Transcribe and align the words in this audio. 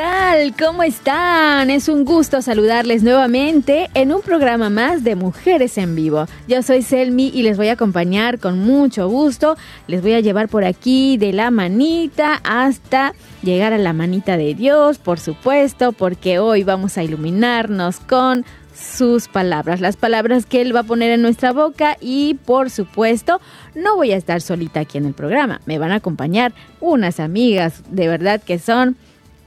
tal? 0.00 0.54
¿Cómo 0.58 0.82
están? 0.82 1.68
Es 1.68 1.86
un 1.86 2.06
gusto 2.06 2.40
saludarles 2.40 3.02
nuevamente 3.02 3.90
en 3.92 4.14
un 4.14 4.22
programa 4.22 4.70
más 4.70 5.04
de 5.04 5.14
Mujeres 5.14 5.76
en 5.76 5.94
Vivo. 5.94 6.24
Yo 6.48 6.62
soy 6.62 6.80
Selmi 6.80 7.30
y 7.34 7.42
les 7.42 7.58
voy 7.58 7.68
a 7.68 7.72
acompañar 7.72 8.38
con 8.38 8.60
mucho 8.60 9.10
gusto. 9.10 9.58
Les 9.88 10.00
voy 10.00 10.14
a 10.14 10.20
llevar 10.20 10.48
por 10.48 10.64
aquí 10.64 11.18
de 11.18 11.34
la 11.34 11.50
manita 11.50 12.40
hasta 12.44 13.12
llegar 13.42 13.74
a 13.74 13.78
la 13.78 13.92
manita 13.92 14.38
de 14.38 14.54
Dios, 14.54 14.96
por 14.96 15.20
supuesto, 15.20 15.92
porque 15.92 16.38
hoy 16.38 16.64
vamos 16.64 16.96
a 16.96 17.02
iluminarnos 17.02 18.00
con 18.00 18.46
sus 18.74 19.28
palabras, 19.28 19.82
las 19.82 19.96
palabras 19.96 20.46
que 20.46 20.62
Él 20.62 20.74
va 20.74 20.80
a 20.80 20.84
poner 20.84 21.10
en 21.10 21.20
nuestra 21.20 21.52
boca 21.52 21.98
y 22.00 22.38
por 22.46 22.70
supuesto 22.70 23.38
no 23.74 23.96
voy 23.96 24.12
a 24.12 24.16
estar 24.16 24.40
solita 24.40 24.80
aquí 24.80 24.96
en 24.96 25.04
el 25.04 25.12
programa, 25.12 25.60
me 25.66 25.78
van 25.78 25.92
a 25.92 25.96
acompañar 25.96 26.54
unas 26.80 27.20
amigas 27.20 27.82
de 27.90 28.08
verdad 28.08 28.40
que 28.42 28.58
son 28.58 28.96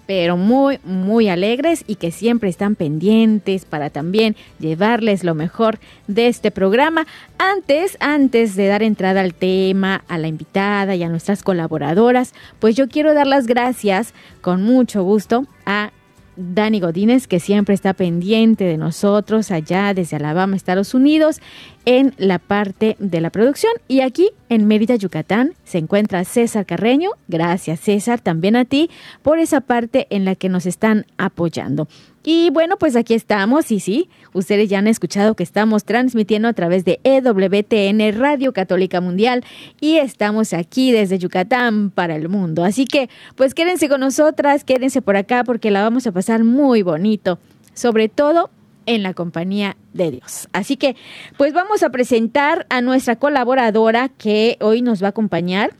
pero 0.05 0.37
muy, 0.37 0.79
muy 0.83 1.29
alegres 1.29 1.83
y 1.87 1.95
que 1.95 2.11
siempre 2.11 2.49
están 2.49 2.75
pendientes 2.75 3.65
para 3.65 3.89
también 3.89 4.35
llevarles 4.59 5.23
lo 5.23 5.35
mejor 5.35 5.79
de 6.07 6.27
este 6.27 6.51
programa. 6.51 7.07
Antes, 7.37 7.97
antes 7.99 8.55
de 8.55 8.67
dar 8.67 8.83
entrada 8.83 9.21
al 9.21 9.33
tema, 9.33 10.03
a 10.07 10.17
la 10.17 10.27
invitada 10.27 10.95
y 10.95 11.03
a 11.03 11.09
nuestras 11.09 11.43
colaboradoras, 11.43 12.33
pues 12.59 12.75
yo 12.75 12.87
quiero 12.87 13.13
dar 13.13 13.27
las 13.27 13.47
gracias 13.47 14.13
con 14.41 14.63
mucho 14.63 15.03
gusto 15.03 15.45
a 15.65 15.91
Dani 16.35 16.79
Godínez, 16.79 17.27
que 17.27 17.39
siempre 17.39 17.75
está 17.75 17.93
pendiente 17.93 18.63
de 18.63 18.77
nosotros 18.77 19.51
allá 19.51 19.93
desde 19.93 20.17
Alabama, 20.17 20.55
Estados 20.55 20.93
Unidos, 20.93 21.41
en 21.85 22.13
la 22.17 22.39
parte 22.39 22.95
de 22.99 23.21
la 23.21 23.29
producción. 23.29 23.73
Y 23.87 24.01
aquí 24.01 24.31
en 24.49 24.67
Mérida, 24.67 24.95
Yucatán, 24.95 25.53
se 25.63 25.77
encuentra 25.77 26.23
César 26.23 26.65
Carreño. 26.65 27.11
Gracias, 27.27 27.79
César, 27.79 28.21
también 28.21 28.55
a 28.55 28.65
ti 28.65 28.89
por 29.21 29.39
esa 29.39 29.61
parte 29.61 30.07
en 30.09 30.25
la 30.25 30.35
que 30.35 30.49
nos 30.49 30.65
están 30.65 31.05
apoyando. 31.17 31.87
Y 32.23 32.49
bueno, 32.51 32.77
pues 32.77 32.95
aquí 32.95 33.13
estamos, 33.13 33.69
y 33.71 33.81
sí, 33.81 34.09
ustedes 34.31 34.69
ya 34.69 34.79
han 34.79 34.87
escuchado 34.87 35.35
que 35.35 35.43
estamos 35.43 35.83
transmitiendo 35.83 36.47
a 36.47 36.53
través 36.53 36.85
de 36.85 37.01
EWTN 37.03 38.17
Radio 38.17 38.53
Católica 38.53 39.01
Mundial 39.01 39.43
y 39.81 39.97
estamos 39.97 40.53
aquí 40.53 40.93
desde 40.93 41.19
Yucatán 41.19 41.89
para 41.89 42.15
el 42.15 42.29
mundo. 42.29 42.63
Así 42.63 42.85
que, 42.85 43.09
pues 43.35 43.53
quédense 43.53 43.89
con 43.89 43.99
nosotras, 43.99 44.63
quédense 44.63 45.01
por 45.01 45.17
acá 45.17 45.43
porque 45.43 45.69
la 45.69 45.81
vamos 45.81 46.07
a 46.07 46.13
pasar 46.13 46.45
muy 46.45 46.81
bonito, 46.81 47.39
sobre 47.73 48.07
todo 48.07 48.49
en 48.85 49.03
la 49.03 49.13
compañía 49.13 49.75
de 49.93 50.11
Dios. 50.11 50.47
Así 50.53 50.77
que, 50.77 50.95
pues 51.37 51.53
vamos 51.53 51.83
a 51.83 51.89
presentar 51.89 52.65
a 52.69 52.81
nuestra 52.81 53.17
colaboradora 53.17 54.09
que 54.09 54.57
hoy 54.61 54.81
nos 54.81 55.01
va 55.03 55.07
a 55.07 55.09
acompañar 55.09 55.75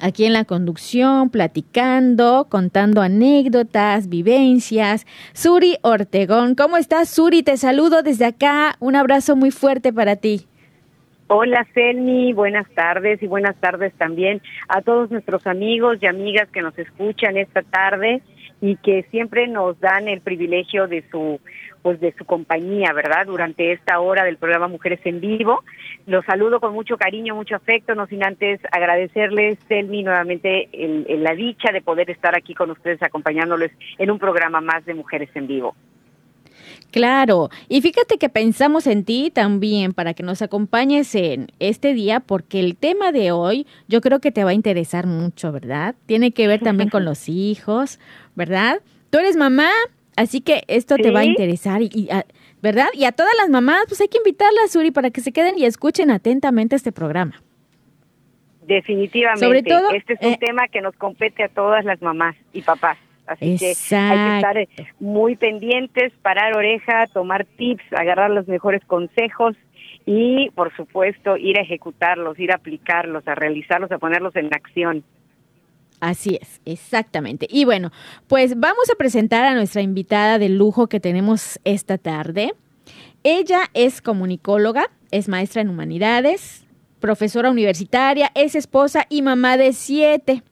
aquí 0.00 0.24
en 0.24 0.32
la 0.32 0.44
conducción, 0.44 1.30
platicando, 1.30 2.46
contando 2.48 3.00
anécdotas, 3.02 4.08
vivencias. 4.08 5.06
Suri 5.32 5.76
Ortegón, 5.82 6.54
¿cómo 6.54 6.76
estás, 6.76 7.08
Suri? 7.08 7.42
Te 7.42 7.56
saludo 7.56 8.02
desde 8.02 8.26
acá. 8.26 8.76
Un 8.80 8.96
abrazo 8.96 9.36
muy 9.36 9.50
fuerte 9.50 9.92
para 9.92 10.16
ti. 10.16 10.46
Hola, 11.30 11.66
Selmi. 11.74 12.32
Buenas 12.32 12.66
tardes 12.70 13.22
y 13.22 13.26
buenas 13.26 13.54
tardes 13.56 13.92
también 13.94 14.40
a 14.68 14.80
todos 14.80 15.10
nuestros 15.10 15.46
amigos 15.46 15.98
y 16.00 16.06
amigas 16.06 16.48
que 16.48 16.62
nos 16.62 16.78
escuchan 16.78 17.36
esta 17.36 17.62
tarde 17.62 18.22
y 18.60 18.76
que 18.76 19.04
siempre 19.10 19.46
nos 19.46 19.78
dan 19.78 20.08
el 20.08 20.20
privilegio 20.20 20.88
de 20.88 21.04
su 21.10 21.38
pues 21.82 22.00
de 22.00 22.14
su 22.16 22.24
compañía, 22.24 22.92
¿verdad? 22.92 23.26
Durante 23.26 23.72
esta 23.72 24.00
hora 24.00 24.24
del 24.24 24.36
programa 24.36 24.68
Mujeres 24.68 25.00
en 25.04 25.20
Vivo. 25.20 25.62
Los 26.06 26.24
saludo 26.24 26.60
con 26.60 26.72
mucho 26.72 26.96
cariño, 26.96 27.34
mucho 27.34 27.56
afecto, 27.56 27.94
no 27.94 28.06
sin 28.06 28.24
antes 28.24 28.60
agradecerles, 28.70 29.58
Selmi, 29.68 30.02
nuevamente 30.02 30.68
el, 30.72 31.06
el, 31.08 31.22
la 31.22 31.34
dicha 31.34 31.72
de 31.72 31.82
poder 31.82 32.10
estar 32.10 32.36
aquí 32.36 32.54
con 32.54 32.70
ustedes 32.70 33.02
acompañándoles 33.02 33.72
en 33.98 34.10
un 34.10 34.18
programa 34.18 34.60
más 34.60 34.84
de 34.84 34.94
Mujeres 34.94 35.30
en 35.34 35.46
Vivo. 35.46 35.74
Claro, 36.90 37.50
y 37.68 37.82
fíjate 37.82 38.16
que 38.16 38.30
pensamos 38.30 38.86
en 38.86 39.04
ti 39.04 39.30
también 39.32 39.92
para 39.92 40.14
que 40.14 40.22
nos 40.22 40.40
acompañes 40.40 41.14
en 41.14 41.48
este 41.58 41.92
día, 41.92 42.20
porque 42.20 42.60
el 42.60 42.76
tema 42.76 43.12
de 43.12 43.30
hoy 43.30 43.66
yo 43.88 44.00
creo 44.00 44.20
que 44.20 44.32
te 44.32 44.42
va 44.42 44.50
a 44.50 44.54
interesar 44.54 45.06
mucho, 45.06 45.52
¿verdad? 45.52 45.94
Tiene 46.06 46.32
que 46.32 46.46
ver 46.46 46.60
también 46.60 46.88
con 46.88 47.04
los 47.04 47.28
hijos, 47.28 47.98
¿verdad? 48.34 48.80
Tú 49.10 49.18
eres 49.18 49.36
mamá, 49.36 49.70
así 50.18 50.40
que 50.40 50.62
esto 50.68 50.96
¿Sí? 50.96 51.02
te 51.02 51.10
va 51.10 51.20
a 51.20 51.24
interesar, 51.24 51.82
y, 51.82 51.90
y, 51.92 52.08
¿verdad? 52.60 52.88
Y 52.94 53.04
a 53.04 53.12
todas 53.12 53.32
las 53.38 53.48
mamás, 53.48 53.84
pues 53.88 54.00
hay 54.00 54.08
que 54.08 54.18
invitarlas, 54.18 54.72
Suri, 54.72 54.90
para 54.90 55.10
que 55.10 55.20
se 55.20 55.32
queden 55.32 55.58
y 55.58 55.64
escuchen 55.64 56.10
atentamente 56.10 56.76
este 56.76 56.92
programa. 56.92 57.42
Definitivamente, 58.62 59.44
Sobre 59.44 59.62
todo, 59.62 59.90
este 59.92 60.12
es 60.14 60.20
un 60.20 60.34
eh, 60.34 60.38
tema 60.38 60.68
que 60.68 60.82
nos 60.82 60.94
compete 60.96 61.42
a 61.42 61.48
todas 61.48 61.84
las 61.84 62.02
mamás 62.02 62.36
y 62.52 62.60
papás. 62.60 62.98
Así 63.26 63.52
Exacto. 63.52 64.14
que 64.14 64.20
hay 64.20 64.28
que 64.28 64.36
estar 64.36 64.58
eh, 64.58 64.68
muy 65.00 65.36
pendientes, 65.36 66.12
parar 66.22 66.56
oreja, 66.56 67.06
tomar 67.06 67.44
tips, 67.44 67.84
agarrar 67.92 68.30
los 68.30 68.46
mejores 68.46 68.84
consejos 68.84 69.56
y, 70.04 70.50
por 70.54 70.74
supuesto, 70.76 71.36
ir 71.36 71.58
a 71.58 71.62
ejecutarlos, 71.62 72.38
ir 72.38 72.52
a 72.52 72.56
aplicarlos, 72.56 73.26
a 73.28 73.34
realizarlos, 73.34 73.90
a 73.92 73.98
ponerlos 73.98 74.34
en 74.36 74.46
acción. 74.46 75.04
Así 76.00 76.38
es, 76.40 76.60
exactamente. 76.64 77.46
Y 77.50 77.64
bueno, 77.64 77.90
pues 78.28 78.58
vamos 78.58 78.88
a 78.90 78.96
presentar 78.96 79.44
a 79.44 79.54
nuestra 79.54 79.82
invitada 79.82 80.38
de 80.38 80.48
lujo 80.48 80.86
que 80.86 81.00
tenemos 81.00 81.58
esta 81.64 81.98
tarde. 81.98 82.54
Ella 83.24 83.68
es 83.74 84.00
comunicóloga, 84.00 84.90
es 85.10 85.28
maestra 85.28 85.62
en 85.62 85.70
humanidades, 85.70 86.64
profesora 87.00 87.50
universitaria, 87.50 88.30
es 88.34 88.54
esposa 88.54 89.06
y 89.08 89.22
mamá 89.22 89.56
de 89.56 89.72
siete. 89.72 90.42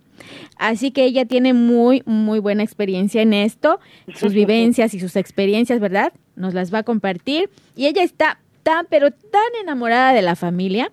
Así 0.57 0.91
que 0.91 1.05
ella 1.05 1.27
tiene 1.27 1.53
muy, 1.53 2.03
muy 2.07 2.39
buena 2.39 2.63
experiencia 2.63 3.23
en 3.23 3.33
esto, 3.33 3.79
sus 4.15 4.33
vivencias 4.35 4.95
y 4.95 5.01
sus 5.01 5.15
experiencias, 5.15 5.79
¿verdad? 5.79 6.13
Nos 6.35 6.55
las 6.55 6.73
va 6.73 6.79
a 6.79 6.83
compartir. 6.83 7.51
Y 7.77 7.87
ella 7.87 8.03
está 8.03 8.41
tan, 8.63 8.87
pero 8.91 9.11
tan 9.13 9.43
enamorada 9.63 10.13
de 10.13 10.23
la 10.23 10.35
familia 10.35 10.91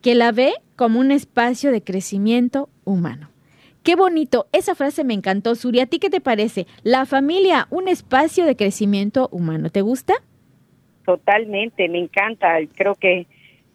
que 0.00 0.16
la 0.16 0.32
ve 0.32 0.54
como 0.74 0.98
un 0.98 1.12
espacio 1.12 1.70
de 1.70 1.82
crecimiento 1.82 2.68
humano. 2.84 3.31
Qué 3.82 3.96
bonito, 3.96 4.46
esa 4.52 4.74
frase 4.74 5.02
me 5.02 5.14
encantó, 5.14 5.54
Suri. 5.54 5.80
¿A 5.80 5.86
ti 5.86 5.98
qué 5.98 6.08
te 6.08 6.20
parece? 6.20 6.66
La 6.84 7.04
familia, 7.04 7.66
un 7.70 7.88
espacio 7.88 8.44
de 8.44 8.54
crecimiento 8.54 9.28
humano. 9.32 9.70
¿Te 9.70 9.80
gusta? 9.80 10.14
Totalmente, 11.04 11.88
me 11.88 11.98
encanta. 11.98 12.58
Creo 12.76 12.94
que 12.94 13.26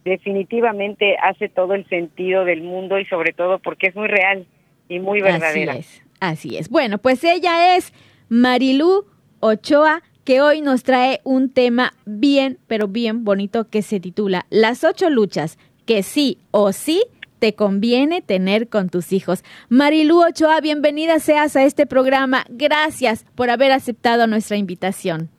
definitivamente 0.05 1.17
hace 1.21 1.49
todo 1.49 1.73
el 1.73 1.87
sentido 1.89 2.45
del 2.45 2.63
mundo 2.63 2.97
y 2.99 3.05
sobre 3.05 3.33
todo 3.33 3.59
porque 3.59 3.87
es 3.87 3.95
muy 3.95 4.07
real 4.07 4.45
y 4.87 4.99
muy 4.99 5.21
verdadera. 5.21 5.73
Así 5.73 5.79
es, 5.79 6.03
así 6.19 6.57
es. 6.57 6.69
Bueno, 6.69 6.97
pues 6.99 7.23
ella 7.25 7.75
es 7.75 7.93
Marilú 8.29 9.05
Ochoa, 9.41 10.03
que 10.23 10.41
hoy 10.41 10.61
nos 10.61 10.83
trae 10.83 11.19
un 11.25 11.51
tema 11.51 11.93
bien, 12.05 12.59
pero 12.67 12.87
bien 12.87 13.23
bonito 13.25 13.69
que 13.69 13.81
se 13.81 13.99
titula 13.99 14.45
Las 14.49 14.83
ocho 14.83 15.09
luchas 15.09 15.57
que 15.85 16.03
sí 16.03 16.37
o 16.51 16.71
sí 16.71 17.03
te 17.39 17.53
conviene 17.55 18.21
tener 18.21 18.69
con 18.69 18.89
tus 18.89 19.13
hijos. 19.13 19.43
Marilú 19.69 20.23
Ochoa, 20.23 20.61
bienvenida 20.61 21.19
seas 21.19 21.55
a 21.55 21.63
este 21.63 21.85
programa. 21.85 22.45
Gracias 22.49 23.25
por 23.35 23.49
haber 23.49 23.71
aceptado 23.71 24.27
nuestra 24.27 24.57
invitación. 24.57 25.29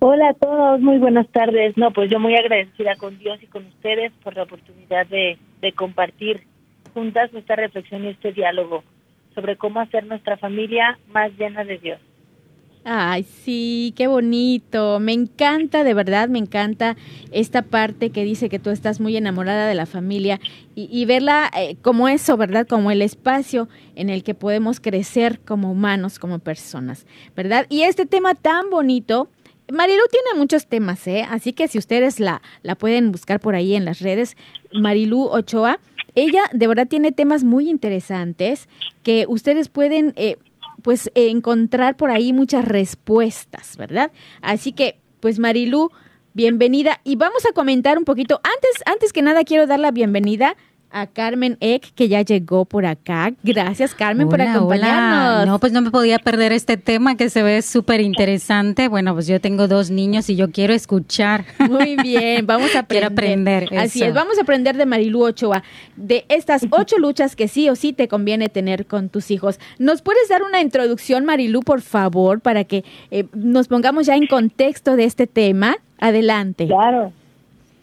Hola 0.00 0.30
a 0.30 0.34
todos, 0.34 0.80
muy 0.80 0.98
buenas 0.98 1.28
tardes. 1.28 1.76
No, 1.76 1.92
pues 1.92 2.10
yo 2.10 2.18
muy 2.18 2.34
agradecida 2.34 2.96
con 2.96 3.18
Dios 3.18 3.40
y 3.42 3.46
con 3.46 3.66
ustedes 3.66 4.12
por 4.24 4.34
la 4.34 4.42
oportunidad 4.42 5.06
de, 5.06 5.38
de 5.60 5.72
compartir 5.72 6.42
juntas 6.92 7.30
esta 7.32 7.54
reflexión 7.54 8.04
y 8.04 8.08
este 8.08 8.32
diálogo 8.32 8.82
sobre 9.34 9.56
cómo 9.56 9.80
hacer 9.80 10.04
nuestra 10.04 10.36
familia 10.36 10.98
más 11.12 11.30
llena 11.38 11.64
de 11.64 11.78
Dios. 11.78 12.00
Ay, 12.84 13.22
sí, 13.44 13.94
qué 13.96 14.08
bonito. 14.08 14.98
Me 14.98 15.12
encanta, 15.12 15.84
de 15.84 15.94
verdad, 15.94 16.28
me 16.28 16.40
encanta 16.40 16.96
esta 17.30 17.62
parte 17.62 18.10
que 18.10 18.24
dice 18.24 18.48
que 18.48 18.58
tú 18.58 18.70
estás 18.70 18.98
muy 18.98 19.16
enamorada 19.16 19.68
de 19.68 19.74
la 19.74 19.86
familia 19.86 20.40
y, 20.74 21.04
verla 21.04 21.48
eh, 21.56 21.76
como 21.80 22.08
eso, 22.08 22.36
¿verdad? 22.36 22.66
Como 22.66 22.90
el 22.90 23.02
espacio 23.02 23.68
en 23.94 24.10
el 24.10 24.24
que 24.24 24.34
podemos 24.34 24.80
crecer 24.80 25.38
como 25.40 25.70
humanos, 25.70 26.18
como 26.18 26.40
personas, 26.40 27.06
¿verdad? 27.36 27.66
Y 27.68 27.82
este 27.82 28.04
tema 28.06 28.34
tan 28.34 28.68
bonito. 28.70 29.28
Marilu 29.70 30.02
tiene 30.10 30.38
muchos 30.38 30.66
temas, 30.66 31.06
¿eh? 31.06 31.24
Así 31.30 31.52
que 31.52 31.68
si 31.68 31.78
ustedes 31.78 32.18
la, 32.18 32.42
la 32.62 32.74
pueden 32.74 33.12
buscar 33.12 33.38
por 33.38 33.54
ahí 33.54 33.74
en 33.76 33.84
las 33.84 34.00
redes, 34.00 34.36
Marilu 34.72 35.28
Ochoa, 35.28 35.78
ella 36.16 36.42
de 36.52 36.66
verdad 36.66 36.88
tiene 36.88 37.12
temas 37.12 37.44
muy 37.44 37.70
interesantes 37.70 38.68
que 39.02 39.24
ustedes 39.28 39.68
pueden 39.68 40.14
eh, 40.16 40.36
pues 40.82 41.10
encontrar 41.14 41.96
por 41.96 42.10
ahí 42.10 42.32
muchas 42.32 42.64
respuestas, 42.64 43.76
¿verdad? 43.76 44.12
Así 44.40 44.72
que, 44.72 45.00
pues 45.20 45.38
Marilú, 45.38 45.90
bienvenida 46.34 47.00
y 47.04 47.16
vamos 47.16 47.46
a 47.46 47.52
comentar 47.52 47.98
un 47.98 48.04
poquito. 48.04 48.40
Antes, 48.42 48.82
antes 48.86 49.12
que 49.12 49.22
nada 49.22 49.44
quiero 49.44 49.66
dar 49.66 49.80
la 49.80 49.90
bienvenida 49.90 50.56
Carmen 51.12 51.56
Eck, 51.60 51.94
que 51.94 52.08
ya 52.08 52.22
llegó 52.22 52.64
por 52.66 52.84
acá. 52.84 53.32
Gracias, 53.42 53.94
Carmen, 53.94 54.28
por 54.28 54.42
acompañarnos. 54.42 55.46
No, 55.46 55.58
pues 55.58 55.72
no 55.72 55.80
me 55.80 55.90
podía 55.90 56.18
perder 56.18 56.52
este 56.52 56.76
tema 56.76 57.16
que 57.16 57.30
se 57.30 57.42
ve 57.42 57.62
súper 57.62 58.00
interesante. 58.00 58.88
Bueno, 58.88 59.14
pues 59.14 59.26
yo 59.26 59.40
tengo 59.40 59.68
dos 59.68 59.90
niños 59.90 60.28
y 60.28 60.36
yo 60.36 60.50
quiero 60.50 60.74
escuchar. 60.74 61.44
Muy 61.58 61.96
bien, 61.96 62.46
vamos 62.46 62.76
a 62.76 62.80
aprender. 62.80 63.12
aprender. 63.12 63.68
Así 63.78 64.02
es, 64.02 64.12
vamos 64.12 64.38
a 64.38 64.42
aprender 64.42 64.76
de 64.76 64.86
Marilu 64.86 65.24
Ochoa, 65.24 65.62
de 65.96 66.24
estas 66.28 66.66
ocho 66.70 66.98
luchas 66.98 67.36
que 67.36 67.48
sí 67.48 67.68
o 67.70 67.76
sí 67.76 67.92
te 67.92 68.06
conviene 68.08 68.48
tener 68.48 68.86
con 68.86 69.08
tus 69.08 69.30
hijos. 69.30 69.58
¿Nos 69.78 70.02
puedes 70.02 70.28
dar 70.28 70.42
una 70.42 70.60
introducción, 70.60 71.24
Marilu, 71.24 71.62
por 71.62 71.80
favor, 71.80 72.40
para 72.40 72.64
que 72.64 72.84
eh, 73.10 73.24
nos 73.32 73.68
pongamos 73.68 74.06
ya 74.06 74.16
en 74.16 74.26
contexto 74.26 74.96
de 74.96 75.04
este 75.04 75.26
tema? 75.26 75.76
Adelante. 75.98 76.66
Claro, 76.66 77.12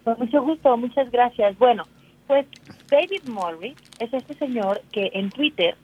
con 0.04 0.18
mucho 0.20 0.44
gusto, 0.44 0.76
muchas 0.78 1.10
gracias. 1.12 1.58
Bueno, 1.58 1.86
pues 2.28 2.46
David 2.90 3.28
Morris 3.28 3.76
es 4.00 4.12
este 4.14 4.34
señor 4.34 4.82
que 4.92 5.12
en 5.14 5.30
Twitter 5.30 5.76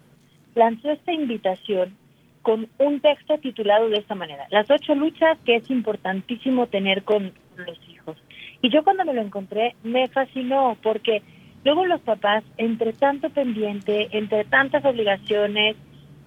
lanzó 0.56 0.90
esta 0.90 1.14
invitación 1.14 1.96
con 2.42 2.68
un 2.80 3.00
texto 3.00 3.38
titulado 3.38 3.90
de 3.90 3.98
esta 3.98 4.16
manera, 4.16 4.48
Las 4.52 4.70
ocho 4.70 4.96
luchas 4.96 5.38
que 5.46 5.56
es 5.56 5.70
importantísimo 5.70 6.68
tener 6.68 7.04
con 7.04 7.34
los 7.58 7.80
hijos. 7.90 8.18
Y 8.62 8.70
yo 8.70 8.84
cuando 8.84 9.06
me 9.06 9.14
lo 9.14 9.22
encontré 9.22 9.76
me 9.84 10.08
fascinó 10.08 10.78
porque 10.82 11.22
luego 11.64 11.86
los 11.86 12.02
papás, 12.02 12.44
entre 12.58 12.94
tanto 12.94 13.30
pendiente, 13.30 14.10
entre 14.12 14.46
tantas 14.46 14.86
obligaciones, 14.86 15.76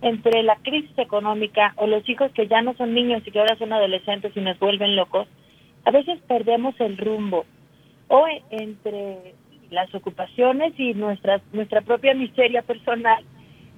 entre 0.02 0.42
la 0.42 0.56
crisis 0.56 0.96
económica 0.98 1.72
o 1.76 1.86
los 1.86 2.08
hijos 2.08 2.30
que 2.32 2.46
ya 2.46 2.62
no 2.62 2.75
son 2.75 2.94
niños 2.94 3.22
y 3.26 3.30
que 3.30 3.38
ahora 3.40 3.56
son 3.56 3.72
adolescentes 3.72 4.36
y 4.36 4.40
nos 4.40 4.58
vuelven 4.58 4.96
locos, 4.96 5.26
a 5.84 5.90
veces 5.90 6.20
perdemos 6.28 6.75
el 6.80 6.96
rumbo. 6.98 7.46
O 8.08 8.26
entre 8.50 9.34
las 9.70 9.94
ocupaciones 9.94 10.73
y 10.79 10.94
nuestra, 10.94 11.41
nuestra 11.53 11.81
propia 11.82 12.15
miseria 12.15 12.62
personal, 12.62 13.25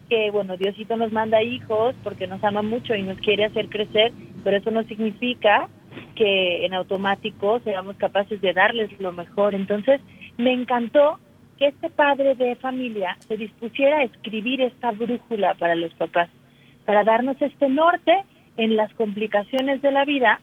que 0.09 0.31
bueno, 0.31 0.57
Diosito 0.57 0.97
nos 0.97 1.13
manda 1.13 1.43
hijos 1.43 1.95
porque 2.03 2.27
nos 2.27 2.43
ama 2.43 2.63
mucho 2.63 2.95
y 2.95 3.03
nos 3.03 3.19
quiere 3.19 3.45
hacer 3.45 3.69
crecer, 3.69 4.13
pero 4.45 4.57
eso 4.57 4.71
no 4.71 4.83
significa 4.85 5.69
que 6.15 6.65
en 6.65 6.75
automático 6.75 7.61
seamos 7.61 7.97
capaces 7.97 8.41
de 8.41 8.53
darles 8.53 8.91
lo 9.01 9.13
mejor. 9.13 9.55
Entonces, 9.55 10.01
me 10.37 10.53
encantó 10.53 11.19
que 11.59 11.69
este 11.69 11.91
padre 11.91 12.35
de 12.35 12.57
familia 12.57 13.17
se 13.29 13.37
dispusiera 13.37 13.99
a 13.99 14.05
escribir 14.05 14.61
esta 14.61 14.93
brújula 14.93 15.55
para 15.55 15.75
los 15.75 15.93
papás, 15.95 16.29
para 16.87 17.05
darnos 17.05 17.41
este 17.41 17.69
norte 17.69 18.25
en 18.57 18.77
las 18.77 18.93
complicaciones 18.95 19.83
de 19.83 19.93
la 19.93 20.05
vida 20.05 20.41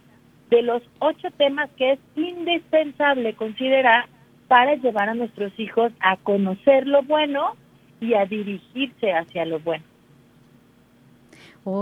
de 0.50 0.62
los 0.62 0.82
ocho 1.00 1.30
temas 1.38 1.70
que 1.78 1.94
es 1.94 2.00
indispensable 2.16 3.34
considerar 3.34 4.06
para 4.48 4.76
llevar 4.76 5.10
a 5.10 5.14
nuestros 5.14 5.58
hijos 5.60 5.92
a 6.00 6.18
conocer 6.18 6.88
lo 6.88 7.04
bueno 7.04 7.56
y 8.00 8.14
a 8.14 8.26
dirigirse 8.26 9.12
hacia 9.12 9.46
lo 9.46 9.60
bueno. 9.60 9.84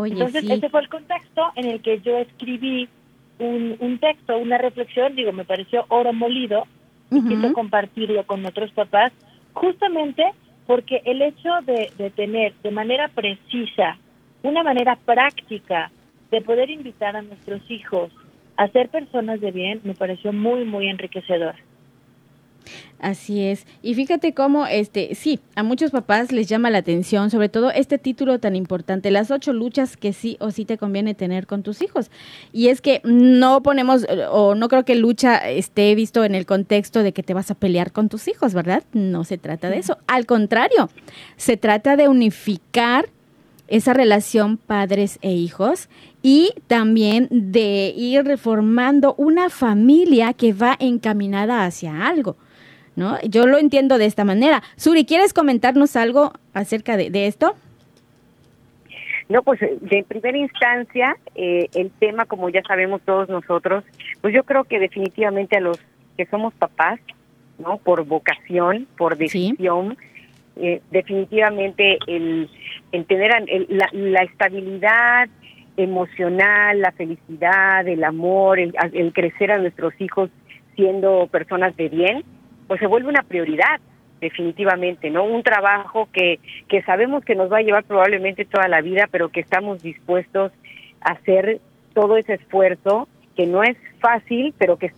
Entonces, 0.06 0.50
ese 0.50 0.70
fue 0.70 0.82
el 0.82 0.90
contexto 0.90 1.44
en 1.56 1.66
el 1.68 1.82
que 1.82 2.00
yo 2.00 2.18
escribí 2.18 2.90
un, 3.38 3.76
un 3.80 4.00
texto, 4.00 4.38
una 4.38 4.58
reflexión, 4.58 5.16
digo, 5.16 5.32
me 5.32 5.46
pareció 5.46 5.86
oro 5.90 6.12
molido 6.12 6.66
y 7.12 7.22
quise 7.22 7.54
compartirlo 7.54 8.26
con 8.26 8.44
otros 8.46 8.72
papás, 8.72 9.14
justamente 9.54 10.24
porque 10.66 11.02
el 11.06 11.22
hecho 11.22 11.50
de, 11.66 11.92
de 11.98 12.10
tener 12.10 12.54
de 12.64 12.72
manera 12.72 13.10
precisa, 13.10 13.98
una 14.42 14.64
manera 14.64 14.96
práctica 14.96 15.92
de 16.32 16.42
poder 16.42 16.72
invitar 16.72 17.16
a 17.16 17.22
nuestros 17.22 17.62
hijos 17.70 18.12
a 18.58 18.68
ser 18.70 18.90
personas 18.90 19.40
de 19.40 19.52
bien, 19.52 19.82
me 19.84 19.94
pareció 19.94 20.34
muy, 20.34 20.66
muy 20.66 20.88
enriquecedor. 20.88 21.56
Así 23.00 23.42
es. 23.42 23.68
Y 23.82 23.94
fíjate 23.94 24.34
cómo, 24.34 24.66
este, 24.66 25.14
sí, 25.16 25.40
a 25.56 25.64
muchos 25.64 25.92
papás 25.92 26.32
les 26.32 26.48
llama 26.48 26.70
la 26.70 26.80
atención, 26.80 27.30
sobre 27.30 27.50
todo 27.50 27.70
este 27.72 27.98
título 27.98 28.40
tan 28.40 28.56
importante, 28.56 29.12
las 29.12 29.32
ocho 29.32 29.54
luchas 29.54 29.98
que 29.98 30.14
sí 30.14 30.38
o 30.40 30.50
sí 30.52 30.66
te 30.66 30.78
conviene 30.78 31.14
tener 31.14 31.46
con 31.46 31.62
tus 31.62 31.82
hijos. 31.82 32.10
Y 32.52 32.70
es 32.70 32.82
que 32.82 33.02
no 33.04 33.62
ponemos, 33.62 34.08
o 34.32 34.56
no 34.56 34.70
creo 34.70 34.86
que 34.86 34.96
lucha 34.96 35.38
esté 35.50 35.94
visto 35.94 36.24
en 36.24 36.36
el 36.36 36.46
contexto 36.46 37.04
de 37.04 37.12
que 37.12 37.22
te 37.22 37.34
vas 37.34 37.52
a 37.52 37.56
pelear 37.56 37.92
con 37.92 38.10
tus 38.10 38.28
hijos, 38.28 38.54
¿verdad? 38.54 38.84
No 38.94 39.24
se 39.24 39.38
trata 39.38 39.70
de 39.70 39.78
eso. 39.78 39.98
Al 40.08 40.26
contrario, 40.26 40.90
se 41.36 41.58
trata 41.58 41.96
de 41.98 42.08
unificar 42.08 43.10
esa 43.68 43.94
relación 43.94 44.58
padres 44.58 45.18
e 45.22 45.32
hijos 45.32 45.90
y 46.22 46.54
también 46.68 47.28
de 47.32 47.94
ir 47.96 48.24
reformando 48.24 49.16
una 49.18 49.50
familia 49.50 50.34
que 50.34 50.54
va 50.54 50.76
encaminada 50.80 51.66
hacia 51.66 52.08
algo. 52.08 52.38
¿No? 52.96 53.20
Yo 53.22 53.48
lo 53.48 53.58
entiendo 53.58 53.98
de 53.98 54.06
esta 54.06 54.24
manera. 54.24 54.64
Suri, 54.76 55.06
¿quieres 55.06 55.34
comentarnos 55.34 55.96
algo 55.96 56.34
acerca 56.54 56.98
de, 56.98 57.28
esto? 57.28 57.56
No, 59.30 59.42
pues 59.44 59.60
de 59.60 60.06
primera 60.08 60.38
instancia, 60.38 61.18
eh, 61.36 61.68
el 61.74 61.92
tema, 61.92 62.26
como 62.26 62.50
ya 62.50 62.62
sabemos 62.64 63.02
todos 63.02 63.28
nosotros, 63.28 63.84
pues 64.22 64.34
yo 64.34 64.44
creo 64.44 64.64
que 64.66 64.80
definitivamente 64.80 65.58
a 65.58 65.62
los 65.62 65.80
que 66.18 66.26
somos 66.28 66.54
papás, 66.54 67.00
¿no? 67.58 67.78
Por 67.78 68.06
vocación, 68.06 68.88
por 68.98 69.18
decisión, 69.18 69.98
eh, 70.58 70.82
definitivamente 70.92 71.98
el, 72.08 72.50
el 72.92 73.06
tener 73.06 73.32
la, 73.70 73.90
la, 73.92 74.22
estabilidad 74.22 75.28
emocional, 75.75 76.80
la 76.80 76.92
felicidad, 76.94 77.86
el 77.88 78.04
amor, 78.04 78.60
el, 78.60 78.74
el 78.94 79.12
crecer 79.12 79.52
a 79.52 79.58
nuestros 79.58 79.94
hijos 80.00 80.30
siendo 80.75 81.28
personas 81.28 81.75
de 81.75 81.90
bien, 81.90 82.24
pues 82.67 82.79
se 82.79 82.88
vuelve 82.88 83.10
una 83.10 83.24
prioridad 83.24 83.79
definitivamente, 84.22 85.10
¿no? 85.10 85.24
Un 85.24 85.43
trabajo 85.43 86.10
que, 86.12 86.39
que 86.67 86.81
sabemos 86.84 87.24
que 87.24 87.36
nos 87.36 87.51
va 87.51 87.57
a 87.57 87.62
llevar 87.62 87.84
probablemente 87.84 88.45
toda 88.45 88.67
la 88.67 88.81
vida, 88.81 89.07
pero 89.12 89.29
que 89.29 89.39
estamos 89.39 89.84
dispuestos 89.84 90.51
a 91.01 91.12
hacer 91.12 91.60
todo 91.93 92.17
ese 92.17 92.34
esfuerzo, 92.36 93.07
que 93.36 93.45
no 93.45 93.63
es 93.63 93.77
fácil, 94.00 94.53
pero 94.57 94.77
que 94.77 94.91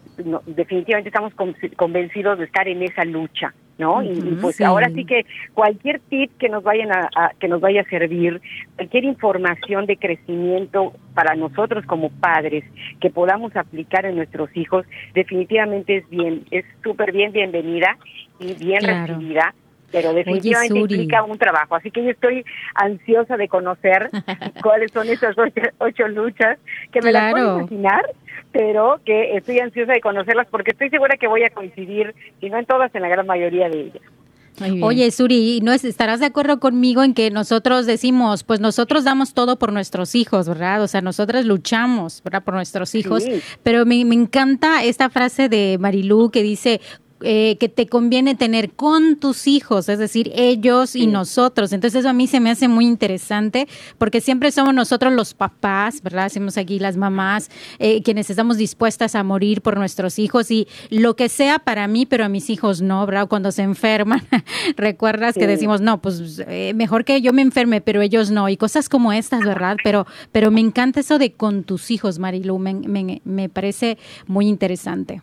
definitivamente 0.46 1.10
estamos 1.10 1.34
convencidos 1.76 2.38
de 2.40 2.46
estar 2.46 2.68
en 2.68 2.84
esa 2.84 3.04
lucha. 3.06 3.54
¿No? 3.78 4.02
y, 4.02 4.38
pues 4.42 4.60
ahora 4.62 4.90
sí. 4.90 5.06
que 5.06 5.26
cualquier 5.54 6.00
tip 6.00 6.32
que 6.38 6.50
nos 6.50 6.64
vayan 6.64 6.92
a, 6.92 7.32
que 7.40 7.48
nos 7.48 7.62
vaya 7.62 7.82
a 7.82 7.90
servir, 7.90 8.42
cualquier 8.76 9.04
información 9.06 9.86
de 9.86 9.98
crecimiento 9.98 10.94
para 11.14 11.36
nosotros 11.36 11.86
como 11.86 12.10
padres 12.10 12.64
que 13.00 13.10
podamos 13.10 13.56
aplicar 13.56 14.06
en 14.06 14.16
nuestros 14.16 14.50
hijos, 14.56 14.86
definitivamente 15.14 15.98
es 15.98 16.10
bien, 16.10 16.44
es 16.52 16.66
súper 16.84 17.12
bien 17.12 17.32
bienvenida 17.32 17.98
y 18.40 18.54
bien 18.54 18.82
recibida 18.84 19.54
pero 19.92 20.14
definitivamente 20.14 20.80
implica 20.80 21.24
un 21.24 21.38
trabajo. 21.38 21.76
Así 21.76 21.92
que 21.92 22.04
yo 22.04 22.12
estoy 22.12 22.46
ansiosa 22.76 23.38
de 23.38 23.48
conocer 23.48 24.10
cuáles 24.64 24.92
son 24.92 25.08
esas 25.08 25.36
ocho, 25.80 26.08
luchas, 26.08 26.60
que 26.92 27.02
me 27.02 27.12
las 27.12 27.32
puedo 27.32 27.60
imaginar, 27.60 28.06
pero 28.52 29.00
que 29.06 29.36
estoy 29.38 29.60
ansiosa 29.60 29.94
de 29.94 30.02
conocerlas 30.02 30.48
porque 30.50 30.72
estoy 30.72 30.90
segura 30.90 31.18
que 31.18 31.28
voy 31.28 31.44
a 31.44 31.50
coincidir, 31.50 32.16
si 32.40 32.50
no 32.50 32.58
en 32.58 32.66
todas, 32.66 32.94
en 32.96 33.02
la 33.02 33.10
gran 33.10 33.26
mayoría 33.26 33.70
de 33.70 33.82
ellas. 33.82 34.04
Oye, 34.82 35.12
Suri, 35.12 35.60
¿no 35.62 35.72
estarás 35.72 36.20
de 36.20 36.26
acuerdo 36.26 36.60
conmigo 36.60 37.04
en 37.04 37.14
que 37.14 37.30
nosotros 37.30 37.86
decimos, 37.86 38.44
pues 38.44 38.60
nosotros 38.60 39.04
damos 39.04 39.36
todo 39.36 39.60
por 39.60 39.72
nuestros 39.72 40.16
hijos, 40.16 40.50
¿verdad? 40.50 40.82
O 40.82 40.88
sea, 40.88 41.02
nosotras 41.02 41.46
luchamos, 41.46 42.24
¿verdad? 42.24 42.44
Por 42.44 42.56
nuestros 42.56 42.96
hijos. 42.96 43.24
Pero 43.62 43.86
me, 43.86 44.04
me 44.04 44.16
encanta 44.16 44.84
esta 44.84 45.12
frase 45.12 45.48
de 45.48 45.78
Marilú 45.80 46.32
que 46.32 46.42
dice, 46.42 46.82
eh, 47.22 47.58
que 47.60 47.68
te 47.68 47.88
conviene 47.88 48.36
tener 48.36 48.72
con 48.72 49.16
tus 49.16 49.48
hijos, 49.48 49.90
es 49.90 49.98
decir, 49.98 50.32
ellos 50.36 50.96
y 50.96 51.08
nosotros. 51.08 51.74
Entonces 51.74 52.02
eso 52.02 52.10
a 52.10 52.14
mí 52.14 52.28
se 52.28 52.40
me 52.40 52.52
hace 52.52 52.68
muy 52.68 52.86
interesante 52.86 53.68
porque 53.98 54.22
siempre 54.22 54.52
somos 54.52 54.74
nosotros 54.74 55.12
los 55.14 55.34
papás, 55.34 56.04
¿verdad? 56.04 56.26
Hacemos 56.26 56.58
aquí 56.58 56.78
las 56.78 56.96
mamás, 56.96 57.50
eh, 57.80 58.04
quienes 58.04 58.30
estamos 58.30 58.58
dispuestas 58.58 59.16
a 59.16 59.24
morir 59.24 59.62
por 59.62 59.78
nuestros 59.78 60.20
hijos 60.20 60.52
y 60.52 60.68
lo 60.92 61.16
que 61.16 61.28
sea 61.28 61.60
para 61.60 61.88
mí, 61.88 62.06
pero 62.06 62.24
a 62.24 62.30
mis 62.30 62.52
hijos 62.52 62.82
no, 62.82 63.06
¿verdad? 63.06 63.28
Cuando 63.28 63.52
se 63.52 63.64
enferman, 63.64 64.22
recuerdas 64.78 65.36
que 65.36 65.48
decimos, 65.48 65.82
no, 65.82 66.02
pues 66.02 66.44
eh, 66.48 66.74
mejor 66.76 67.04
que 67.04 67.22
yo 67.22 67.34
me 67.34 67.42
enferme, 67.42 67.82
pero 67.82 68.02
ellos 68.02 68.30
no, 68.30 68.48
y 68.48 68.58
cosas 68.58 68.90
como 68.90 69.12
estas, 69.12 69.44
¿verdad? 69.44 69.78
Pero, 69.84 70.06
pero 70.32 70.52
me 70.52 70.62
encanta 70.62 71.00
eso 71.00 71.18
de 71.18 71.34
con 71.34 71.64
tus 71.64 71.90
hijos, 71.90 72.20
Marilu, 72.20 72.60
me, 72.60 72.74
me, 72.74 73.22
me 73.24 73.50
parece 73.50 73.98
muy 74.28 74.48
interesante. 74.48 75.22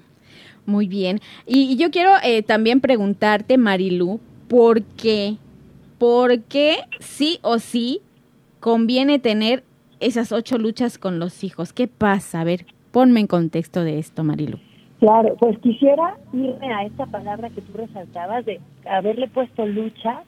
Muy 0.66 0.86
bien. 0.86 1.20
Y, 1.46 1.76
yo 1.76 1.90
quiero 1.90 2.10
eh, 2.22 2.42
también 2.42 2.80
preguntarte, 2.80 3.58
Marilu, 3.58 4.20
¿por 4.48 4.82
qué? 4.82 5.36
¿Por 5.98 6.42
qué 6.42 6.76
sí 7.00 7.38
o 7.42 7.58
sí 7.58 8.00
conviene 8.60 9.18
tener 9.18 9.64
esas 10.00 10.32
ocho 10.32 10.58
luchas 10.58 10.98
con 10.98 11.18
los 11.18 11.44
hijos? 11.44 11.72
¿Qué 11.72 11.86
pasa? 11.86 12.40
A 12.40 12.44
ver, 12.44 12.66
ponme 12.92 13.20
en 13.20 13.26
contexto 13.26 13.84
de 13.84 13.98
esto, 13.98 14.24
Marilu. 14.24 14.58
Claro, 15.00 15.36
pues 15.38 15.58
quisiera 15.58 16.16
irme 16.32 16.72
a 16.72 16.84
esta 16.84 17.06
palabra 17.06 17.50
que 17.50 17.60
tú 17.60 17.72
resaltabas 17.76 18.44
de 18.46 18.60
haberle 18.88 19.28
puesto 19.28 19.66
lucha. 19.66 20.22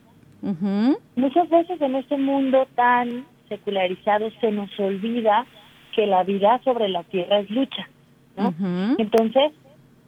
Muchas 1.17 1.49
veces 1.49 1.81
en 1.81 1.97
este 1.97 2.19
mundo 2.19 2.67
tan 2.75 3.25
secularizado 3.49 4.29
se 4.41 4.53
nos 4.53 4.69
olvida 4.79 5.47
que 5.95 6.07
la 6.07 6.25
vida 6.25 6.61
sobre 6.63 6.89
la 6.89 7.03
tierra 7.05 7.41
es 7.41 7.51
lucha, 7.51 7.89
¿no? 8.37 8.55
Entonces, 8.99 9.53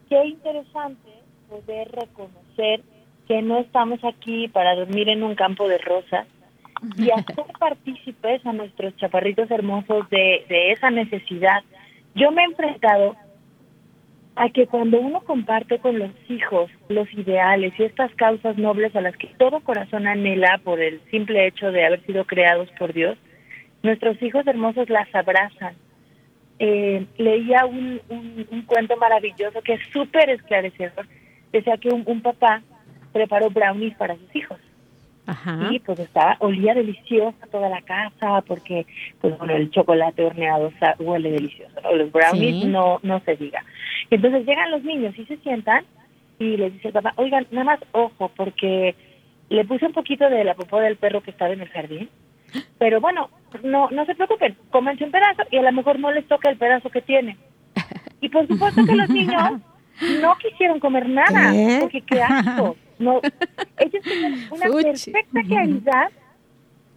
qué 0.09 0.25
interesante 0.25 1.11
poder 1.49 1.91
reconocer 1.93 2.83
que 3.27 3.43
no 3.43 3.59
estamos 3.59 4.03
aquí 4.05 4.49
para 4.49 4.75
dormir 4.75 5.09
en 5.09 5.23
un 5.23 5.35
campo 5.35 5.69
de 5.69 5.79
rosas 5.79 6.27
y 6.97 7.11
hacer 7.11 7.45
partícipes 7.59 8.45
a 8.47 8.53
nuestros 8.53 8.97
chaparritos 8.97 9.51
hermosos 9.51 10.09
de, 10.11 10.45
de 10.49 10.73
esa 10.73 10.91
necesidad. 10.91 11.63
Yo 12.15 12.31
me 12.31 12.43
he 12.43 12.47
enfrentado 12.47 13.17
a 14.37 14.49
que 14.51 14.67
cuando 14.67 15.01
uno 15.01 15.21
comparte 15.23 15.79
con 15.81 15.99
los 15.99 16.11
hijos 16.29 16.71
los 16.89 17.13
ideales 17.13 17.73
y 17.77 17.83
estas 17.83 18.15
causas 18.15 18.57
nobles 18.57 18.95
a 18.95 19.01
las 19.01 19.17
que 19.17 19.27
todo 19.37 19.61
corazón 19.61 20.07
anhela 20.07 20.61
por 20.63 20.81
el 20.81 21.01
simple 21.11 21.47
hecho 21.47 21.73
de 21.73 21.85
haber 21.85 22.05
sido 22.07 22.25
creados 22.25 22.71
por 22.79 22.93
Dios, 22.93 23.19
nuestros 23.83 24.21
hijos 24.23 24.47
hermosos 24.47 24.89
las 24.89 25.13
abrazan 25.15 25.75
eh, 26.59 27.07
leía 27.17 27.67
un, 27.67 28.01
un, 28.09 28.63
cuento 28.67 28.97
maravilloso 28.97 29.63
que 29.63 29.75
es 29.75 29.81
súper 29.93 30.31
esclarecedor. 30.31 31.07
Decía 31.53 31.77
que 31.77 31.89
un, 31.89 32.21
papá 32.21 32.63
preparó 33.13 33.51
brownies 33.51 33.97
para 33.97 34.17
sus 34.17 34.37
hijos. 34.37 34.59
Y 35.71 35.79
pues 35.81 35.99
estaba, 35.99 36.37
olía 36.39 36.73
deliciosa 36.73 37.47
toda 37.51 37.69
la 37.69 37.83
casa 37.83 38.41
porque, 38.47 38.87
pues 39.21 39.37
bueno, 39.37 39.55
el 39.55 39.71
chocolate 39.71 40.25
horneado 40.25 40.73
huele 41.01 41.31
delicioso. 41.31 41.75
Los 41.95 42.11
brownies 42.11 42.65
no, 42.67 42.99
no 43.03 43.21
se 43.21 43.37
diga. 43.37 43.63
Entonces 44.11 44.47
llegan 44.47 44.71
los 44.71 44.83
niños 44.85 45.19
y 45.19 45.27
se 45.27 45.37
sientan 45.39 45.85
y 46.39 46.57
les 46.57 46.73
dice 46.73 46.89
el 46.89 46.95
papá, 46.95 47.13
oigan, 47.17 47.47
nada 47.51 47.65
más 47.65 47.81
ojo 47.93 48.31
porque 48.35 48.95
le 49.51 49.65
puse 49.67 49.85
un 49.85 49.93
poquito 49.93 50.31
de 50.31 50.45
la 50.45 50.55
popó 50.55 50.81
del 50.81 50.97
perro 50.97 51.21
que 51.21 51.31
estaba 51.31 51.53
en 51.53 51.61
el 51.61 51.69
jardín 51.69 52.09
pero 52.79 53.01
bueno, 53.01 53.31
no 53.63 53.91
no 53.91 54.05
se 54.05 54.15
preocupen, 54.15 54.57
cómense 54.71 55.05
un 55.05 55.11
pedazo 55.11 55.43
y 55.51 55.57
a 55.57 55.63
lo 55.63 55.73
mejor 55.73 55.99
no 55.99 56.11
les 56.11 56.27
toca 56.27 56.51
el 56.51 56.57
pedazo 56.57 56.91
que 56.91 57.03
tienen. 57.03 57.37
Y 58.21 58.29
por 58.29 58.47
supuesto 58.47 58.85
que 58.85 58.97
los 58.97 59.09
niños 59.09 59.61
no 60.21 60.37
quisieron 60.37 60.81
comer 60.81 61.09
nada, 61.09 61.53
porque 61.81 62.01
qué 62.03 62.23
asco. 62.23 62.77
No, 62.99 63.21
ellos 63.79 64.03
tenían 64.03 64.35
una 64.51 64.83
perfecta 64.83 65.43
claridad 65.47 66.11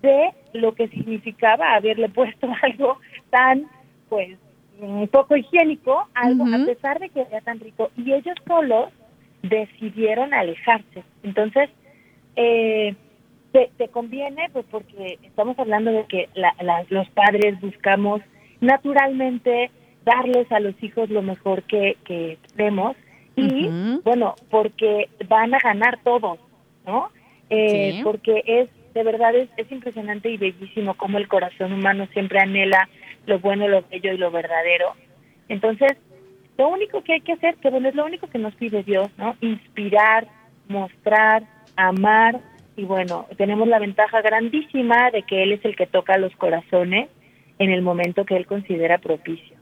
de 0.02 0.34
lo 0.54 0.74
que 0.74 0.88
significaba 0.88 1.76
haberle 1.76 2.10
puesto 2.10 2.48
algo 2.64 2.98
tan, 3.30 3.66
pues, 4.10 4.38
poco 5.12 5.38
higiénico, 5.38 6.08
algo 6.16 6.46
a 6.46 6.66
pesar 6.66 7.00
de 7.00 7.10
que 7.10 7.22
era 7.22 7.42
tan 7.42 7.60
rico. 7.60 7.92
Y 7.96 8.14
ellos 8.14 8.36
solos 8.48 8.90
decidieron 9.44 10.34
alejarse. 10.34 11.04
Entonces, 11.22 11.70
eh, 12.36 12.96
te, 13.52 13.88
conviene, 13.90 14.50
pues 14.52 14.66
porque 14.72 15.20
estamos 15.24 15.58
hablando 15.60 15.92
de 15.92 16.06
que 16.06 16.30
los 16.90 17.10
padres 17.10 17.60
buscamos 17.60 18.22
naturalmente 18.62 19.72
darles 20.06 20.52
a 20.52 20.60
los 20.60 20.82
hijos 20.82 21.10
lo 21.10 21.22
mejor 21.22 21.64
que, 21.64 21.98
que 22.06 22.38
tenemos 22.56 22.96
y 23.36 23.70
bueno, 24.04 24.36
porque 24.50 25.10
van 25.28 25.54
a 25.54 25.60
ganar 25.60 26.00
todos, 26.04 26.40
¿no? 26.86 27.10
Eh, 27.50 28.02
porque 28.04 28.44
es, 28.46 28.70
de 28.94 29.04
verdad 29.04 29.36
es, 29.36 29.50
es 29.58 29.72
impresionante 29.72 30.30
y 30.30 30.38
bellísimo 30.38 30.96
como 30.96 31.18
el 31.18 31.28
corazón 31.28 31.74
humano 31.74 32.08
siempre 32.14 32.40
anhela 32.40 32.88
lo 33.26 33.40
bueno, 33.40 33.68
lo 33.68 33.84
bello 33.90 34.14
y 34.14 34.18
lo 34.18 34.32
verdadero. 34.32 34.94
Entonces, 35.48 35.98
lo 36.58 36.70
único 36.70 37.04
que 37.04 37.14
hay 37.14 37.22
que 37.22 37.34
hacer, 37.34 37.56
que 37.56 37.70
bueno, 37.70 37.90
es 37.90 37.96
lo 37.96 38.06
único 38.06 38.28
que 38.28 38.38
nos 38.38 38.54
pide 38.56 38.84
Dios, 38.84 39.10
¿no? 39.18 39.36
Inspirar, 39.42 40.28
mostrar, 40.68 41.44
amar, 41.76 42.40
y 42.82 42.84
bueno, 42.84 43.28
tenemos 43.38 43.68
la 43.68 43.78
ventaja 43.78 44.22
grandísima 44.22 45.12
de 45.12 45.22
que 45.22 45.44
Él 45.44 45.52
es 45.52 45.64
el 45.66 45.76
que 45.76 45.86
toca 45.86 46.18
los 46.18 46.36
corazones 46.36 47.10
en 47.60 47.70
el 47.70 47.84
momento 47.84 48.26
que 48.26 48.36
Él 48.36 48.48
considera 48.48 48.98
propicio. 48.98 49.56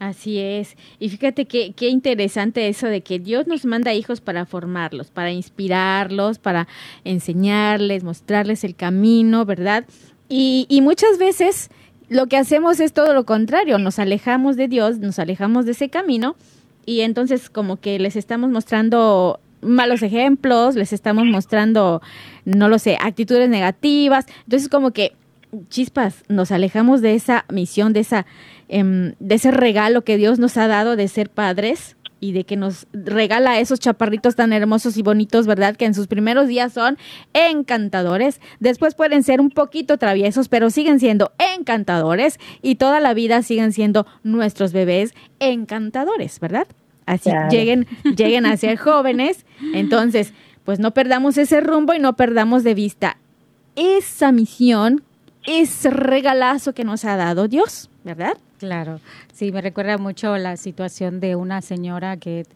Así 0.00 0.40
es. 0.40 0.76
Y 0.98 1.08
fíjate 1.08 1.44
qué, 1.44 1.72
qué 1.72 1.88
interesante 1.88 2.66
eso 2.66 2.88
de 2.88 3.02
que 3.02 3.20
Dios 3.20 3.46
nos 3.46 3.64
manda 3.64 3.94
hijos 3.94 4.20
para 4.20 4.44
formarlos, 4.44 5.12
para 5.12 5.30
inspirarlos, 5.30 6.40
para 6.40 6.66
enseñarles, 7.04 8.02
mostrarles 8.02 8.64
el 8.64 8.74
camino, 8.74 9.44
¿verdad? 9.44 9.84
Y, 10.28 10.66
y 10.68 10.80
muchas 10.80 11.18
veces 11.18 11.70
lo 12.08 12.26
que 12.26 12.38
hacemos 12.38 12.80
es 12.80 12.92
todo 12.92 13.14
lo 13.14 13.24
contrario, 13.24 13.78
nos 13.78 14.00
alejamos 14.00 14.56
de 14.56 14.66
Dios, 14.66 14.98
nos 14.98 15.20
alejamos 15.20 15.64
de 15.64 15.72
ese 15.72 15.90
camino 15.90 16.34
y 16.84 17.02
entonces 17.02 17.50
como 17.50 17.76
que 17.76 18.00
les 18.00 18.16
estamos 18.16 18.50
mostrando 18.50 19.38
malos 19.66 20.02
ejemplos, 20.02 20.74
les 20.76 20.92
estamos 20.92 21.24
mostrando, 21.26 22.02
no 22.44 22.68
lo 22.68 22.78
sé, 22.78 22.96
actitudes 23.00 23.48
negativas. 23.48 24.26
Entonces, 24.44 24.68
como 24.68 24.92
que, 24.92 25.14
chispas, 25.68 26.24
nos 26.28 26.50
alejamos 26.52 27.00
de 27.02 27.14
esa 27.14 27.44
misión, 27.50 27.92
de, 27.92 28.00
esa, 28.00 28.26
em, 28.68 29.14
de 29.20 29.34
ese 29.34 29.50
regalo 29.50 30.02
que 30.02 30.16
Dios 30.16 30.38
nos 30.38 30.56
ha 30.56 30.66
dado 30.68 30.96
de 30.96 31.08
ser 31.08 31.30
padres 31.30 31.96
y 32.18 32.32
de 32.32 32.44
que 32.44 32.56
nos 32.56 32.86
regala 32.92 33.52
a 33.52 33.60
esos 33.60 33.78
chaparritos 33.78 34.36
tan 34.36 34.52
hermosos 34.52 34.96
y 34.96 35.02
bonitos, 35.02 35.46
¿verdad? 35.46 35.76
Que 35.76 35.84
en 35.84 35.94
sus 35.94 36.06
primeros 36.06 36.48
días 36.48 36.72
son 36.72 36.96
encantadores, 37.34 38.40
después 38.58 38.94
pueden 38.94 39.22
ser 39.22 39.40
un 39.40 39.50
poquito 39.50 39.98
traviesos, 39.98 40.48
pero 40.48 40.70
siguen 40.70 40.98
siendo 40.98 41.32
encantadores 41.56 42.38
y 42.62 42.76
toda 42.76 43.00
la 43.00 43.14
vida 43.14 43.42
siguen 43.42 43.72
siendo 43.72 44.06
nuestros 44.22 44.72
bebés 44.72 45.14
encantadores, 45.40 46.40
¿verdad? 46.40 46.66
Así 47.06 47.30
lleguen, 47.50 47.86
lleguen 48.16 48.46
a 48.46 48.56
ser 48.56 48.76
jóvenes. 48.76 49.46
Entonces, 49.72 50.32
pues 50.64 50.78
no 50.78 50.92
perdamos 50.92 51.38
ese 51.38 51.60
rumbo 51.60 51.94
y 51.94 51.98
no 51.98 52.16
perdamos 52.16 52.64
de 52.64 52.74
vista 52.74 53.16
esa 53.76 54.32
misión, 54.32 55.02
ese 55.46 55.90
regalazo 55.90 56.72
que 56.72 56.84
nos 56.84 57.04
ha 57.04 57.16
dado 57.16 57.46
Dios, 57.46 57.88
¿verdad? 58.04 58.36
Claro, 58.58 59.00
sí, 59.32 59.52
me 59.52 59.60
recuerda 59.60 59.98
mucho 59.98 60.36
la 60.38 60.56
situación 60.56 61.20
de 61.20 61.36
una 61.36 61.60
señora 61.60 62.16
que 62.16 62.46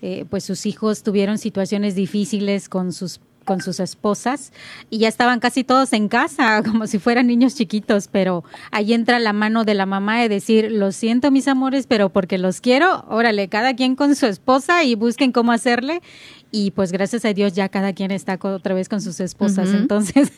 eh, 0.00 0.24
pues 0.30 0.44
sus 0.44 0.66
hijos 0.66 1.02
tuvieron 1.02 1.38
situaciones 1.38 1.96
difíciles 1.96 2.68
con 2.68 2.92
sus 2.92 3.20
con 3.48 3.62
sus 3.62 3.80
esposas 3.80 4.52
y 4.90 4.98
ya 4.98 5.08
estaban 5.08 5.40
casi 5.40 5.64
todos 5.64 5.94
en 5.94 6.08
casa, 6.08 6.62
como 6.66 6.86
si 6.86 6.98
fueran 6.98 7.26
niños 7.26 7.54
chiquitos, 7.54 8.06
pero 8.06 8.44
ahí 8.70 8.92
entra 8.92 9.18
la 9.18 9.32
mano 9.32 9.64
de 9.64 9.72
la 9.72 9.86
mamá 9.86 10.20
de 10.20 10.28
decir, 10.28 10.70
lo 10.70 10.92
siento 10.92 11.30
mis 11.30 11.48
amores, 11.48 11.86
pero 11.86 12.10
porque 12.10 12.36
los 12.36 12.60
quiero, 12.60 13.06
órale, 13.08 13.48
cada 13.48 13.74
quien 13.74 13.96
con 13.96 14.14
su 14.14 14.26
esposa 14.26 14.84
y 14.84 14.96
busquen 14.96 15.32
cómo 15.32 15.52
hacerle 15.52 16.02
y 16.50 16.70
pues 16.70 16.92
gracias 16.92 17.24
a 17.24 17.32
Dios 17.34 17.52
ya 17.52 17.68
cada 17.68 17.92
quien 17.92 18.10
está 18.10 18.38
otra 18.40 18.74
vez 18.74 18.88
con 18.88 19.00
sus 19.00 19.20
esposas. 19.20 19.68
Entonces, 19.74 20.32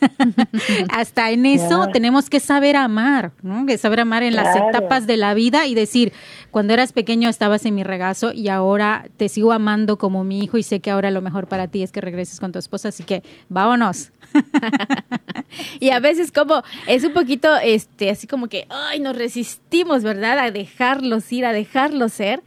hasta 0.90 1.30
en 1.30 1.46
eso 1.46 1.88
tenemos 1.92 2.28
que 2.28 2.40
saber 2.40 2.76
amar, 2.76 3.32
¿no? 3.42 3.64
Que 3.66 3.78
saber 3.78 4.00
amar 4.00 4.22
en 4.22 4.34
las 4.34 4.56
etapas 4.56 5.06
de 5.06 5.16
la 5.16 5.34
vida 5.34 5.66
y 5.66 5.74
decir, 5.74 6.12
cuando 6.50 6.72
eras 6.74 6.92
pequeño 6.92 7.28
estabas 7.28 7.64
en 7.64 7.74
mi 7.74 7.84
regazo 7.84 8.32
y 8.32 8.48
ahora 8.48 9.06
te 9.16 9.28
sigo 9.28 9.52
amando 9.52 9.98
como 9.98 10.24
mi 10.24 10.40
hijo 10.40 10.58
y 10.58 10.62
sé 10.62 10.80
que 10.80 10.90
ahora 10.90 11.10
lo 11.10 11.22
mejor 11.22 11.46
para 11.46 11.68
ti 11.68 11.82
es 11.82 11.92
que 11.92 12.00
regreses 12.00 12.40
con 12.40 12.50
tu 12.50 12.58
esposa, 12.58 12.88
así 12.88 13.04
que 13.04 13.22
vámonos. 13.48 14.10
y 15.80 15.90
a 15.90 16.00
veces 16.00 16.32
como 16.32 16.62
es 16.86 17.04
un 17.04 17.12
poquito 17.12 17.56
este 17.56 18.10
así 18.10 18.28
como 18.28 18.46
que 18.46 18.66
ay 18.68 19.00
nos 19.00 19.16
resistimos 19.16 20.04
verdad 20.04 20.38
a 20.38 20.52
dejarlos 20.52 21.32
ir 21.32 21.44
a 21.44 21.52
dejarlos 21.52 22.12
ser 22.12 22.40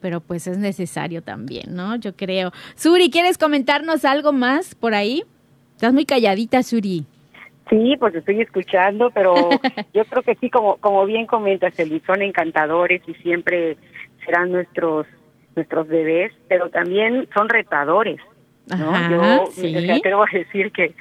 pero 0.00 0.20
pues 0.20 0.46
es 0.46 0.58
necesario 0.58 1.22
también, 1.22 1.74
¿no? 1.74 1.96
Yo 1.96 2.14
creo. 2.14 2.52
Suri, 2.74 3.10
¿quieres 3.10 3.38
comentarnos 3.38 4.04
algo 4.04 4.32
más 4.32 4.74
por 4.74 4.94
ahí? 4.94 5.24
Estás 5.74 5.92
muy 5.92 6.04
calladita, 6.04 6.62
Suri. 6.62 7.04
Sí, 7.68 7.96
pues 7.98 8.14
estoy 8.14 8.40
escuchando, 8.40 9.10
pero 9.10 9.34
yo 9.94 10.04
creo 10.04 10.22
que 10.22 10.36
sí, 10.36 10.50
como, 10.50 10.76
como 10.76 11.04
bien 11.04 11.26
comentas, 11.26 11.74
Luis, 11.88 12.02
son 12.06 12.22
encantadores 12.22 13.02
y 13.06 13.14
siempre 13.14 13.76
serán 14.24 14.52
nuestros 14.52 15.06
nuestros 15.56 15.88
bebés, 15.88 16.32
pero 16.48 16.68
también 16.68 17.28
son 17.34 17.48
retadores. 17.48 18.20
¿no? 18.68 19.10
Yo 19.10 19.46
¿sí? 19.52 19.72
quiero 20.02 20.24
decir 20.30 20.70
que, 20.72 20.94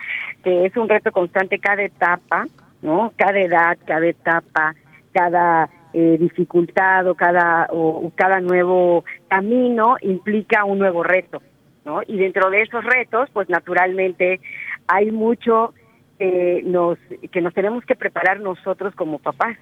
que 0.44 0.66
es 0.66 0.78
un 0.78 0.88
reto 0.88 1.12
constante 1.12 1.60
cada 1.60 1.84
etapa, 1.84 2.46
¿no? 2.82 3.12
Cada 3.18 3.40
edad, 3.40 3.78
cada 3.86 4.06
etapa, 4.08 4.76
cada 5.12 5.70
eh, 5.98 6.18
dificultad 6.20 7.08
o 7.08 7.16
cada, 7.16 7.70
o, 7.72 8.12
cada 8.16 8.42
nuevo 8.42 9.06
camino 9.30 9.96
implica 10.02 10.66
un 10.66 10.78
nuevo 10.78 11.04
reto, 11.04 11.42
¿no? 11.86 12.02
Y 12.06 12.18
dentro 12.18 12.50
de 12.50 12.64
esos 12.64 12.84
retos, 12.84 13.30
pues 13.32 13.48
naturalmente 13.48 14.42
hay 14.88 15.10
mucho 15.12 15.74
eh, 16.20 16.64
nos, 16.66 16.98
que 17.32 17.40
nos 17.40 17.54
tenemos 17.54 17.86
que 17.86 17.96
preparar 17.96 18.42
nosotros 18.42 18.94
como 18.94 19.20
papás. 19.20 19.58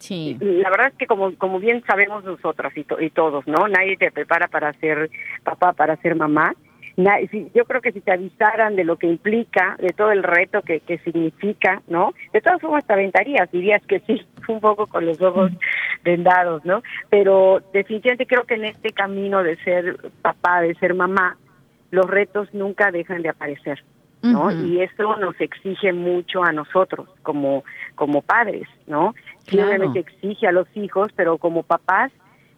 Sí. 0.00 0.36
La 0.40 0.68
verdad 0.68 0.88
es 0.88 0.98
que 0.98 1.06
como, 1.06 1.32
como 1.36 1.60
bien 1.60 1.84
sabemos 1.86 2.24
nosotras 2.24 2.72
y, 2.76 2.84
y 2.98 3.10
todos, 3.10 3.46
¿no? 3.46 3.68
Nadie 3.68 3.96
te 3.96 4.10
prepara 4.10 4.48
para 4.48 4.72
ser 4.80 5.10
papá, 5.44 5.74
para 5.74 5.94
ser 5.98 6.16
mamá 6.16 6.56
yo 6.96 7.64
creo 7.66 7.82
que 7.82 7.92
si 7.92 8.00
te 8.00 8.12
avisaran 8.12 8.74
de 8.74 8.84
lo 8.84 8.96
que 8.96 9.06
implica, 9.06 9.76
de 9.78 9.90
todo 9.90 10.12
el 10.12 10.22
reto 10.22 10.62
que, 10.62 10.80
que 10.80 10.98
significa, 10.98 11.82
¿no? 11.88 12.14
De 12.32 12.40
todas 12.40 12.60
formas 12.60 12.86
te 12.86 12.94
aventarías, 12.94 13.50
dirías 13.52 13.84
que 13.86 14.00
sí, 14.00 14.26
un 14.48 14.60
poco 14.60 14.86
con 14.86 15.04
los 15.04 15.20
ojos 15.20 15.52
vendados, 16.02 16.64
¿no? 16.64 16.82
Pero 17.10 17.62
definitivamente 17.72 18.26
creo 18.26 18.44
que 18.44 18.54
en 18.54 18.64
este 18.64 18.92
camino 18.92 19.42
de 19.42 19.56
ser 19.56 20.10
papá, 20.22 20.62
de 20.62 20.74
ser 20.76 20.94
mamá, 20.94 21.36
los 21.90 22.06
retos 22.06 22.52
nunca 22.54 22.90
dejan 22.90 23.22
de 23.22 23.28
aparecer, 23.28 23.84
¿no? 24.22 24.50
Y 24.50 24.80
eso 24.80 25.16
nos 25.16 25.40
exige 25.40 25.92
mucho 25.92 26.42
a 26.42 26.52
nosotros 26.52 27.08
como 27.22 27.62
como 27.94 28.22
padres, 28.22 28.66
¿no? 28.86 29.14
Simplemente 29.44 30.00
exige 30.00 30.48
a 30.48 30.52
los 30.52 30.66
hijos, 30.74 31.10
pero 31.14 31.38
como 31.38 31.62
papás 31.62 32.10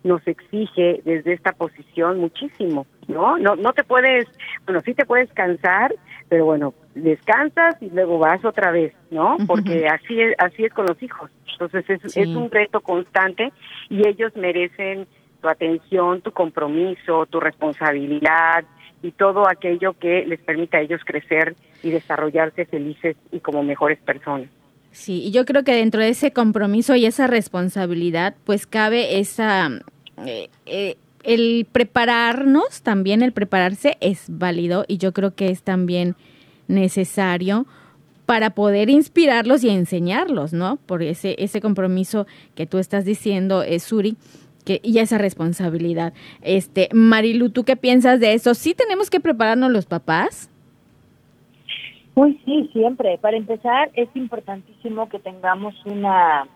nos 0.08 0.26
exige 0.26 1.00
desde 1.04 1.34
esta 1.34 1.52
posición 1.52 2.18
muchísimo, 2.18 2.86
¿no? 3.06 3.38
No 3.38 3.54
no 3.56 3.72
te 3.72 3.84
puedes, 3.84 4.26
bueno, 4.64 4.80
sí 4.84 4.94
te 4.94 5.04
puedes 5.04 5.32
cansar, 5.32 5.94
pero 6.28 6.46
bueno, 6.46 6.74
descansas 6.94 7.76
y 7.80 7.90
luego 7.90 8.18
vas 8.18 8.44
otra 8.44 8.70
vez, 8.72 8.94
¿no? 9.10 9.36
Porque 9.46 9.86
así 9.86 10.20
es 10.20 10.34
así 10.38 10.64
es 10.64 10.72
con 10.72 10.86
los 10.86 11.00
hijos. 11.02 11.30
Entonces 11.52 11.88
es, 11.88 12.16
es 12.16 12.28
un 12.28 12.50
reto 12.50 12.80
constante 12.80 13.52
y 13.88 14.06
ellos 14.06 14.34
merecen 14.36 15.06
tu 15.40 15.48
atención, 15.48 16.20
tu 16.20 16.32
compromiso, 16.32 17.26
tu 17.26 17.40
responsabilidad 17.40 18.64
y 19.02 19.12
todo 19.12 19.48
aquello 19.48 19.92
que 19.94 20.24
les 20.26 20.40
permita 20.40 20.78
a 20.78 20.80
ellos 20.80 21.00
crecer 21.04 21.54
y 21.82 21.90
desarrollarse 21.90 22.64
felices 22.66 23.16
y 23.30 23.40
como 23.40 23.62
mejores 23.62 23.98
personas. 24.00 24.48
Sí, 24.90 25.22
y 25.24 25.30
yo 25.30 25.44
creo 25.44 25.64
que 25.64 25.74
dentro 25.74 26.00
de 26.00 26.08
ese 26.08 26.32
compromiso 26.32 26.96
y 26.96 27.06
esa 27.06 27.26
responsabilidad, 27.26 28.34
pues 28.44 28.66
cabe 28.66 29.20
esa... 29.20 29.68
Eh, 30.26 30.48
eh, 30.66 30.96
el 31.24 31.66
prepararnos, 31.70 32.82
también 32.82 33.22
el 33.22 33.32
prepararse 33.32 33.96
es 34.00 34.26
válido 34.28 34.84
y 34.88 34.98
yo 34.98 35.12
creo 35.12 35.34
que 35.34 35.50
es 35.50 35.62
también 35.62 36.14
necesario 36.68 37.66
para 38.26 38.50
poder 38.50 38.90
inspirarlos 38.90 39.64
y 39.64 39.70
enseñarlos, 39.70 40.52
¿no? 40.52 40.76
Por 40.76 41.02
ese, 41.02 41.34
ese 41.38 41.60
compromiso 41.60 42.26
que 42.54 42.66
tú 42.66 42.78
estás 42.78 43.04
diciendo, 43.04 43.62
eh, 43.62 43.78
Suri, 43.80 44.16
que, 44.66 44.80
y 44.82 44.98
esa 44.98 45.16
responsabilidad. 45.16 46.12
Este, 46.42 46.88
Marilu, 46.92 47.48
¿tú 47.48 47.64
qué 47.64 47.76
piensas 47.76 48.20
de 48.20 48.34
eso? 48.34 48.52
¿Sí 48.54 48.74
tenemos 48.74 49.08
que 49.08 49.20
prepararnos 49.20 49.70
los 49.70 49.86
papás? 49.86 50.50
Uy, 52.14 52.38
sí, 52.44 52.68
siempre. 52.72 53.16
Para 53.16 53.36
empezar, 53.36 53.90
es 53.94 54.08
importantísimo 54.14 55.08
que 55.08 55.20
tengamos 55.20 55.74
una, 55.86 56.46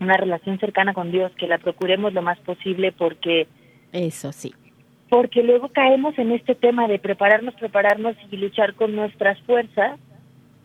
una 0.00 0.16
relación 0.16 0.58
cercana 0.58 0.94
con 0.94 1.10
Dios, 1.10 1.32
que 1.36 1.46
la 1.46 1.58
procuremos 1.58 2.12
lo 2.12 2.22
más 2.22 2.38
posible 2.40 2.92
porque... 2.92 3.46
Eso 3.92 4.32
sí. 4.32 4.54
Porque 5.08 5.42
luego 5.42 5.68
caemos 5.68 6.18
en 6.18 6.32
este 6.32 6.54
tema 6.54 6.88
de 6.88 6.98
prepararnos, 6.98 7.54
prepararnos 7.54 8.16
y 8.30 8.36
luchar 8.36 8.74
con 8.74 8.96
nuestras 8.96 9.40
fuerzas 9.42 9.98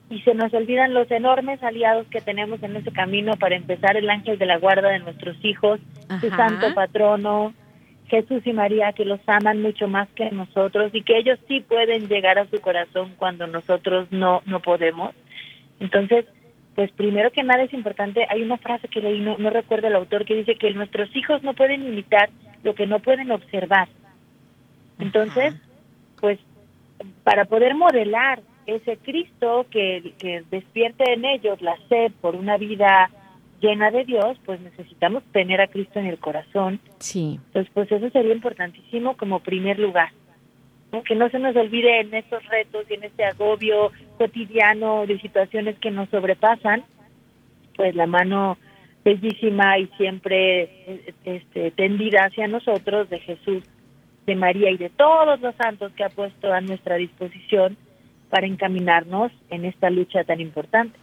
y 0.09 0.21
se 0.21 0.33
nos 0.33 0.53
olvidan 0.53 0.93
los 0.93 1.09
enormes 1.12 1.62
aliados 1.62 2.07
que 2.07 2.21
tenemos 2.21 2.62
en 2.63 2.75
ese 2.75 2.91
camino 2.91 3.33
para 3.38 3.55
empezar 3.55 3.95
el 3.95 4.09
ángel 4.09 4.39
de 4.39 4.48
la 4.48 4.57
guarda 4.57 4.89
de 4.89 5.00
nuestros 5.00 5.38
hijos, 5.43 5.79
su 6.19 6.29
santo 6.29 6.74
patrono, 6.74 7.53
Jesús 8.07 8.41
y 8.45 8.53
María 8.53 8.91
que 8.93 9.05
los 9.05 9.19
aman 9.27 9.62
mucho 9.62 9.88
más 9.88 10.09
que 10.15 10.31
nosotros 10.31 10.89
y 10.93 11.03
que 11.03 11.17
ellos 11.17 11.38
sí 11.48 11.62
pueden 11.62 12.07
llegar 12.07 12.39
a 12.39 12.48
su 12.48 12.59
corazón 12.59 13.13
cuando 13.17 13.45
nosotros 13.45 14.07
no 14.12 14.41
no 14.45 14.62
podemos. 14.62 15.13
Entonces, 15.79 16.25
pues 16.79 16.93
primero 16.93 17.29
que 17.29 17.43
nada 17.43 17.63
es 17.63 17.74
importante, 17.74 18.25
hay 18.29 18.41
una 18.41 18.57
frase 18.57 18.88
que 18.88 19.01
leí, 19.01 19.20
no, 19.20 19.37
no 19.37 19.50
recuerdo 19.50 19.87
el 19.87 19.98
autor, 19.98 20.24
que 20.24 20.33
dice 20.33 20.55
que 20.55 20.72
nuestros 20.72 21.13
hijos 21.13 21.44
no 21.44 21.53
pueden 21.53 21.85
imitar 21.85 22.29
lo 22.63 22.74
que 22.74 22.87
no 22.87 23.00
pueden 23.00 23.31
observar. 23.31 23.89
Entonces, 24.98 25.55
pues 26.22 26.39
para 27.25 27.44
poder 27.44 27.75
modelar 27.75 28.39
ese 28.65 28.96
Cristo 28.96 29.65
que, 29.70 30.13
que 30.20 30.46
despierte 30.50 31.03
en 31.11 31.25
ellos 31.25 31.61
la 31.61 31.75
sed 31.89 32.13
por 32.22 32.37
una 32.37 32.55
vida 32.55 33.09
llena 33.59 33.92
de 33.92 34.05
Dios, 34.05 34.37
pues 34.46 34.61
necesitamos 34.61 35.22
tener 35.33 35.59
a 35.59 35.68
Cristo 35.68 36.00
en 36.00 36.05
el 36.05 36.18
corazón. 36.18 36.79
Sí. 37.00 37.42
Entonces, 37.48 37.70
pues 37.74 37.92
eso 37.92 38.09
sería 38.11 38.33
importantísimo 38.33 39.18
como 39.18 39.42
primer 39.42 39.79
lugar. 39.79 40.11
Que 41.06 41.16
no 41.16 41.30
se 41.30 41.40
nos 41.40 41.56
olvide 41.56 42.02
en 42.02 42.14
estos 42.14 42.44
retos 42.48 42.86
y 42.90 42.96
en 42.96 43.04
este 43.04 43.24
agobio 43.24 43.92
cotidiano 44.18 45.06
de 45.06 45.20
situaciones 45.20 45.78
que 45.80 45.92
nos 45.92 46.10
sobrepasan, 46.10 46.84
pues 47.75 47.96
la 47.96 48.08
mano 48.08 48.58
bellísima 49.06 49.78
y 49.78 49.88
siempre 49.98 51.06
este, 51.25 51.72
tendida 51.72 52.25
hacia 52.25 52.48
nosotros 52.48 53.10
de 53.10 53.20
Jesús, 53.20 53.64
de 54.25 54.36
María 54.36 54.72
y 54.72 54.78
de 54.78 54.90
todos 54.90 55.40
los 55.40 55.56
santos 55.56 55.92
que 55.94 56.04
ha 56.04 56.10
puesto 56.10 56.52
a 56.52 56.62
nuestra 56.62 56.96
disposición 56.96 57.78
para 58.30 58.48
encaminarnos 58.48 59.32
en 59.50 59.66
esta 59.66 59.90
lucha 59.90 60.24
tan 60.24 60.40
importante. 60.40 60.98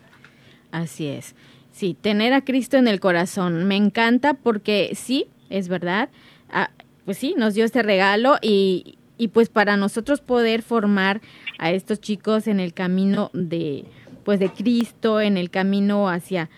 Así 0.72 1.08
es. 1.08 1.34
Sí, 1.72 1.94
tener 1.94 2.32
a 2.32 2.42
Cristo 2.42 2.76
en 2.76 2.88
el 2.88 3.00
corazón. 3.00 3.64
Me 3.64 3.76
encanta 3.76 4.34
porque 4.34 4.90
sí, 4.94 5.26
es 5.50 5.68
verdad. 5.68 6.08
Ah, 6.50 6.70
pues 7.04 7.18
sí, 7.18 7.34
nos 7.36 7.54
dio 7.54 7.64
este 7.64 7.82
regalo 7.82 8.36
y, 8.40 8.96
y 9.18 9.28
pues 9.28 9.48
para 9.48 9.76
nosotros 9.76 10.20
poder 10.20 10.62
formar 10.62 11.20
a 11.58 11.70
estos 11.70 12.00
chicos 12.00 12.46
en 12.46 12.60
el 12.60 12.72
camino 12.72 13.30
de 13.32 13.84
pues 14.24 14.40
de 14.40 14.50
Cristo, 14.50 15.20
en 15.20 15.36
el 15.36 15.50
camino 15.50 16.08
hacia 16.08 16.50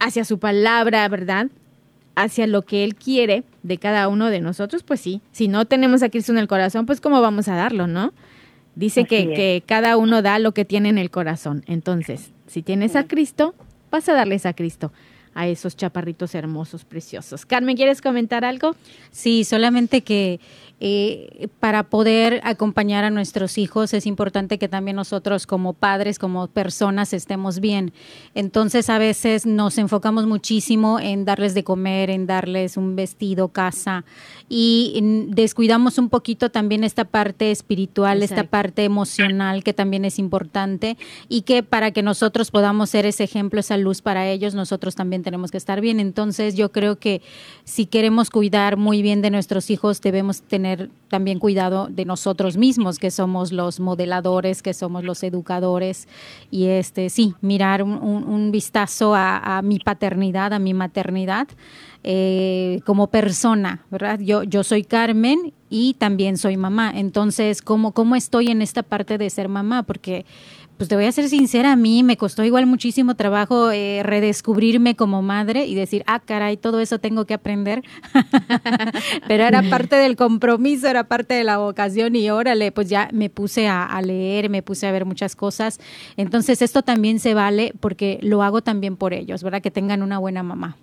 hacia 0.00 0.24
su 0.24 0.38
palabra, 0.38 1.08
¿verdad? 1.08 1.46
Hacia 2.16 2.46
lo 2.46 2.62
que 2.62 2.84
él 2.84 2.94
quiere 2.94 3.44
de 3.62 3.78
cada 3.78 4.08
uno 4.08 4.30
de 4.30 4.40
nosotros, 4.40 4.82
pues 4.82 5.00
sí. 5.00 5.20
Si 5.32 5.48
no 5.48 5.64
tenemos 5.64 6.02
a 6.02 6.10
Cristo 6.10 6.32
en 6.32 6.38
el 6.38 6.48
corazón, 6.48 6.86
pues 6.86 7.00
cómo 7.00 7.20
vamos 7.20 7.48
a 7.48 7.54
darlo, 7.54 7.86
¿no? 7.86 8.12
Dice 8.74 9.04
que, 9.04 9.32
que, 9.34 9.62
cada 9.64 9.96
uno 9.96 10.20
da 10.20 10.38
lo 10.40 10.52
que 10.52 10.64
tiene 10.64 10.88
en 10.88 10.98
el 10.98 11.10
corazón. 11.10 11.62
Entonces, 11.66 12.32
si 12.48 12.62
tienes 12.62 12.96
a 12.96 13.06
Cristo, 13.06 13.54
vas 13.90 14.08
a 14.08 14.14
darles 14.14 14.46
a 14.46 14.52
Cristo 14.52 14.92
a 15.34 15.48
esos 15.48 15.76
chaparritos 15.76 16.34
hermosos, 16.34 16.84
preciosos. 16.84 17.44
Carmen, 17.44 17.76
¿quieres 17.76 18.00
comentar 18.00 18.44
algo? 18.44 18.76
Sí, 19.10 19.44
solamente 19.44 20.02
que 20.02 20.40
eh, 20.80 21.48
para 21.60 21.84
poder 21.84 22.40
acompañar 22.42 23.04
a 23.04 23.10
nuestros 23.10 23.58
hijos 23.58 23.94
es 23.94 24.06
importante 24.06 24.58
que 24.58 24.68
también 24.68 24.96
nosotros 24.96 25.46
como 25.46 25.72
padres, 25.72 26.18
como 26.18 26.48
personas 26.48 27.12
estemos 27.12 27.60
bien. 27.60 27.92
Entonces 28.34 28.90
a 28.90 28.98
veces 28.98 29.46
nos 29.46 29.78
enfocamos 29.78 30.26
muchísimo 30.26 30.98
en 30.98 31.24
darles 31.24 31.54
de 31.54 31.62
comer, 31.62 32.10
en 32.10 32.26
darles 32.26 32.76
un 32.76 32.96
vestido, 32.96 33.48
casa 33.48 34.04
y 34.48 35.00
descuidamos 35.28 35.96
un 35.98 36.08
poquito 36.08 36.50
también 36.50 36.82
esta 36.82 37.04
parte 37.04 37.52
espiritual, 37.52 38.22
esta 38.22 38.44
parte 38.44 38.84
emocional 38.84 39.62
que 39.62 39.72
también 39.72 40.04
es 40.04 40.18
importante 40.18 40.98
y 41.28 41.42
que 41.42 41.62
para 41.62 41.92
que 41.92 42.02
nosotros 42.02 42.50
podamos 42.50 42.90
ser 42.90 43.06
ese 43.06 43.24
ejemplo, 43.24 43.60
esa 43.60 43.76
luz 43.76 44.02
para 44.02 44.28
ellos, 44.28 44.54
nosotros 44.54 44.96
también 44.96 45.22
tenemos 45.22 45.52
que 45.52 45.56
estar 45.56 45.80
bien. 45.80 46.00
Entonces 46.00 46.56
yo 46.56 46.72
creo 46.72 46.98
que 46.98 47.22
si 47.62 47.86
queremos 47.86 48.30
cuidar 48.30 48.76
muy 48.76 49.02
bien 49.02 49.22
de 49.22 49.30
nuestros 49.30 49.70
hijos, 49.70 50.00
debemos 50.00 50.42
tener 50.42 50.63
tener 50.64 50.90
también 51.08 51.38
cuidado 51.38 51.88
de 51.90 52.06
nosotros 52.06 52.56
mismos, 52.56 52.98
que 52.98 53.10
somos 53.10 53.52
los 53.52 53.80
modeladores, 53.80 54.62
que 54.62 54.72
somos 54.72 55.04
los 55.04 55.22
educadores, 55.22 56.08
y 56.50 56.64
este 56.64 57.10
sí, 57.10 57.34
mirar 57.42 57.82
un, 57.82 58.50
vistazo 58.50 59.14
a, 59.14 59.60
mi 59.62 59.78
paternidad, 59.78 60.54
a 60.54 60.58
mi 60.58 60.72
maternidad, 60.72 61.48
eh, 62.02 62.80
como 62.86 63.08
persona, 63.08 63.84
¿verdad? 63.90 64.20
Yo, 64.20 64.42
yo 64.42 64.64
soy 64.64 64.84
Carmen 64.84 65.52
y 65.68 65.94
también 65.94 66.38
soy 66.38 66.56
mamá. 66.56 66.92
Entonces, 66.94 67.60
¿cómo, 67.60 67.92
¿cómo 67.92 68.16
estoy 68.16 68.48
en 68.48 68.62
esta 68.62 68.82
parte 68.82 69.18
de 69.18 69.28
ser 69.28 69.48
mamá? 69.48 69.82
Porque 69.82 70.24
pues 70.76 70.88
te 70.88 70.96
voy 70.96 71.04
a 71.04 71.12
ser 71.12 71.28
sincera, 71.28 71.72
a 71.72 71.76
mí 71.76 72.02
me 72.02 72.16
costó 72.16 72.44
igual 72.44 72.66
muchísimo 72.66 73.14
trabajo 73.14 73.70
eh, 73.70 74.02
redescubrirme 74.02 74.96
como 74.96 75.22
madre 75.22 75.66
y 75.66 75.74
decir, 75.74 76.02
ah, 76.06 76.20
caray, 76.20 76.56
todo 76.56 76.80
eso 76.80 76.98
tengo 76.98 77.24
que 77.26 77.34
aprender. 77.34 77.82
Pero 79.28 79.44
era 79.44 79.62
parte 79.62 79.96
del 79.96 80.16
compromiso, 80.16 80.88
era 80.88 81.04
parte 81.04 81.34
de 81.34 81.44
la 81.44 81.58
vocación 81.58 82.16
y 82.16 82.28
órale, 82.30 82.72
pues 82.72 82.88
ya 82.88 83.08
me 83.12 83.30
puse 83.30 83.68
a, 83.68 83.84
a, 83.84 84.02
leer, 84.02 84.50
me 84.50 84.62
puse 84.62 84.86
a 84.86 84.92
ver 84.92 85.04
muchas 85.04 85.36
cosas. 85.36 85.78
Entonces 86.16 86.60
esto 86.62 86.82
también 86.82 87.20
se 87.20 87.34
vale 87.34 87.72
porque 87.80 88.18
lo 88.22 88.42
hago 88.42 88.62
también 88.62 88.96
por 88.96 89.14
ellos, 89.14 89.42
¿verdad? 89.42 89.62
Que 89.62 89.70
tengan 89.70 90.02
una 90.02 90.18
buena 90.18 90.42
mamá. 90.42 90.76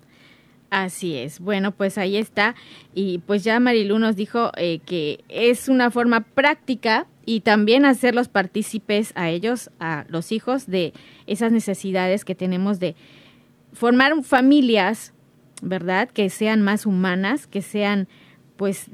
Así 0.72 1.18
es. 1.18 1.38
Bueno, 1.38 1.72
pues 1.72 1.98
ahí 1.98 2.16
está. 2.16 2.54
Y 2.94 3.18
pues 3.18 3.44
ya 3.44 3.60
Marilu 3.60 3.98
nos 3.98 4.16
dijo 4.16 4.52
eh, 4.56 4.78
que 4.86 5.22
es 5.28 5.68
una 5.68 5.90
forma 5.90 6.22
práctica 6.22 7.06
y 7.26 7.40
también 7.40 7.84
hacerlos 7.84 8.28
partícipes 8.28 9.12
a 9.14 9.28
ellos, 9.28 9.70
a 9.80 10.06
los 10.08 10.32
hijos, 10.32 10.66
de 10.66 10.94
esas 11.26 11.52
necesidades 11.52 12.24
que 12.24 12.34
tenemos 12.34 12.80
de 12.80 12.96
formar 13.74 14.14
familias, 14.24 15.12
¿verdad? 15.60 16.08
Que 16.08 16.30
sean 16.30 16.62
más 16.62 16.86
humanas, 16.86 17.46
que 17.46 17.60
sean 17.60 18.08
pues 18.56 18.86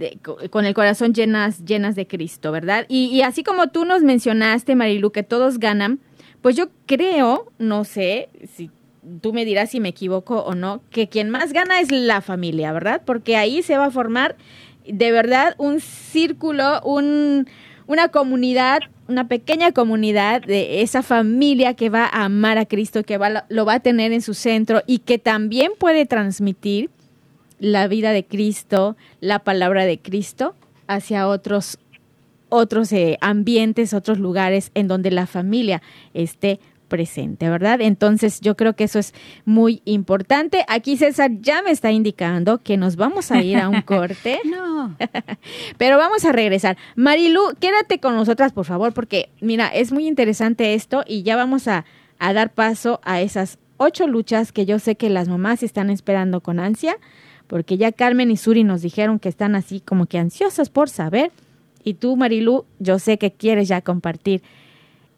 con 0.50 0.64
el 0.64 0.74
corazón 0.74 1.14
llenas, 1.14 1.64
llenas 1.64 1.94
de 1.94 2.08
Cristo, 2.08 2.50
¿verdad? 2.50 2.86
Y, 2.88 3.04
y 3.06 3.22
así 3.22 3.44
como 3.44 3.68
tú 3.68 3.84
nos 3.84 4.02
mencionaste, 4.02 4.74
Marilu, 4.74 5.12
que 5.12 5.22
todos 5.22 5.60
ganan, 5.60 6.00
pues 6.42 6.56
yo 6.56 6.70
creo, 6.86 7.52
no 7.60 7.84
sé 7.84 8.30
si 8.52 8.68
tú 9.20 9.32
me 9.32 9.44
dirás 9.44 9.70
si 9.70 9.80
me 9.80 9.90
equivoco 9.90 10.40
o 10.40 10.54
no, 10.54 10.82
que 10.90 11.08
quien 11.08 11.30
más 11.30 11.52
gana 11.52 11.80
es 11.80 11.90
la 11.90 12.20
familia, 12.20 12.72
¿verdad? 12.72 13.02
Porque 13.04 13.36
ahí 13.36 13.62
se 13.62 13.76
va 13.76 13.86
a 13.86 13.90
formar 13.90 14.36
de 14.86 15.12
verdad 15.12 15.54
un 15.58 15.80
círculo, 15.80 16.80
un, 16.82 17.46
una 17.86 18.08
comunidad, 18.08 18.80
una 19.06 19.28
pequeña 19.28 19.72
comunidad 19.72 20.42
de 20.42 20.82
esa 20.82 21.02
familia 21.02 21.74
que 21.74 21.90
va 21.90 22.04
a 22.04 22.24
amar 22.24 22.58
a 22.58 22.66
Cristo, 22.66 23.02
que 23.02 23.18
va, 23.18 23.44
lo 23.48 23.64
va 23.64 23.74
a 23.74 23.80
tener 23.80 24.12
en 24.12 24.22
su 24.22 24.34
centro 24.34 24.82
y 24.86 24.98
que 25.00 25.18
también 25.18 25.72
puede 25.78 26.06
transmitir 26.06 26.90
la 27.58 27.88
vida 27.88 28.12
de 28.12 28.24
Cristo, 28.24 28.96
la 29.20 29.40
palabra 29.40 29.84
de 29.84 29.98
Cristo 29.98 30.54
hacia 30.86 31.28
otros 31.28 31.78
otros 32.50 32.92
eh, 32.92 33.18
ambientes, 33.20 33.92
otros 33.92 34.18
lugares 34.18 34.70
en 34.74 34.88
donde 34.88 35.10
la 35.10 35.26
familia 35.26 35.82
esté 36.14 36.60
presente, 36.88 37.48
¿verdad? 37.48 37.80
Entonces 37.80 38.40
yo 38.40 38.56
creo 38.56 38.74
que 38.74 38.84
eso 38.84 38.98
es 38.98 39.14
muy 39.44 39.82
importante. 39.84 40.64
Aquí 40.68 40.96
César 40.96 41.30
ya 41.40 41.62
me 41.62 41.70
está 41.70 41.92
indicando 41.92 42.58
que 42.58 42.76
nos 42.76 42.96
vamos 42.96 43.30
a 43.30 43.42
ir 43.42 43.58
a 43.58 43.68
un 43.68 43.82
corte. 43.82 44.40
no. 44.44 44.96
Pero 45.78 45.98
vamos 45.98 46.24
a 46.24 46.32
regresar. 46.32 46.76
Marilu, 46.96 47.40
quédate 47.60 48.00
con 48.00 48.16
nosotras, 48.16 48.52
por 48.52 48.64
favor, 48.64 48.92
porque 48.92 49.30
mira, 49.40 49.68
es 49.68 49.92
muy 49.92 50.08
interesante 50.08 50.74
esto 50.74 51.04
y 51.06 51.22
ya 51.22 51.36
vamos 51.36 51.68
a, 51.68 51.84
a 52.18 52.32
dar 52.32 52.52
paso 52.52 53.00
a 53.04 53.20
esas 53.20 53.58
ocho 53.76 54.06
luchas 54.06 54.52
que 54.52 54.66
yo 54.66 54.78
sé 54.78 54.96
que 54.96 55.08
las 55.08 55.28
mamás 55.28 55.62
están 55.62 55.90
esperando 55.90 56.40
con 56.40 56.58
ansia, 56.58 56.96
porque 57.46 57.78
ya 57.78 57.92
Carmen 57.92 58.30
y 58.30 58.36
Suri 58.36 58.64
nos 58.64 58.82
dijeron 58.82 59.18
que 59.18 59.28
están 59.28 59.54
así 59.54 59.80
como 59.80 60.06
que 60.06 60.18
ansiosas 60.18 60.68
por 60.68 60.90
saber. 60.90 61.30
Y 61.84 61.94
tú, 61.94 62.16
Marilu, 62.16 62.66
yo 62.78 62.98
sé 62.98 63.18
que 63.18 63.32
quieres 63.32 63.68
ya 63.68 63.80
compartir 63.80 64.42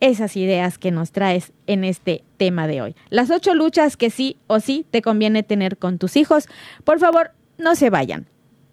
esas 0.01 0.37
ideas 0.37 0.79
que 0.79 0.91
nos 0.91 1.13
traes 1.13 1.53
en 1.67 1.85
este 1.85 2.25
tema 2.37 2.67
de 2.67 2.83
hoy. 2.83 2.97
Las 3.11 3.31
ocho 3.31 3.55
luchas 3.55 3.97
que 3.97 4.11
sí 4.11 4.37
o 4.47 4.61
sí 4.61 4.87
te 4.91 5.03
conviene 5.03 5.43
tener 5.43 5.79
con 5.79 5.99
tus 5.99 6.17
hijos. 6.17 6.49
Por 6.85 6.99
favor, 6.99 7.33
no 7.59 7.75
se 7.75 7.91
vayan. 7.91 8.27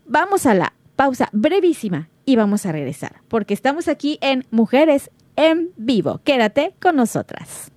Vamos 0.06 0.46
a 0.46 0.54
la 0.54 0.74
pausa 0.96 1.30
brevísima 1.34 2.10
y 2.26 2.36
vamos 2.36 2.66
a 2.66 2.72
regresar, 2.72 3.22
porque 3.28 3.54
estamos 3.54 3.88
aquí 3.88 4.18
en 4.22 4.46
Mujeres 4.52 5.12
en 5.36 5.70
Vivo. 5.78 6.22
Quédate 6.24 6.74
con 6.82 6.96
nosotras. 6.96 7.72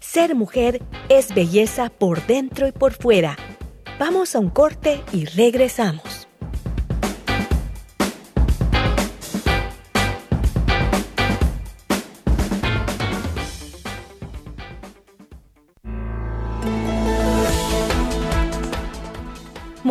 Ser 0.00 0.34
mujer 0.34 0.82
es 1.08 1.34
belleza 1.34 1.88
por 1.88 2.26
dentro 2.26 2.66
y 2.68 2.72
por 2.72 2.92
fuera. 2.92 3.36
Vamos 3.98 4.34
a 4.34 4.40
un 4.40 4.50
corte 4.50 5.02
y 5.12 5.24
regresamos. 5.24 6.28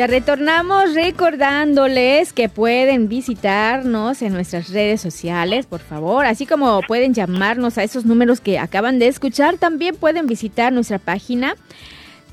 Ya 0.00 0.06
retornamos 0.06 0.94
recordándoles 0.94 2.32
que 2.32 2.48
pueden 2.48 3.10
visitarnos 3.10 4.22
en 4.22 4.32
nuestras 4.32 4.70
redes 4.70 5.02
sociales, 5.02 5.66
por 5.66 5.80
favor, 5.80 6.24
así 6.24 6.46
como 6.46 6.80
pueden 6.88 7.12
llamarnos 7.12 7.76
a 7.76 7.82
esos 7.82 8.06
números 8.06 8.40
que 8.40 8.58
acaban 8.58 8.98
de 8.98 9.08
escuchar, 9.08 9.58
también 9.58 9.94
pueden 9.94 10.26
visitar 10.26 10.72
nuestra 10.72 10.98
página 10.98 11.54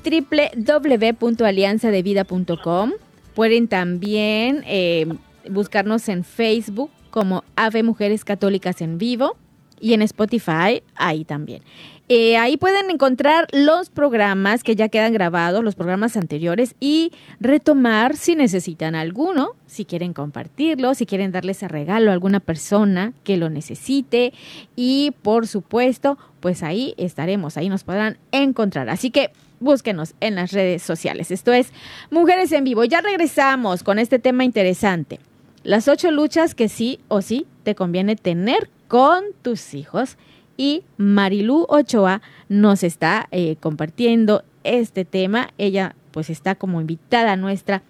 www.alianzadevida.com. 0.02 2.92
Pueden 3.34 3.68
también 3.68 4.64
eh, 4.66 5.06
buscarnos 5.50 6.08
en 6.08 6.24
Facebook 6.24 6.90
como 7.10 7.44
Ave 7.54 7.82
Mujeres 7.82 8.24
Católicas 8.24 8.80
en 8.80 8.96
Vivo 8.96 9.36
y 9.78 9.92
en 9.92 10.00
Spotify, 10.00 10.82
ahí 10.94 11.26
también. 11.26 11.62
Eh, 12.10 12.38
ahí 12.38 12.56
pueden 12.56 12.90
encontrar 12.90 13.48
los 13.52 13.90
programas 13.90 14.64
que 14.64 14.74
ya 14.74 14.88
quedan 14.88 15.12
grabados, 15.12 15.62
los 15.62 15.74
programas 15.74 16.16
anteriores, 16.16 16.74
y 16.80 17.12
retomar 17.38 18.16
si 18.16 18.34
necesitan 18.34 18.94
alguno, 18.94 19.50
si 19.66 19.84
quieren 19.84 20.14
compartirlo, 20.14 20.94
si 20.94 21.04
quieren 21.04 21.32
darles 21.32 21.58
ese 21.58 21.68
regalo 21.68 22.10
a 22.10 22.14
alguna 22.14 22.40
persona 22.40 23.12
que 23.24 23.36
lo 23.36 23.50
necesite. 23.50 24.32
Y 24.74 25.12
por 25.20 25.46
supuesto, 25.46 26.16
pues 26.40 26.62
ahí 26.62 26.94
estaremos, 26.96 27.58
ahí 27.58 27.68
nos 27.68 27.84
podrán 27.84 28.16
encontrar. 28.32 28.88
Así 28.88 29.10
que 29.10 29.30
búsquenos 29.60 30.14
en 30.20 30.36
las 30.36 30.52
redes 30.52 30.82
sociales. 30.82 31.30
Esto 31.30 31.52
es 31.52 31.72
Mujeres 32.10 32.52
en 32.52 32.64
Vivo. 32.64 32.84
Ya 32.84 33.02
regresamos 33.02 33.82
con 33.82 33.98
este 33.98 34.18
tema 34.18 34.44
interesante. 34.44 35.20
Las 35.62 35.88
ocho 35.88 36.10
luchas 36.10 36.54
que 36.54 36.70
sí 36.70 37.00
o 37.08 37.20
sí 37.20 37.46
te 37.64 37.74
conviene 37.74 38.16
tener 38.16 38.70
con 38.86 39.24
tus 39.42 39.74
hijos 39.74 40.16
y 40.58 40.82
Marilú 40.98 41.64
Ochoa 41.70 42.20
nos 42.50 42.82
está 42.82 43.28
eh, 43.30 43.56
compartiendo 43.60 44.42
este 44.64 45.06
tema. 45.06 45.50
Ella 45.56 45.94
pues 46.10 46.28
está 46.28 46.56
como 46.56 46.80
invitada 46.80 47.36
nuestra 47.36 47.82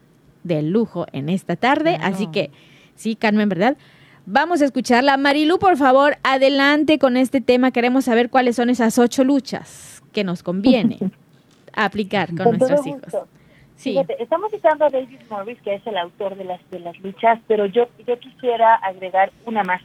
de 0.45 0.63
lujo 0.63 1.07
en 1.13 1.31
esta 1.31 1.57
tarde, 1.57 1.99
así 2.01 2.29
que 2.29 2.51
sí, 2.95 3.17
Carmen, 3.17 3.49
¿verdad? 3.49 3.77
Vamos 4.27 4.61
a 4.61 4.67
escucharla. 4.67 5.17
Marilú, 5.17 5.59
por 5.59 5.79
favor, 5.79 6.19
adelante 6.23 6.99
con 6.99 7.17
este 7.17 7.41
tema. 7.41 7.71
Queremos 7.71 8.05
saber 8.05 8.29
cuáles 8.29 8.57
son 8.57 8.69
esas 8.69 8.99
ocho 8.99 9.25
luchas 9.25 10.03
que 10.13 10.23
nos 10.23 10.43
conviene 10.43 10.99
aplicar 11.73 12.29
con, 12.37 12.59
nuestros 12.59 12.87
hijos. 12.87 13.17
Sí. 13.77 13.97
estamos 14.19 14.51
citando 14.51 14.85
a 14.85 14.91
David 14.91 15.21
Morris, 15.31 15.59
que 15.63 15.77
es 15.77 15.87
el 15.87 15.97
autor 15.97 16.37
de 16.37 16.45
las 16.45 16.61
de 16.71 16.81
las 16.81 16.99
luchas, 16.99 17.39
pero 17.47 17.65
yo 17.65 17.89
yo 18.07 18.19
quisiera 18.19 18.75
agregar 18.75 19.33
una 19.47 19.63
más. 19.63 19.81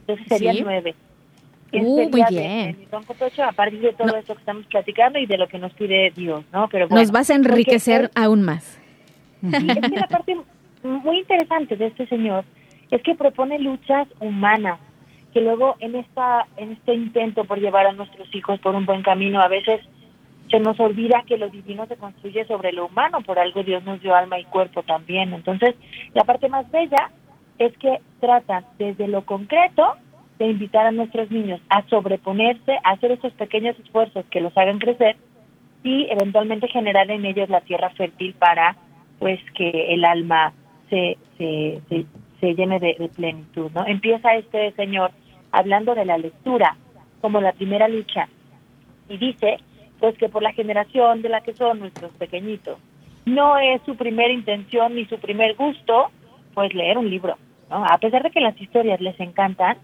Entonces 0.00 0.26
serían 0.26 0.56
nueve. 0.62 0.96
Uh, 1.72 2.08
muy 2.08 2.24
bien. 2.30 2.76
a 3.44 3.52
partir 3.52 3.80
de 3.80 3.92
todo 3.92 4.16
esto 4.16 4.34
que 4.34 4.40
estamos 4.40 4.66
platicando 4.66 5.18
y 5.18 5.26
de 5.26 5.36
lo 5.36 5.48
que 5.48 5.58
nos 5.58 5.72
pide 5.74 6.12
Dios, 6.14 6.44
¿no? 6.52 6.68
Pero 6.68 6.88
nos 6.88 7.10
vas 7.10 7.30
a 7.30 7.34
enriquecer 7.34 8.10
aún 8.14 8.42
más. 8.42 8.80
Es 9.42 9.62
que 9.90 9.96
la 9.96 10.06
parte 10.08 10.36
muy 10.82 11.18
interesante 11.18 11.76
de 11.76 11.86
este 11.86 12.06
señor 12.06 12.44
es 12.90 13.02
que 13.02 13.14
propone 13.14 13.58
luchas 13.58 14.08
humanas. 14.20 14.78
que 15.32 15.40
luego 15.42 15.76
en 15.80 15.96
esta 15.96 16.46
en 16.56 16.72
este 16.72 16.94
intento 16.94 17.44
por 17.44 17.58
llevar 17.60 17.86
a 17.86 17.92
nuestros 17.92 18.34
hijos 18.34 18.58
por 18.60 18.74
un 18.74 18.86
buen 18.86 19.02
camino 19.02 19.42
a 19.42 19.48
veces 19.48 19.80
se 20.50 20.60
nos 20.60 20.78
olvida 20.80 21.24
que 21.26 21.36
lo 21.36 21.48
divino 21.48 21.86
se 21.86 21.96
construye 21.96 22.46
sobre 22.46 22.72
lo 22.72 22.86
humano, 22.86 23.20
por 23.20 23.38
algo 23.38 23.62
Dios 23.62 23.84
nos 23.84 24.00
dio 24.00 24.14
alma 24.14 24.38
y 24.38 24.44
cuerpo 24.44 24.82
también. 24.84 25.32
Entonces, 25.32 25.74
la 26.14 26.22
parte 26.24 26.48
más 26.48 26.70
bella 26.70 27.10
es 27.58 27.76
que 27.78 28.00
tratan 28.20 28.64
desde 28.78 29.08
lo 29.08 29.24
concreto 29.24 29.96
de 30.38 30.46
invitar 30.46 30.86
a 30.86 30.92
nuestros 30.92 31.30
niños 31.30 31.60
a 31.68 31.86
sobreponerse, 31.88 32.78
a 32.84 32.90
hacer 32.90 33.12
esos 33.12 33.32
pequeños 33.34 33.78
esfuerzos 33.78 34.24
que 34.30 34.40
los 34.40 34.56
hagan 34.56 34.78
crecer 34.78 35.16
y 35.82 36.06
eventualmente 36.10 36.68
generar 36.68 37.10
en 37.10 37.24
ellos 37.24 37.48
la 37.48 37.60
tierra 37.60 37.90
fértil 37.90 38.34
para 38.34 38.76
pues 39.18 39.40
que 39.54 39.94
el 39.94 40.04
alma 40.04 40.52
se, 40.90 41.16
se, 41.38 41.80
se, 42.40 42.54
llene 42.54 42.78
de, 42.78 42.96
de, 42.98 43.08
plenitud. 43.08 43.70
¿no? 43.74 43.86
Empieza 43.86 44.34
este 44.34 44.72
señor 44.72 45.10
hablando 45.52 45.94
de 45.94 46.04
la 46.04 46.18
lectura 46.18 46.76
como 47.20 47.40
la 47.40 47.52
primera 47.52 47.88
lucha 47.88 48.28
y 49.08 49.16
dice 49.16 49.58
pues 50.00 50.18
que 50.18 50.28
por 50.28 50.42
la 50.42 50.52
generación 50.52 51.22
de 51.22 51.30
la 51.30 51.40
que 51.40 51.54
son 51.54 51.80
nuestros 51.80 52.12
pequeñitos 52.12 52.78
no 53.24 53.58
es 53.58 53.80
su 53.82 53.96
primera 53.96 54.32
intención 54.32 54.94
ni 54.94 55.06
su 55.06 55.18
primer 55.18 55.54
gusto 55.56 56.10
pues 56.54 56.74
leer 56.74 56.98
un 56.98 57.10
libro. 57.10 57.36
¿no? 57.70 57.84
A 57.84 57.98
pesar 57.98 58.22
de 58.22 58.30
que 58.30 58.40
las 58.40 58.58
historias 58.60 59.00
les 59.00 59.18
encantan, 59.20 59.76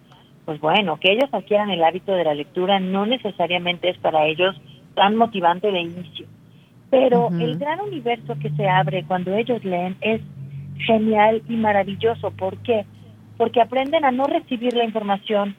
pues 0.45 0.61
bueno, 0.61 0.99
que 0.99 1.13
ellos 1.13 1.29
adquieran 1.33 1.71
el 1.71 1.85
hábito 1.85 2.13
de 2.13 2.25
la 2.25 2.35
lectura 2.35 2.81
no 2.81 3.07
necesariamente 3.07 3.89
es 3.89 3.99
para 3.99 4.27
ellos 4.27 4.61
tan 4.95 5.17
motivante 5.17 5.71
de 5.71 5.81
inicio. 5.81 6.27
Pero 6.91 7.29
el 7.41 7.59
gran 7.59 7.81
universo 7.81 8.35
que 8.41 8.51
se 8.51 8.69
abre 8.69 9.05
cuando 9.05 9.35
ellos 9.35 9.65
leen 9.65 9.97
es 10.01 10.21
genial 10.87 11.43
y 11.49 11.57
maravilloso. 11.57 12.33
¿Por 12.33 12.59
qué? 12.59 12.85
Porque 13.39 13.63
aprenden 13.63 14.05
a 14.05 14.11
no 14.11 14.25
recibir 14.25 14.75
la 14.75 14.85
información. 14.85 15.57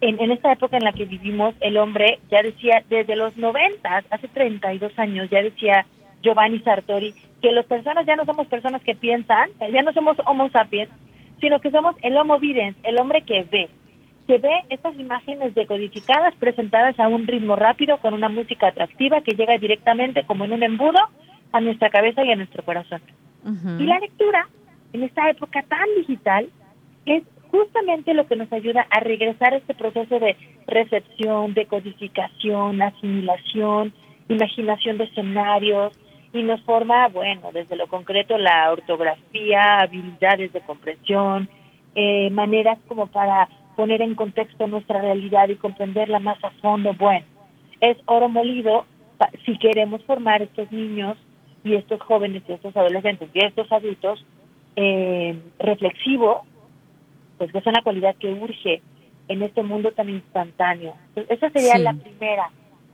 En, 0.00 0.20
en 0.20 0.30
esta 0.30 0.52
época 0.52 0.76
en 0.76 0.84
la 0.84 0.92
que 0.92 1.06
vivimos, 1.06 1.54
el 1.60 1.76
hombre 1.76 2.20
ya 2.30 2.42
decía, 2.42 2.84
desde 2.88 3.16
los 3.16 3.36
90, 3.36 4.04
hace 4.10 4.28
32 4.28 4.98
años, 4.98 5.28
ya 5.28 5.42
decía 5.42 5.86
Giovanni 6.22 6.60
Sartori, 6.60 7.14
que 7.42 7.52
las 7.52 7.66
personas 7.66 8.06
ya 8.06 8.16
no 8.16 8.24
somos 8.24 8.46
personas 8.46 8.82
que 8.82 8.94
piensan, 8.94 9.50
ya 9.72 9.82
no 9.82 9.92
somos 9.92 10.16
homo 10.24 10.48
sapiens, 10.50 10.90
sino 11.40 11.60
que 11.60 11.70
somos 11.70 11.96
el 12.02 12.16
homo 12.16 12.38
videns, 12.38 12.76
el 12.82 12.98
hombre 12.98 13.22
que 13.22 13.42
ve, 13.50 13.68
se 14.30 14.38
ve 14.38 14.62
estas 14.68 14.96
imágenes 14.96 15.56
decodificadas 15.56 16.36
presentadas 16.36 17.00
a 17.00 17.08
un 17.08 17.26
ritmo 17.26 17.56
rápido 17.56 17.98
con 17.98 18.14
una 18.14 18.28
música 18.28 18.68
atractiva 18.68 19.22
que 19.22 19.34
llega 19.34 19.58
directamente 19.58 20.24
como 20.24 20.44
en 20.44 20.52
un 20.52 20.62
embudo 20.62 21.00
a 21.50 21.60
nuestra 21.60 21.90
cabeza 21.90 22.24
y 22.24 22.30
a 22.30 22.36
nuestro 22.36 22.64
corazón. 22.64 23.02
Y 23.80 23.84
la 23.86 23.98
lectura, 23.98 24.46
en 24.92 25.02
esta 25.02 25.28
época 25.28 25.64
tan 25.64 25.88
digital, 25.96 26.48
es 27.06 27.24
justamente 27.50 28.14
lo 28.14 28.28
que 28.28 28.36
nos 28.36 28.52
ayuda 28.52 28.86
a 28.90 29.00
regresar 29.00 29.52
a 29.52 29.56
este 29.56 29.74
proceso 29.74 30.20
de 30.20 30.36
recepción, 30.68 31.52
decodificación, 31.54 32.80
asimilación, 32.82 33.92
imaginación 34.28 34.98
de 34.98 35.04
escenarios, 35.04 35.98
y 36.32 36.44
nos 36.44 36.60
forma, 36.60 37.08
bueno, 37.08 37.50
desde 37.52 37.74
lo 37.74 37.88
concreto 37.88 38.38
la 38.38 38.70
ortografía, 38.70 39.80
habilidades 39.80 40.52
de 40.52 40.60
comprensión, 40.60 41.48
eh, 41.96 42.30
maneras 42.30 42.78
como 42.86 43.08
para 43.08 43.48
poner 43.80 44.02
en 44.02 44.14
contexto 44.14 44.66
nuestra 44.66 45.00
realidad 45.00 45.48
y 45.48 45.56
comprenderla 45.56 46.18
más 46.18 46.36
a 46.44 46.50
fondo, 46.60 46.92
bueno, 46.98 47.24
es 47.80 47.96
oro 48.04 48.28
molido 48.28 48.84
si 49.46 49.56
queremos 49.56 50.04
formar 50.04 50.42
estos 50.42 50.70
niños 50.70 51.16
y 51.64 51.76
estos 51.76 51.98
jóvenes 52.02 52.42
y 52.46 52.52
estos 52.52 52.76
adolescentes 52.76 53.30
y 53.32 53.38
estos 53.42 53.72
adultos 53.72 54.22
eh, 54.76 55.34
reflexivos, 55.58 56.42
pues 57.38 57.50
que 57.52 57.56
es 57.56 57.66
una 57.66 57.80
cualidad 57.82 58.16
que 58.16 58.30
urge 58.30 58.82
en 59.28 59.42
este 59.42 59.62
mundo 59.62 59.92
tan 59.92 60.10
instantáneo. 60.10 60.94
esa 61.16 61.48
sería 61.48 61.78
la 61.78 61.94
primera, 61.94 62.50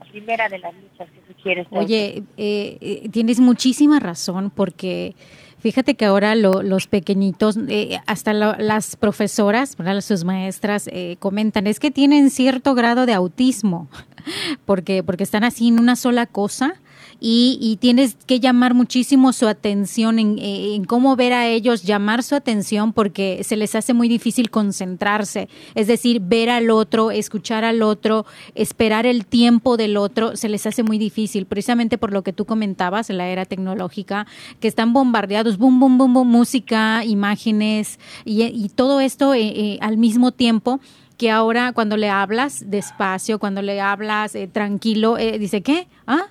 primera 0.09 0.47
de 0.47 0.59
las 0.59 0.73
luchas 0.73 1.09
que 1.11 1.33
sugiere. 1.33 1.67
Oye, 1.71 2.23
eh, 2.37 2.77
eh, 2.79 3.09
tienes 3.11 3.41
muchísima 3.41 3.99
razón 3.99 4.51
porque 4.55 5.15
Fíjate 5.59 5.95
que 5.95 6.05
ahora 6.05 6.35
los 6.35 6.87
pequeñitos, 6.87 7.57
eh, 7.67 7.99
hasta 8.05 8.33
las 8.33 8.95
profesoras, 8.95 9.75
sus 10.01 10.23
maestras 10.23 10.87
eh, 10.91 11.17
comentan, 11.19 11.65
es 11.65 11.79
que 11.79 11.89
tienen 11.89 12.29
cierto 12.29 12.75
grado 12.75 13.05
de 13.05 13.13
autismo, 13.13 13.89
porque, 14.65 15.03
porque 15.03 15.23
están 15.23 15.43
así 15.43 15.67
en 15.69 15.79
una 15.79 15.95
sola 15.95 16.27
cosa 16.27 16.75
y, 17.19 17.77
tienes 17.81 18.15
que 18.25 18.39
llamar 18.39 18.73
muchísimo 18.73 19.33
su 19.33 19.47
atención 19.47 20.19
en, 20.19 20.85
cómo 20.85 21.15
ver 21.15 21.33
a 21.33 21.47
ellos, 21.47 21.83
llamar 21.83 22.23
su 22.23 22.35
atención 22.35 22.93
porque 22.93 23.43
se 23.43 23.57
les 23.57 23.75
hace 23.75 23.93
muy 23.93 24.07
difícil 24.07 24.49
concentrarse, 24.49 25.49
es 25.75 25.87
decir, 25.87 26.21
ver 26.21 26.49
al 26.49 26.69
otro, 26.69 27.11
escuchar 27.11 27.63
al 27.63 27.81
otro, 27.81 28.25
esperar 28.55 29.05
el 29.05 29.25
tiempo 29.25 29.77
del 29.77 29.97
otro, 29.97 30.35
se 30.35 30.49
les 30.49 30.65
hace 30.67 30.83
muy 30.83 30.97
difícil, 30.97 31.45
precisamente 31.45 31.97
por 31.97 32.13
lo 32.13 32.23
que 32.23 32.33
tú 32.33 32.45
comentabas 32.45 33.09
en 33.09 33.17
la 33.17 33.27
era 33.27 33.45
tecnológica, 33.45 34.27
que 34.59 34.67
están 34.67 34.93
bombardeados, 34.93 35.57
boom, 35.57 35.79
boom, 35.79 35.97
boom, 35.97 36.13
boom 36.13 36.27
música, 36.27 37.03
imágenes 37.03 37.99
y, 38.25 38.69
todo 38.75 38.99
esto 38.99 39.33
eh, 39.33 39.47
eh, 39.47 39.77
al 39.81 39.97
mismo 39.97 40.31
tiempo 40.31 40.79
que 41.17 41.31
ahora 41.31 41.73
cuando 41.73 41.97
le 41.97 42.09
hablas 42.09 42.69
despacio, 42.69 43.39
cuando 43.39 43.63
le 43.63 43.81
hablas 43.81 44.35
eh, 44.35 44.47
tranquilo, 44.47 45.15
dice, 45.15 45.63
¿qué? 45.63 45.87
¿Ah? 46.05 46.27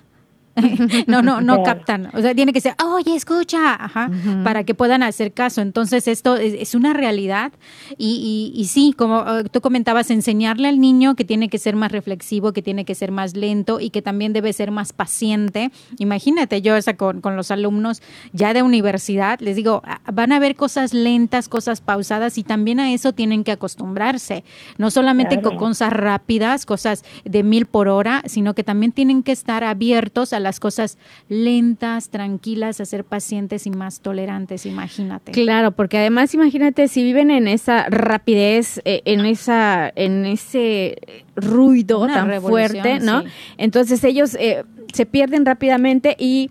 no, 1.07 1.21
no, 1.21 1.41
no 1.41 1.63
captan. 1.63 2.09
O 2.13 2.21
sea, 2.21 2.33
tiene 2.33 2.53
que 2.53 2.61
ser, 2.61 2.75
oye, 2.83 3.15
escucha, 3.15 3.75
Ajá, 3.75 4.09
para 4.43 4.63
que 4.63 4.73
puedan 4.73 5.03
hacer 5.03 5.33
caso. 5.33 5.61
Entonces, 5.61 6.07
esto 6.07 6.35
es, 6.35 6.75
una 6.75 6.93
realidad. 6.93 7.51
Y, 7.97 8.51
y, 8.55 8.65
sí, 8.65 8.93
como 8.95 9.21
eh, 9.21 9.43
tú 9.51 9.61
comentabas, 9.61 10.11
enseñarle 10.11 10.67
al 10.67 10.79
niño 10.79 11.15
que 11.15 11.25
tiene 11.25 11.49
que 11.49 11.57
ser 11.57 11.75
más 11.75 11.91
reflexivo, 11.91 12.53
que 12.53 12.61
tiene 12.61 12.85
que 12.85 12.95
ser 12.95 13.11
más 13.11 13.35
lento 13.35 13.79
y 13.79 13.89
que 13.89 14.01
también 14.01 14.33
debe 14.33 14.53
ser 14.53 14.71
más 14.71 14.93
paciente. 14.93 15.71
Imagínate, 15.97 16.61
yo 16.61 16.75
esa 16.75 16.95
con, 16.95 17.21
con 17.21 17.35
los 17.35 17.51
alumnos 17.51 18.01
ya 18.33 18.53
de 18.53 18.63
universidad, 18.63 19.39
les 19.39 19.55
digo, 19.55 19.81
ah, 19.85 20.01
van 20.11 20.31
a 20.31 20.39
ver 20.39 20.55
cosas 20.55 20.93
lentas, 20.93 21.49
cosas 21.49 21.81
pausadas 21.81 22.37
y 22.37 22.43
también 22.43 22.79
a 22.79 22.91
eso 22.91 23.13
tienen 23.13 23.43
que 23.43 23.51
acostumbrarse. 23.51 24.43
No 24.77 24.91
solamente 24.91 25.41
con 25.41 25.57
cosas 25.57 25.93
rápidas, 25.93 26.65
cosas 26.65 27.03
de 27.23 27.43
mil 27.43 27.65
por 27.65 27.87
hora, 27.87 28.23
sino 28.25 28.53
que 28.53 28.63
también 28.63 28.91
tienen 28.91 29.23
que 29.23 29.31
estar 29.31 29.63
abiertos 29.63 30.33
a 30.33 30.39
la 30.39 30.46
las 30.47 30.59
cosas 30.59 30.97
lentas, 31.27 32.09
tranquilas, 32.09 32.79
a 32.79 32.85
ser 32.85 33.03
pacientes 33.03 33.67
y 33.67 33.71
más 33.71 33.99
tolerantes, 33.99 34.65
imagínate. 34.65 35.33
Claro, 35.33 35.71
porque 35.71 35.97
además 35.97 36.33
imagínate 36.33 36.87
si 36.87 37.03
viven 37.03 37.31
en 37.31 37.47
esa 37.47 37.89
rapidez, 37.89 38.81
eh, 38.85 39.01
en 39.05 39.25
esa 39.25 39.91
en 39.95 40.25
ese 40.25 40.97
ruido 41.35 42.07
tan 42.07 42.41
fuerte, 42.41 42.99
¿no? 42.99 43.23
Entonces 43.57 44.03
ellos 44.03 44.35
eh, 44.35 44.63
se 44.93 45.05
pierden 45.05 45.45
rápidamente 45.45 46.15
y 46.17 46.49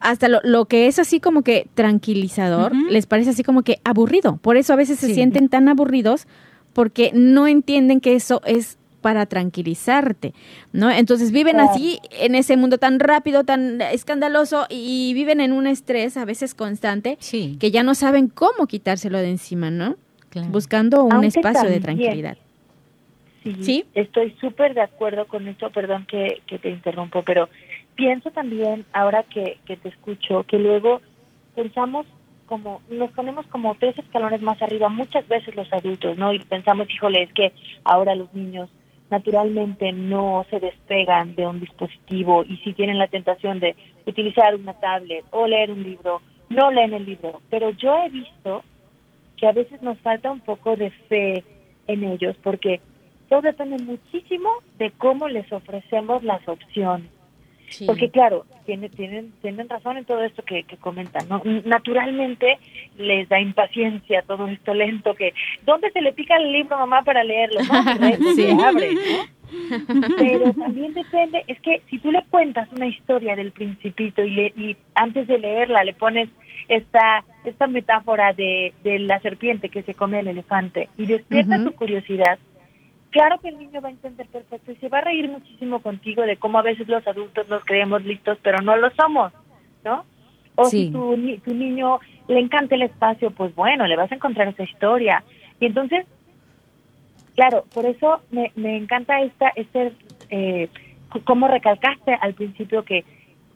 hasta 0.00 0.28
lo, 0.28 0.64
que 0.66 0.86
es 0.86 0.98
así 0.98 1.20
como 1.20 1.42
que 1.42 1.68
tranquilizador, 1.74 2.72
les 2.90 3.06
parece 3.06 3.30
así 3.30 3.42
como 3.42 3.62
que 3.62 3.80
aburrido. 3.84 4.36
Por 4.36 4.56
eso 4.56 4.72
a 4.72 4.76
veces 4.76 4.98
se 4.98 5.12
sienten 5.14 5.48
tan 5.48 5.68
aburridos 5.68 6.26
porque 6.72 7.10
no 7.14 7.48
entienden 7.48 8.00
que 8.00 8.14
eso 8.14 8.40
es 8.44 8.77
para 9.00 9.26
tranquilizarte, 9.26 10.34
¿no? 10.72 10.90
Entonces 10.90 11.32
viven 11.32 11.60
así 11.60 12.00
en 12.12 12.34
ese 12.34 12.56
mundo 12.56 12.78
tan 12.78 13.00
rápido, 13.00 13.44
tan 13.44 13.80
escandaloso 13.80 14.66
y 14.68 15.12
viven 15.14 15.40
en 15.40 15.52
un 15.52 15.66
estrés 15.66 16.16
a 16.16 16.24
veces 16.24 16.54
constante 16.54 17.18
que 17.58 17.70
ya 17.70 17.82
no 17.82 17.94
saben 17.94 18.28
cómo 18.28 18.66
quitárselo 18.66 19.18
de 19.18 19.30
encima, 19.30 19.70
¿no? 19.70 19.96
Buscando 20.50 21.04
un 21.04 21.24
espacio 21.24 21.68
de 21.68 21.80
tranquilidad. 21.80 22.36
Sí, 23.60 23.86
estoy 23.94 24.36
súper 24.40 24.74
de 24.74 24.82
acuerdo 24.82 25.26
con 25.26 25.48
esto, 25.48 25.70
perdón 25.70 26.06
que, 26.06 26.42
que 26.46 26.58
te 26.58 26.68
interrumpo, 26.68 27.22
pero 27.22 27.48
pienso 27.94 28.30
también, 28.30 28.84
ahora 28.92 29.22
que, 29.22 29.58
que 29.64 29.76
te 29.76 29.88
escucho, 29.88 30.44
que 30.44 30.58
luego 30.58 31.00
pensamos 31.54 32.06
como, 32.46 32.80
nos 32.90 33.10
ponemos 33.12 33.46
como 33.46 33.74
tres 33.76 33.96
escalones 33.98 34.40
más 34.42 34.60
arriba 34.62 34.88
muchas 34.88 35.26
veces 35.28 35.54
los 35.54 35.72
adultos, 35.72 36.16
¿no? 36.16 36.32
Y 36.32 36.40
pensamos, 36.40 36.88
híjole, 36.90 37.22
es 37.22 37.32
que 37.32 37.52
ahora 37.84 38.14
los 38.14 38.32
niños 38.34 38.68
naturalmente 39.10 39.92
no 39.92 40.44
se 40.50 40.60
despegan 40.60 41.34
de 41.34 41.46
un 41.46 41.60
dispositivo 41.60 42.44
y 42.44 42.56
si 42.58 42.72
tienen 42.74 42.98
la 42.98 43.08
tentación 43.08 43.60
de 43.60 43.74
utilizar 44.06 44.54
una 44.54 44.74
tablet 44.74 45.24
o 45.30 45.46
leer 45.46 45.70
un 45.70 45.82
libro, 45.82 46.20
no 46.50 46.70
leen 46.70 46.94
el 46.94 47.06
libro. 47.06 47.40
Pero 47.50 47.70
yo 47.70 47.96
he 48.04 48.10
visto 48.10 48.62
que 49.36 49.46
a 49.46 49.52
veces 49.52 49.80
nos 49.82 49.98
falta 50.00 50.30
un 50.30 50.40
poco 50.40 50.76
de 50.76 50.90
fe 51.08 51.44
en 51.86 52.04
ellos 52.04 52.36
porque 52.42 52.80
todo 53.28 53.42
depende 53.42 53.82
muchísimo 53.82 54.50
de 54.78 54.90
cómo 54.92 55.28
les 55.28 55.50
ofrecemos 55.52 56.22
las 56.22 56.46
opciones. 56.48 57.10
Porque 57.86 58.10
claro, 58.10 58.46
tienen, 58.66 58.90
tienen, 58.90 59.32
tienen 59.42 59.68
razón 59.68 59.96
en 59.98 60.04
todo 60.04 60.22
esto 60.22 60.42
que, 60.42 60.64
que 60.64 60.76
comentan, 60.76 61.28
¿no? 61.28 61.42
Naturalmente 61.64 62.58
les 62.96 63.28
da 63.28 63.40
impaciencia 63.40 64.22
todo 64.22 64.46
esto 64.48 64.74
lento 64.74 65.14
que, 65.14 65.34
¿dónde 65.64 65.90
se 65.92 66.00
le 66.00 66.12
pica 66.12 66.36
el 66.36 66.52
libro 66.52 66.78
mamá 66.78 67.02
para 67.02 67.24
leerlo? 67.24 67.60
No, 67.60 68.34
se 68.34 68.52
abre, 68.52 68.90
Pero 70.18 70.52
también 70.54 70.94
depende, 70.94 71.44
es 71.46 71.60
que 71.60 71.82
si 71.88 71.98
tú 71.98 72.12
le 72.12 72.22
cuentas 72.30 72.68
una 72.72 72.86
historia 72.86 73.36
del 73.36 73.52
principito 73.52 74.22
y, 74.22 74.30
le, 74.30 74.46
y 74.56 74.76
antes 74.94 75.26
de 75.26 75.38
leerla 75.38 75.84
le 75.84 75.94
pones 75.94 76.28
esta 76.68 77.24
esta 77.44 77.66
metáfora 77.66 78.32
de, 78.32 78.74
de 78.84 78.98
la 78.98 79.20
serpiente 79.20 79.68
que 79.70 79.82
se 79.82 79.94
come 79.94 80.20
el 80.20 80.28
elefante 80.28 80.88
y 80.98 81.06
despierta 81.06 81.62
tu 81.64 81.72
curiosidad, 81.72 82.38
claro 83.10 83.38
que 83.38 83.48
el 83.48 83.58
niño 83.58 83.80
va 83.80 83.88
a 83.88 83.92
entender 83.92 84.26
perfecto 84.26 84.72
y 84.72 84.76
se 84.76 84.88
va 84.88 84.98
a 84.98 85.02
reír 85.02 85.28
muchísimo 85.28 85.80
contigo 85.80 86.22
de 86.22 86.36
cómo 86.36 86.58
a 86.58 86.62
veces 86.62 86.88
los 86.88 87.06
adultos 87.06 87.48
nos 87.48 87.64
creemos 87.64 88.04
listos, 88.04 88.38
pero 88.42 88.60
no 88.62 88.76
lo 88.76 88.90
somos, 88.90 89.32
¿no? 89.84 90.04
O 90.54 90.64
si 90.64 90.90
tu, 90.90 91.16
tu 91.44 91.54
niño 91.54 92.00
le 92.26 92.40
encanta 92.40 92.74
el 92.74 92.82
espacio, 92.82 93.30
pues 93.30 93.54
bueno, 93.54 93.86
le 93.86 93.96
vas 93.96 94.10
a 94.10 94.16
encontrar 94.16 94.48
esa 94.48 94.64
historia. 94.64 95.22
Y 95.60 95.66
entonces, 95.66 96.04
claro, 97.36 97.64
por 97.72 97.86
eso 97.86 98.20
me, 98.30 98.50
me 98.56 98.76
encanta 98.76 99.20
esta, 99.20 99.50
este, 99.54 99.92
eh, 100.30 100.68
como 101.24 101.46
recalcaste 101.48 102.14
al 102.20 102.34
principio 102.34 102.84
que 102.84 103.04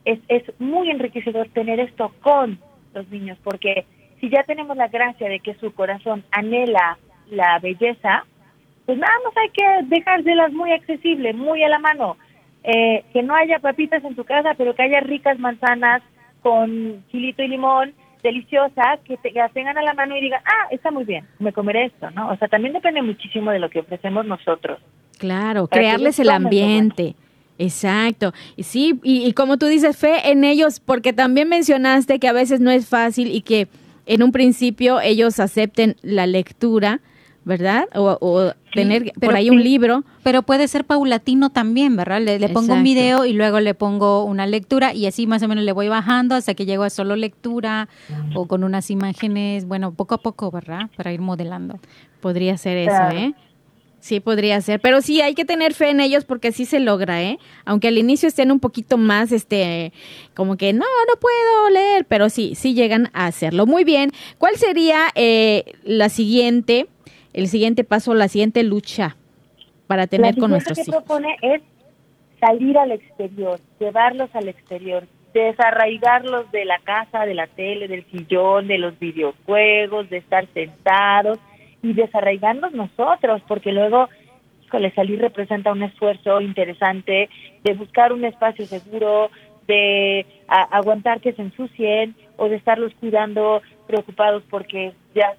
es, 0.04 0.20
es 0.28 0.44
muy 0.60 0.90
enriquecedor 0.90 1.48
tener 1.48 1.80
esto 1.80 2.12
con 2.20 2.58
los 2.94 3.08
niños, 3.08 3.38
porque 3.42 3.84
si 4.20 4.30
ya 4.30 4.44
tenemos 4.44 4.76
la 4.76 4.88
gracia 4.88 5.28
de 5.28 5.40
que 5.40 5.54
su 5.54 5.74
corazón 5.74 6.24
anhela 6.30 6.98
la 7.30 7.58
belleza, 7.58 8.24
pues 8.92 9.00
nada 9.00 9.14
más 9.24 9.34
hay 9.38 9.48
que 9.48 9.96
dejárselas 9.96 10.52
muy 10.52 10.70
accesible, 10.70 11.32
muy 11.32 11.64
a 11.64 11.68
la 11.70 11.78
mano. 11.78 12.18
Eh, 12.62 13.02
que 13.14 13.22
no 13.22 13.34
haya 13.34 13.58
papitas 13.58 14.04
en 14.04 14.14
tu 14.14 14.22
casa, 14.24 14.52
pero 14.58 14.74
que 14.74 14.82
haya 14.82 15.00
ricas 15.00 15.38
manzanas 15.38 16.02
con 16.42 17.02
chilito 17.10 17.42
y 17.42 17.48
limón, 17.48 17.94
deliciosas, 18.22 19.00
que, 19.06 19.16
te, 19.16 19.32
tengan 19.54 19.78
a 19.78 19.82
la 19.82 19.94
mano 19.94 20.14
y 20.14 20.20
digan, 20.20 20.42
ah, 20.44 20.68
está 20.70 20.90
muy 20.90 21.04
bien, 21.04 21.26
me 21.38 21.54
comeré 21.54 21.86
esto, 21.86 22.10
¿no? 22.10 22.28
O 22.28 22.36
sea, 22.36 22.48
también 22.48 22.74
depende 22.74 23.00
muchísimo 23.00 23.50
de 23.50 23.60
lo 23.60 23.70
que 23.70 23.78
ofrecemos 23.78 24.26
nosotros. 24.26 24.78
Claro, 25.18 25.68
crearles 25.68 26.18
el 26.18 26.28
ambiente. 26.28 27.14
Exacto. 27.56 28.34
Y 28.56 28.64
sí, 28.64 29.00
y, 29.02 29.26
y, 29.26 29.32
como 29.32 29.56
tú 29.56 29.68
dices, 29.68 29.96
fe 29.96 30.30
en 30.30 30.44
ellos, 30.44 30.80
porque 30.80 31.14
también 31.14 31.48
mencionaste 31.48 32.18
que 32.18 32.28
a 32.28 32.34
veces 32.34 32.60
no 32.60 32.70
es 32.70 32.86
fácil 32.86 33.34
y 33.34 33.40
que 33.40 33.68
en 34.04 34.22
un 34.22 34.32
principio 34.32 35.00
ellos 35.00 35.40
acepten 35.40 35.96
la 36.02 36.26
lectura, 36.26 37.00
¿verdad? 37.44 37.88
O, 37.94 38.52
tener 38.72 39.12
por 39.20 39.34
ahí 39.34 39.50
un 39.50 39.62
libro. 39.62 40.04
Pero 40.22 40.42
puede 40.42 40.68
ser 40.68 40.84
paulatino 40.84 41.50
también, 41.50 41.96
¿verdad? 41.96 42.20
Le, 42.20 42.48
pongo 42.48 42.74
un 42.74 42.82
video 42.82 43.24
y 43.24 43.32
luego 43.32 43.60
le 43.60 43.74
pongo 43.74 44.24
una 44.24 44.46
lectura 44.46 44.94
y 44.94 45.06
así 45.06 45.26
más 45.26 45.42
o 45.42 45.48
menos 45.48 45.64
le 45.64 45.72
voy 45.72 45.88
bajando 45.88 46.34
hasta 46.34 46.54
que 46.54 46.66
llego 46.66 46.82
a 46.82 46.90
solo 46.90 47.16
lectura 47.16 47.88
o 48.34 48.46
con 48.46 48.64
unas 48.64 48.90
imágenes, 48.90 49.66
bueno, 49.66 49.92
poco 49.92 50.14
a 50.14 50.18
poco, 50.18 50.50
¿verdad? 50.50 50.90
Para 50.96 51.12
ir 51.12 51.20
modelando. 51.20 51.78
Podría 52.20 52.56
ser 52.56 52.76
eso, 52.78 53.08
¿eh? 53.12 53.34
Sí, 54.02 54.18
podría 54.18 54.60
ser, 54.60 54.80
pero 54.80 55.00
sí 55.00 55.20
hay 55.20 55.32
que 55.34 55.44
tener 55.44 55.74
fe 55.74 55.90
en 55.90 56.00
ellos 56.00 56.24
porque 56.24 56.50
sí 56.50 56.64
se 56.64 56.80
logra, 56.80 57.22
¿eh? 57.22 57.38
Aunque 57.64 57.86
al 57.86 57.98
inicio 57.98 58.26
estén 58.26 58.50
un 58.50 58.58
poquito 58.58 58.98
más, 58.98 59.30
este, 59.30 59.92
como 60.34 60.56
que 60.56 60.72
no, 60.72 60.80
no 60.80 61.20
puedo 61.20 61.70
leer, 61.70 62.04
pero 62.06 62.28
sí, 62.28 62.56
sí 62.56 62.74
llegan 62.74 63.10
a 63.12 63.26
hacerlo. 63.26 63.64
Muy 63.64 63.84
bien, 63.84 64.10
¿cuál 64.38 64.56
sería 64.56 65.06
eh, 65.14 65.76
la 65.84 66.08
siguiente, 66.08 66.88
el 67.32 67.48
siguiente 67.48 67.84
paso, 67.84 68.14
la 68.14 68.28
siguiente 68.28 68.62
lucha 68.62 69.16
para 69.86 70.06
tener 70.06 70.36
con 70.36 70.50
nuestros 70.50 70.78
hijos? 70.78 70.86
que 70.86 70.92
propone 70.92 71.36
es 71.42 71.62
salir 72.40 72.76
al 72.78 72.92
exterior, 72.92 73.60
llevarlos 73.78 74.34
al 74.34 74.48
exterior, 74.48 75.06
desarraigarlos 75.32 76.50
de 76.50 76.64
la 76.64 76.78
casa, 76.80 77.24
de 77.24 77.34
la 77.34 77.46
tele, 77.46 77.88
del 77.88 78.04
sillón, 78.10 78.68
de 78.68 78.78
los 78.78 78.98
videojuegos, 78.98 80.10
de 80.10 80.18
estar 80.18 80.46
sentados 80.52 81.38
y 81.82 81.92
desarraigarnos 81.94 82.72
nosotros, 82.72 83.42
porque 83.48 83.72
luego, 83.72 84.08
híjole, 84.64 84.92
salir 84.92 85.20
representa 85.20 85.72
un 85.72 85.82
esfuerzo 85.82 86.40
interesante 86.40 87.28
de 87.64 87.74
buscar 87.74 88.12
un 88.12 88.24
espacio 88.24 88.66
seguro, 88.66 89.30
de 89.66 90.26
aguantar 90.48 91.20
que 91.20 91.32
se 91.32 91.42
ensucien 91.42 92.14
o 92.36 92.48
de 92.48 92.56
estarlos 92.56 92.92
cuidando 92.94 93.62
preocupados 93.86 94.42
porque 94.48 94.92
ya 95.14 95.34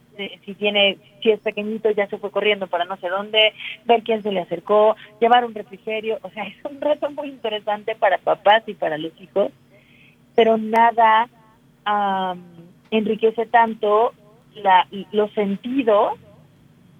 si 0.45 0.53
tiene 0.53 0.97
si 1.21 1.31
es 1.31 1.39
pequeñito 1.39 1.89
ya 1.91 2.07
se 2.07 2.17
fue 2.17 2.31
corriendo 2.31 2.67
para 2.67 2.85
no 2.85 2.97
sé 2.97 3.09
dónde 3.09 3.53
ver 3.85 4.03
quién 4.03 4.21
se 4.21 4.31
le 4.31 4.41
acercó 4.41 4.95
llevar 5.19 5.45
un 5.45 5.55
refrigerio 5.55 6.19
o 6.21 6.29
sea 6.29 6.43
es 6.47 6.65
un 6.65 6.79
reto 6.79 7.09
muy 7.11 7.29
interesante 7.29 7.95
para 7.95 8.17
papás 8.19 8.63
y 8.67 8.73
para 8.73 8.97
los 8.97 9.19
hijos 9.19 9.51
pero 10.35 10.57
nada 10.57 11.27
enriquece 12.91 13.45
tanto 13.47 14.13
la, 14.55 14.87
los 15.11 15.31
sentidos 15.33 16.19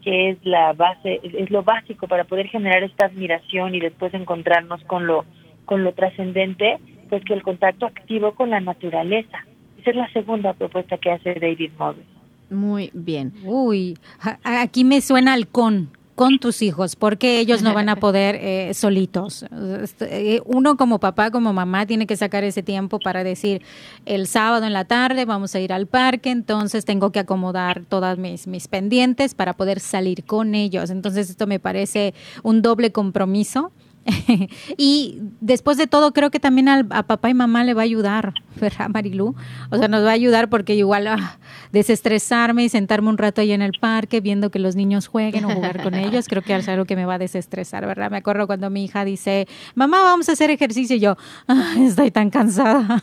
que 0.04 0.32
es 0.32 0.46
la 0.46 0.74
base, 0.74 1.22
es 1.24 1.50
lo 1.50 1.64
básico 1.64 2.08
para 2.08 2.26
poder 2.26 2.48
generar 2.48 2.84
esta 2.84 3.06
admiración 3.06 3.74
y 3.74 3.80
después 3.80 4.14
encontrarnos 4.14 4.84
con 4.84 5.08
lo, 5.08 5.26
con 5.66 5.84
lo 5.84 5.94
trascendente, 5.94 6.78
pues 7.10 7.24
que 7.24 7.34
el 7.34 7.42
contacto 7.42 7.86
activo 7.86 8.34
con 8.34 8.50
la 8.50 8.60
naturaleza. 8.60 9.46
Esa 9.84 9.92
es 9.92 9.98
la 9.98 10.14
segunda 10.14 10.54
propuesta 10.54 10.98
que 10.98 11.12
hace 11.12 11.34
David 11.34 11.72
Morris. 11.78 12.06
Muy 12.50 12.90
bien. 12.94 13.34
Uy, 13.44 13.98
aquí 14.46 14.86
me 14.86 15.02
suena 15.02 15.34
halcón 15.34 15.90
con 16.16 16.40
tus 16.40 16.62
hijos, 16.62 16.96
porque 16.96 17.42
ellos 17.42 17.64
no 17.64 17.74
van 17.74 17.90
a 17.90 17.96
poder 18.00 18.38
eh, 18.40 18.74
solitos. 18.76 19.46
Este, 19.82 20.36
eh, 20.36 20.42
uno 20.46 20.78
como 20.78 21.02
papá, 21.02 21.32
como 21.32 21.52
mamá, 21.52 21.86
tiene 21.86 22.08
que 22.08 22.16
sacar 22.16 22.46
ese 22.46 22.64
tiempo 22.64 22.98
para 22.98 23.26
decir, 23.26 23.62
el 24.06 24.26
sábado 24.28 24.66
en 24.66 24.72
la 24.72 24.86
tarde 24.86 25.26
vamos 25.26 25.54
a 25.54 25.60
ir 25.60 25.74
al 25.74 25.86
parque, 25.86 26.32
entonces 26.32 26.86
tengo 26.86 27.12
que 27.12 27.20
acomodar 27.20 27.84
todas 27.84 28.18
mis, 28.18 28.48
mis 28.48 28.70
pendientes 28.70 29.36
para 29.36 29.52
poder 29.52 29.82
salir 29.82 30.24
con 30.24 30.56
ellos. 30.56 30.92
Entonces 30.92 31.30
esto 31.30 31.46
me 31.46 31.60
parece 31.60 32.14
un 32.42 32.62
doble 32.62 32.94
compromiso 32.94 33.74
y 34.78 35.20
después 35.40 35.78
de 35.78 35.88
todo, 35.88 36.12
creo 36.14 36.30
que 36.30 36.40
también 36.40 36.68
a 36.68 37.04
papá 37.04 37.30
y 37.30 37.34
mamá 37.34 37.64
le 37.64 37.74
va 37.74 37.82
a 37.82 37.86
ayudar, 37.86 38.34
¿verdad, 38.60 38.90
Marilú? 38.90 39.36
O 39.70 39.78
sea, 39.78 39.88
nos 39.88 40.04
va 40.04 40.10
a 40.10 40.14
ayudar 40.14 40.50
porque 40.50 40.76
igual 40.76 41.08
ah, 41.08 41.38
desestresarme 41.72 42.66
y 42.66 42.70
sentarme 42.70 43.10
un 43.10 43.18
rato 43.18 43.42
ahí 43.42 43.52
en 43.52 43.62
el 43.62 43.72
parque 43.80 44.20
viendo 44.20 44.52
que 44.52 44.60
los 44.60 44.76
niños 44.76 45.08
jueguen 45.08 45.46
o 45.46 45.50
jugar 45.50 45.82
con 45.82 45.94
ellos, 45.96 46.28
creo 46.28 46.42
que 46.42 46.56
es 46.56 46.68
algo 46.68 46.86
que 46.86 46.96
me 46.96 47.06
va 47.06 47.16
a 47.16 47.18
desestresar, 47.20 47.86
¿verdad? 47.86 48.12
Me 48.12 48.18
acuerdo 48.18 48.46
cuando 48.48 48.70
mi 48.70 48.86
hija 48.86 49.06
dice, 49.06 49.48
mamá, 49.76 50.02
vamos 50.02 50.28
a 50.30 50.34
hacer 50.34 50.50
ejercicio, 50.50 50.96
y 50.96 51.00
yo, 51.00 51.18
ah, 51.48 51.74
estoy 51.80 52.12
tan 52.12 52.30
cansada. 52.30 53.02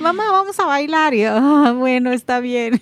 mamá, 0.00 0.24
vamos 0.30 0.58
a 0.60 0.66
bailar. 0.66 1.14
Y 1.14 1.22
yo, 1.22 1.30
ah, 1.32 1.72
bueno, 1.76 2.12
está 2.12 2.40
bien. 2.40 2.80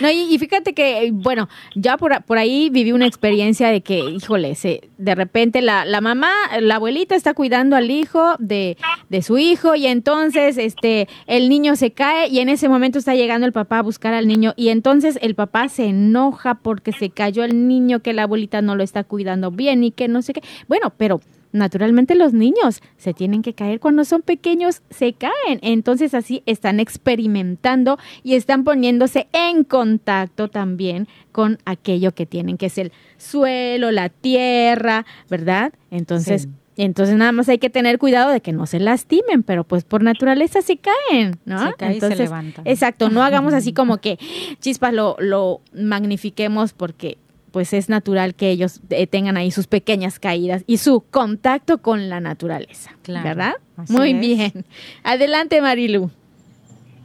no, 0.00 0.10
y, 0.10 0.38
fíjate 0.38 0.74
que, 0.74 1.10
bueno, 1.12 1.48
ya 1.74 1.96
por, 1.96 2.22
por 2.24 2.38
ahí 2.38 2.70
viví 2.70 2.92
una 2.92 3.06
experiencia 3.06 3.68
de 3.68 3.80
que, 3.80 3.98
híjole, 3.98 4.54
se, 4.54 4.90
de 4.96 5.14
repente 5.14 5.23
la, 5.62 5.84
la 5.84 6.00
mamá, 6.00 6.32
la 6.60 6.76
abuelita 6.76 7.14
está 7.14 7.34
cuidando 7.34 7.76
al 7.76 7.90
hijo 7.90 8.36
de, 8.38 8.76
de 9.08 9.22
su 9.22 9.38
hijo 9.38 9.74
y 9.74 9.86
entonces 9.86 10.58
este 10.58 11.08
el 11.26 11.48
niño 11.48 11.76
se 11.76 11.92
cae 11.92 12.28
y 12.28 12.40
en 12.40 12.48
ese 12.48 12.68
momento 12.68 12.98
está 12.98 13.14
llegando 13.14 13.46
el 13.46 13.52
papá 13.52 13.78
a 13.78 13.82
buscar 13.82 14.14
al 14.14 14.26
niño 14.26 14.54
y 14.56 14.68
entonces 14.68 15.18
el 15.22 15.34
papá 15.34 15.68
se 15.68 15.86
enoja 15.86 16.56
porque 16.56 16.92
se 16.92 17.10
cayó 17.10 17.44
el 17.44 17.68
niño 17.68 18.00
que 18.00 18.12
la 18.12 18.24
abuelita 18.24 18.62
no 18.62 18.76
lo 18.76 18.82
está 18.82 19.04
cuidando 19.04 19.50
bien 19.50 19.84
y 19.84 19.90
que 19.90 20.08
no 20.08 20.22
sé 20.22 20.32
qué. 20.32 20.42
Bueno, 20.68 20.92
pero 20.96 21.20
naturalmente 21.54 22.16
los 22.16 22.32
niños 22.32 22.82
se 22.98 23.14
tienen 23.14 23.42
que 23.42 23.54
caer 23.54 23.80
cuando 23.80 24.04
son 24.04 24.22
pequeños, 24.22 24.82
se 24.90 25.14
caen. 25.14 25.60
Entonces 25.62 26.12
así 26.12 26.42
están 26.46 26.80
experimentando 26.80 27.96
y 28.22 28.34
están 28.34 28.64
poniéndose 28.64 29.28
en 29.32 29.64
contacto 29.64 30.48
también 30.48 31.08
con 31.32 31.58
aquello 31.64 32.12
que 32.12 32.26
tienen, 32.26 32.58
que 32.58 32.66
es 32.66 32.76
el 32.76 32.92
suelo, 33.16 33.92
la 33.92 34.10
tierra, 34.10 35.06
¿verdad? 35.30 35.72
Entonces... 35.90 36.48
Entonces 36.76 37.14
nada 37.14 37.30
más 37.30 37.48
hay 37.48 37.58
que 37.58 37.70
tener 37.70 38.00
cuidado 38.00 38.32
de 38.32 38.40
que 38.40 38.52
no 38.52 38.66
se 38.66 38.80
lastimen, 38.80 39.44
pero 39.44 39.62
pues 39.62 39.84
por 39.84 40.02
naturaleza 40.02 40.60
se 40.60 40.76
caen, 40.76 41.38
¿no? 41.44 41.68
Se 41.68 41.74
caen 41.74 41.98
y 41.98 42.00
se 42.00 42.16
levantan. 42.16 42.66
Exacto, 42.66 43.10
no 43.10 43.22
hagamos 43.22 43.54
así 43.54 43.72
como 43.72 43.98
que 43.98 44.18
chispas 44.58 44.92
lo, 44.92 45.14
lo 45.20 45.60
magnifiquemos 45.72 46.72
porque 46.72 47.16
pues 47.54 47.72
es 47.72 47.88
natural 47.88 48.34
que 48.34 48.50
ellos 48.50 48.80
eh, 48.90 49.06
tengan 49.06 49.36
ahí 49.36 49.52
sus 49.52 49.68
pequeñas 49.68 50.18
caídas 50.18 50.64
y 50.66 50.78
su 50.78 51.04
contacto 51.08 51.80
con 51.80 52.08
la 52.08 52.18
naturaleza, 52.18 52.90
¿verdad? 53.06 53.54
Muy 53.88 54.12
bien. 54.12 54.64
Adelante, 55.04 55.62
Marilu. 55.62 56.10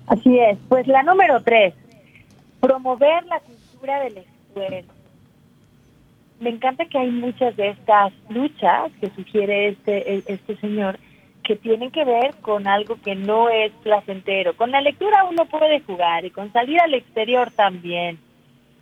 Así 0.07 0.39
es. 0.39 0.57
Pues 0.67 0.87
la 0.87 1.03
número 1.03 1.39
tres, 1.43 1.75
promover 2.59 3.23
la 3.27 3.41
cultura 3.41 3.99
del 3.99 4.17
esfuerzo. 4.17 4.91
Me 6.39 6.49
encanta 6.49 6.85
que 6.85 6.97
hay 6.97 7.11
muchas 7.11 7.55
de 7.55 7.69
estas 7.69 8.11
luchas 8.29 8.91
que 8.99 9.11
sugiere 9.11 9.67
este, 9.67 10.15
e, 10.15 10.23
este 10.25 10.57
señor 10.57 10.97
que 11.43 11.57
tienen 11.57 11.91
que 11.91 12.05
ver 12.05 12.33
con 12.41 12.67
algo 12.67 12.97
que 13.03 13.13
no 13.13 13.49
es 13.49 13.71
placentero. 13.83 14.57
Con 14.57 14.71
la 14.71 14.81
lectura 14.81 15.25
uno 15.29 15.45
puede 15.45 15.81
jugar 15.81 16.25
y 16.25 16.31
con 16.31 16.51
salir 16.51 16.81
al 16.81 16.95
exterior 16.95 17.51
también 17.51 18.17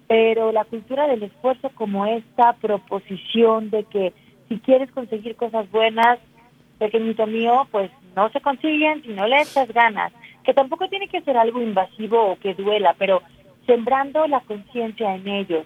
pero 0.07 0.51
la 0.51 0.65
cultura 0.65 1.07
del 1.07 1.23
esfuerzo 1.23 1.69
como 1.75 2.05
esta 2.05 2.53
proposición 2.53 3.69
de 3.69 3.83
que 3.83 4.13
si 4.47 4.59
quieres 4.59 4.89
conseguir 4.91 5.35
cosas 5.35 5.69
buenas, 5.71 6.19
pequeñito 6.79 7.27
mío, 7.27 7.67
pues 7.71 7.91
no 8.15 8.29
se 8.29 8.41
consiguen 8.41 9.03
si 9.03 9.09
no 9.09 9.27
le 9.27 9.41
echas 9.41 9.67
ganas, 9.73 10.13
que 10.43 10.53
tampoco 10.53 10.87
tiene 10.87 11.09
que 11.09 11.21
ser 11.21 11.37
algo 11.37 11.61
invasivo 11.61 12.31
o 12.31 12.39
que 12.39 12.53
duela, 12.53 12.95
pero 12.97 13.21
sembrando 13.65 14.25
la 14.27 14.39
conciencia 14.41 15.13
en 15.15 15.27
ellos 15.27 15.65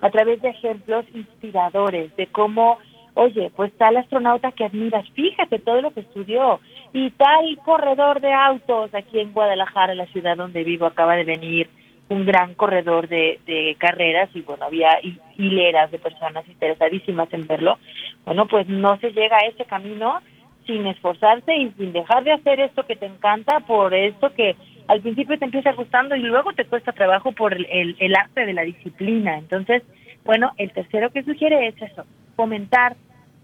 a 0.00 0.10
través 0.10 0.40
de 0.40 0.48
ejemplos 0.48 1.04
inspiradores 1.14 2.14
de 2.16 2.26
cómo, 2.28 2.78
oye, 3.14 3.50
pues 3.54 3.72
tal 3.76 3.96
astronauta 3.96 4.52
que 4.52 4.64
admiras, 4.64 5.08
fíjate 5.10 5.58
todo 5.58 5.82
lo 5.82 5.90
que 5.92 6.00
estudió, 6.00 6.60
y 6.92 7.10
tal 7.10 7.58
corredor 7.64 8.20
de 8.20 8.32
autos 8.32 8.94
aquí 8.94 9.20
en 9.20 9.32
Guadalajara, 9.32 9.94
la 9.94 10.06
ciudad 10.06 10.36
donde 10.36 10.64
vivo, 10.64 10.86
acaba 10.86 11.16
de 11.16 11.24
venir 11.24 11.68
un 12.08 12.24
gran 12.24 12.54
corredor 12.54 13.08
de, 13.08 13.40
de 13.46 13.76
carreras 13.78 14.30
y 14.34 14.42
bueno, 14.42 14.66
había 14.66 14.90
hileras 15.36 15.90
de 15.90 15.98
personas 15.98 16.46
interesadísimas 16.48 17.32
en 17.32 17.46
verlo. 17.46 17.78
Bueno, 18.24 18.46
pues 18.46 18.68
no 18.68 18.96
se 18.98 19.12
llega 19.12 19.36
a 19.38 19.46
ese 19.46 19.64
camino 19.64 20.20
sin 20.66 20.86
esforzarse 20.86 21.54
y 21.54 21.70
sin 21.72 21.92
dejar 21.92 22.24
de 22.24 22.32
hacer 22.32 22.60
esto 22.60 22.84
que 22.86 22.96
te 22.96 23.06
encanta 23.06 23.60
por 23.60 23.94
esto 23.94 24.32
que 24.34 24.56
al 24.88 25.00
principio 25.00 25.38
te 25.38 25.44
empieza 25.44 25.72
gustando 25.72 26.14
y 26.14 26.20
luego 26.20 26.52
te 26.52 26.64
cuesta 26.64 26.92
trabajo 26.92 27.32
por 27.32 27.54
el, 27.54 27.96
el, 27.98 28.16
arte 28.16 28.46
de 28.46 28.52
la 28.52 28.62
disciplina. 28.62 29.38
Entonces, 29.38 29.82
bueno, 30.24 30.52
el 30.58 30.72
tercero 30.72 31.10
que 31.10 31.22
sugiere 31.22 31.68
es 31.68 31.80
eso, 31.82 32.04
fomentar 32.36 32.96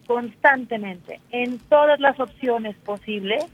constantemente 0.07 1.21
en 1.31 1.59
todas 1.69 2.01
las 2.01 2.19
opciones 2.19 2.77
posibles 2.77 3.45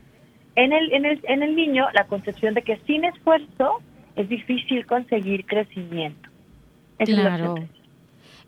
en 0.55 0.73
el, 0.73 0.93
en 0.93 1.05
el, 1.05 1.21
en 1.25 1.43
el 1.43 1.55
niño 1.55 1.87
la 1.93 2.05
concepción 2.05 2.55
de 2.55 2.63
que 2.63 2.79
sin 2.87 3.05
esfuerzo 3.05 3.81
es 4.19 4.29
difícil 4.29 4.85
conseguir 4.85 5.47
crecimiento. 5.47 6.29
claro. 6.99 7.55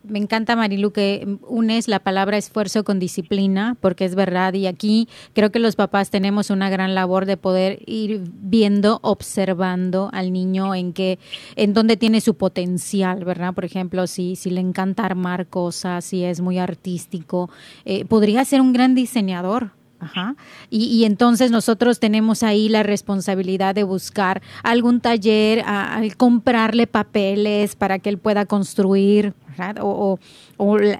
Me 0.02 0.18
encanta, 0.18 0.56
Marilu, 0.56 0.92
que 0.92 1.28
unes 1.46 1.86
la 1.86 1.98
palabra 1.98 2.38
esfuerzo 2.38 2.84
con 2.84 2.98
disciplina, 2.98 3.76
porque 3.80 4.06
es 4.06 4.14
verdad, 4.14 4.54
y 4.54 4.66
aquí 4.66 5.08
creo 5.34 5.52
que 5.52 5.58
los 5.58 5.76
papás 5.76 6.08
tenemos 6.08 6.48
una 6.48 6.70
gran 6.70 6.94
labor 6.94 7.26
de 7.26 7.36
poder 7.36 7.80
ir 7.84 8.22
viendo, 8.24 8.98
observando 9.02 10.08
al 10.14 10.32
niño 10.32 10.74
en 10.74 10.94
qué, 10.94 11.18
en 11.54 11.74
dónde 11.74 11.98
tiene 11.98 12.22
su 12.22 12.34
potencial, 12.34 13.26
¿verdad? 13.26 13.52
Por 13.52 13.66
ejemplo, 13.66 14.06
si, 14.06 14.36
si 14.36 14.48
le 14.48 14.62
encanta 14.62 15.04
armar 15.04 15.48
cosas, 15.48 16.02
si 16.02 16.24
es 16.24 16.40
muy 16.40 16.58
artístico, 16.58 17.50
eh, 17.84 18.06
podría 18.06 18.42
ser 18.46 18.62
un 18.62 18.72
gran 18.72 18.94
diseñador, 18.94 19.72
Ajá. 20.00 20.34
Y, 20.70 20.84
y, 20.84 21.04
entonces 21.04 21.50
nosotros 21.50 22.00
tenemos 22.00 22.42
ahí 22.42 22.70
la 22.70 22.82
responsabilidad 22.82 23.74
de 23.74 23.84
buscar 23.84 24.40
algún 24.62 25.00
taller, 25.00 25.62
a, 25.66 26.00
comprarle 26.16 26.86
papeles 26.86 27.76
para 27.76 27.98
que 27.98 28.08
él 28.08 28.18
pueda 28.18 28.46
construir, 28.46 29.34
o, 29.80 30.18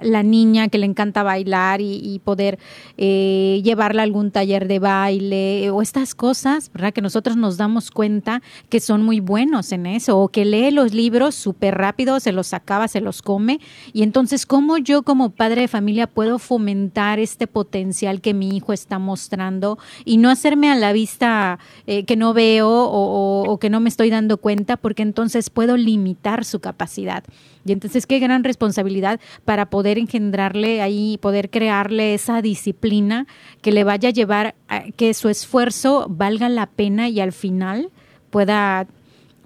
la 0.01 0.23
niña 0.23 0.69
que 0.69 0.77
le 0.77 0.85
encanta 0.85 1.23
bailar 1.23 1.81
y, 1.81 2.19
poder 2.23 2.59
eh, 2.97 3.61
llevarla 3.63 4.01
a 4.01 4.05
algún 4.05 4.31
taller 4.31 4.67
de 4.67 4.79
baile 4.79 5.69
o 5.69 5.81
estas 5.81 6.15
cosas, 6.15 6.71
¿verdad? 6.73 6.93
Que 6.93 7.01
nosotros 7.01 7.37
nos 7.37 7.57
damos 7.57 7.91
cuenta 7.91 8.41
que 8.69 8.79
son 8.79 9.03
muy 9.03 9.19
buenos 9.19 9.71
en 9.71 9.85
eso 9.85 10.19
o 10.19 10.29
que 10.29 10.45
lee 10.45 10.71
los 10.71 10.93
libros 10.93 11.35
súper 11.35 11.75
rápido, 11.75 12.19
se 12.19 12.31
los 12.31 12.53
acaba, 12.53 12.87
se 12.87 13.01
los 13.01 13.21
come. 13.21 13.59
Y 13.93 14.03
entonces, 14.03 14.45
¿cómo 14.45 14.77
yo 14.77 15.03
como 15.03 15.29
padre 15.29 15.61
de 15.61 15.67
familia 15.67 16.07
puedo 16.07 16.39
fomentar 16.39 17.19
este 17.19 17.47
potencial 17.47 18.21
que 18.21 18.33
mi 18.33 18.55
hijo 18.55 18.73
está 18.73 18.99
mostrando 18.99 19.77
y 20.05 20.17
no 20.17 20.29
hacerme 20.29 20.71
a 20.71 20.75
la 20.75 20.93
vista 20.93 21.59
eh, 21.87 22.03
que 22.05 22.15
no 22.15 22.33
veo 22.33 22.69
o, 22.69 23.43
o 23.47 23.57
que 23.59 23.69
no 23.69 23.79
me 23.79 23.89
estoy 23.89 24.09
dando 24.09 24.37
cuenta 24.37 24.77
porque 24.77 25.03
entonces 25.03 25.49
puedo 25.49 25.77
limitar 25.77 26.45
su 26.45 26.59
capacidad? 26.59 27.23
Y 27.63 27.71
entonces, 27.73 28.07
qué 28.07 28.19
gran 28.19 28.43
responsabilidad 28.51 29.19
para 29.45 29.69
poder 29.69 29.97
engendrarle 29.97 30.81
ahí, 30.81 31.17
poder 31.21 31.49
crearle 31.49 32.13
esa 32.13 32.41
disciplina 32.41 33.27
que 33.61 33.71
le 33.71 33.83
vaya 33.83 34.09
a 34.09 34.11
llevar 34.11 34.55
a 34.67 34.91
que 34.91 35.13
su 35.13 35.29
esfuerzo 35.29 36.05
valga 36.09 36.49
la 36.49 36.67
pena 36.67 37.09
y 37.09 37.19
al 37.19 37.31
final 37.31 37.89
pueda 38.29 38.87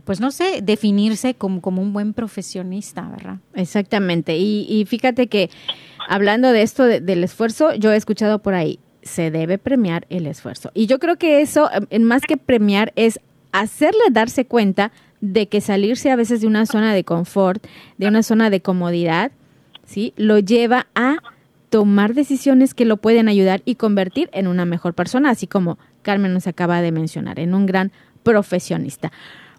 pues 0.05 0.19
no 0.19 0.31
sé, 0.31 0.61
definirse 0.61 1.33
como, 1.33 1.61
como 1.61 1.81
un 1.81 1.91
buen 1.91 2.13
profesionista, 2.13 3.09
¿verdad? 3.09 3.37
Exactamente. 3.55 4.37
Y, 4.37 4.85
fíjate 4.87 5.27
que 5.27 5.49
hablando 6.07 6.51
de 6.51 6.61
esto 6.61 6.83
del 6.83 7.23
esfuerzo, 7.23 7.73
yo 7.73 7.91
he 7.91 7.95
escuchado 7.95 8.39
por 8.39 8.53
ahí, 8.53 8.79
se 9.01 9.31
debe 9.31 9.57
premiar 9.57 10.05
el 10.09 10.27
esfuerzo. 10.27 10.69
Y 10.73 10.85
yo 10.85 10.99
creo 10.99 11.17
que 11.17 11.41
eso, 11.41 11.69
más 11.99 12.21
que 12.21 12.37
premiar, 12.37 12.93
es 12.95 13.19
hacerle 13.51 14.03
darse 14.11 14.45
cuenta 14.45 14.91
de 15.34 15.47
que 15.47 15.61
salirse 15.61 16.11
a 16.11 16.15
veces 16.15 16.41
de 16.41 16.47
una 16.47 16.65
zona 16.65 16.93
de 16.93 17.03
confort, 17.03 17.65
de 17.97 18.07
una 18.07 18.23
zona 18.23 18.49
de 18.49 18.61
comodidad, 18.61 19.32
¿sí? 19.86 20.13
Lo 20.17 20.39
lleva 20.39 20.88
a 20.95 21.17
tomar 21.69 22.13
decisiones 22.13 22.73
que 22.73 22.86
lo 22.86 22.97
pueden 22.97 23.28
ayudar 23.28 23.61
y 23.65 23.76
convertir 23.76 24.30
en 24.34 24.47
una 24.47 24.65
mejor 24.65 24.93
persona, 24.93 25.30
así 25.30 25.47
como 25.47 25.78
Carmen 26.03 26.34
nos 26.34 26.47
acaba 26.47 26.82
de 26.82 26.91
mencionar, 26.91 27.39
en 27.39 27.53
un 27.53 27.65
gran 27.65 27.91
profesionista. 28.23 29.11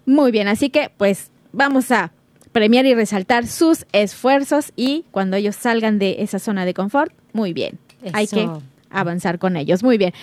Muy 0.05 0.31
bien, 0.31 0.47
así 0.47 0.69
que 0.69 0.89
pues 0.97 1.31
vamos 1.51 1.91
a 1.91 2.11
premiar 2.51 2.85
y 2.85 2.95
resaltar 2.95 3.45
sus 3.45 3.85
esfuerzos 3.91 4.71
y 4.75 5.05
cuando 5.11 5.37
ellos 5.37 5.55
salgan 5.55 5.99
de 5.99 6.17
esa 6.19 6.39
zona 6.39 6.65
de 6.65 6.73
confort, 6.73 7.11
muy 7.33 7.53
bien. 7.53 7.77
Hay 8.13 8.27
que 8.27 8.47
avanzar 8.89 9.37
con 9.37 9.57
ellos. 9.57 9.83
Muy 9.83 9.97
bien. 9.97 10.13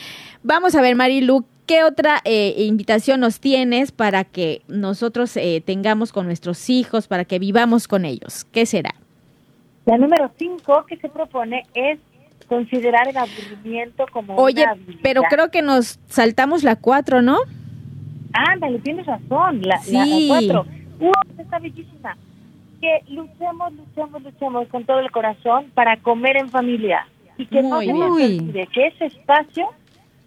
Vamos 0.42 0.74
a 0.74 0.80
ver, 0.80 0.97
Marilu, 0.97 1.45
¿Qué 1.66 1.82
otra 1.82 2.20
eh, 2.24 2.54
invitación 2.58 3.20
nos 3.20 3.40
tienes 3.40 3.90
para 3.90 4.24
que 4.24 4.60
nosotros 4.68 5.34
eh, 5.36 5.62
tengamos 5.64 6.12
con 6.12 6.26
nuestros 6.26 6.68
hijos, 6.68 7.08
para 7.08 7.24
que 7.24 7.38
vivamos 7.38 7.88
con 7.88 8.04
ellos? 8.04 8.44
¿Qué 8.52 8.66
será? 8.66 8.94
La 9.86 9.96
número 9.96 10.30
cinco 10.38 10.84
que 10.86 10.96
se 10.98 11.08
propone 11.08 11.62
es 11.74 11.98
considerar 12.48 13.08
el 13.08 13.16
aburrimiento 13.16 14.04
como 14.12 14.36
Oye, 14.36 14.64
pero 15.02 15.22
creo 15.22 15.50
que 15.50 15.62
nos 15.62 15.98
saltamos 16.06 16.62
la 16.64 16.76
cuatro, 16.76 17.22
¿no? 17.22 17.38
Ándale, 18.34 18.78
tienes 18.80 19.06
razón, 19.06 19.62
la, 19.62 19.78
sí. 19.78 20.26
cuatro. 20.28 20.66
Uh, 21.00 21.40
está 21.40 21.58
bellísima. 21.58 22.16
Que 22.80 23.02
luchemos, 23.08 23.72
luchemos, 23.72 24.22
luchemos 24.22 24.68
con 24.68 24.84
todo 24.84 24.98
el 24.98 25.10
corazón 25.10 25.70
para 25.72 25.96
comer 25.96 26.36
en 26.36 26.50
familia. 26.50 27.06
Y 27.38 27.46
que 27.46 27.62
no 27.62 27.80
se 27.80 28.66
que 28.72 28.86
ese 28.86 29.06
espacio 29.06 29.70